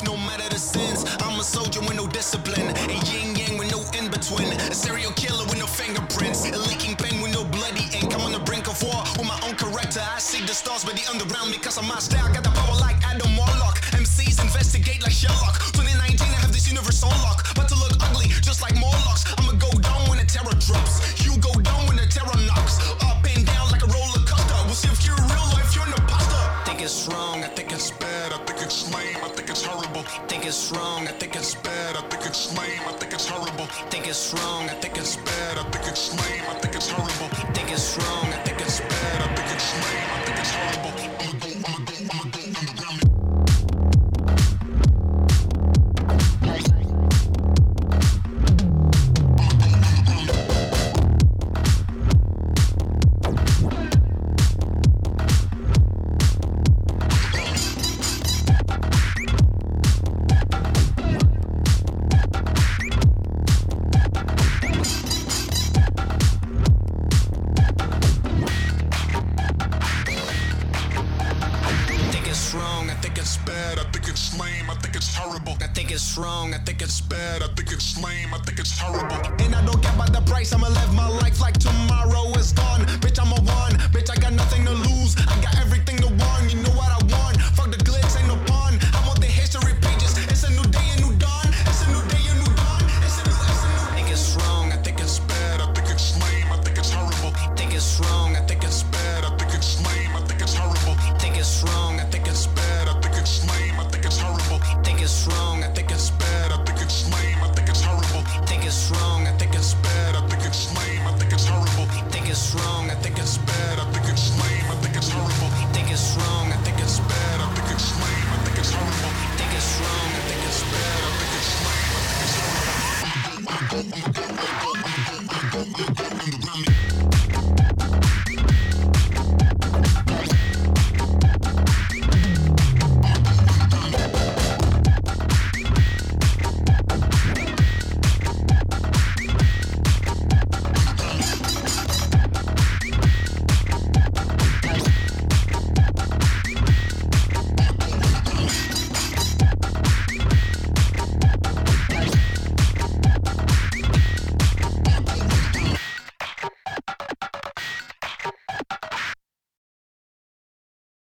because 11.76 11.88
of 11.88 11.94
my 11.94 12.00
style. 12.00 12.32
Got 12.32 12.44
the 12.44 12.50
power 12.50 12.76
like 12.80 12.96
Adam 13.04 13.36
Warlock. 13.36 13.80
MCs 13.92 14.40
investigate 14.40 15.02
like 15.02 15.12
Sherlock. 15.12 15.58
2019, 15.72 16.20
I 16.20 16.40
have 16.40 16.52
this 16.52 16.68
universe 16.68 17.02
on 17.02 17.10
lock. 17.22 17.44
But 17.54 17.68
to 17.68 17.74
look 17.76 17.92
ugly, 18.00 18.28
just 18.40 18.62
like 18.62 18.74
Morlocks. 18.76 19.24
I'ma 19.38 19.52
go 19.52 19.70
down 19.80 20.08
when 20.08 20.18
the 20.18 20.24
terror 20.24 20.56
drops. 20.56 21.24
You 21.24 21.36
go 21.38 21.52
down 21.60 21.86
when 21.86 21.96
the 21.96 22.06
terror 22.06 22.36
knocks. 22.48 22.80
Up 23.04 23.24
and 23.24 23.44
down 23.46 23.70
like 23.70 23.82
a 23.82 23.90
roller 23.92 24.22
coaster. 24.24 24.56
We'll 24.64 24.74
see 24.74 24.88
if 24.88 25.04
you're 25.06 25.20
real 25.28 25.48
or 25.52 25.60
if 25.60 25.74
you're 25.76 25.86
an 25.86 25.94
imposter. 25.96 26.42
Think 26.64 26.82
it's 26.82 27.08
wrong, 27.08 27.44
I 27.44 27.48
think 27.48 27.72
it's 27.72 27.90
bad, 27.90 28.32
I 28.32 28.38
think 28.44 28.60
it's 28.62 28.92
lame, 28.92 29.20
I 29.22 29.28
think 29.28 29.48
it's 29.50 29.64
horrible. 29.64 30.02
Think 30.28 30.46
it's 30.46 30.72
wrong, 30.72 31.08
I 31.08 31.12
think 31.12 31.36
it's 31.36 31.54
bad, 31.54 31.96
I 31.96 32.02
think 32.08 32.26
it's 32.26 32.56
lame, 32.56 32.82
I 32.88 32.92
think 32.98 33.12
it's 33.12 33.28
horrible. 33.28 33.66
Think 33.90 34.08
it's 34.08 34.34
wrong, 34.34 34.64
I 34.68 34.74
think 34.82 34.96
it's 34.98 35.16
bad, 35.16 35.58
I 35.58 35.64
think 35.70 35.86
it's 35.86 36.10
lame, 36.10 36.44
I 36.50 36.54
think 36.60 36.65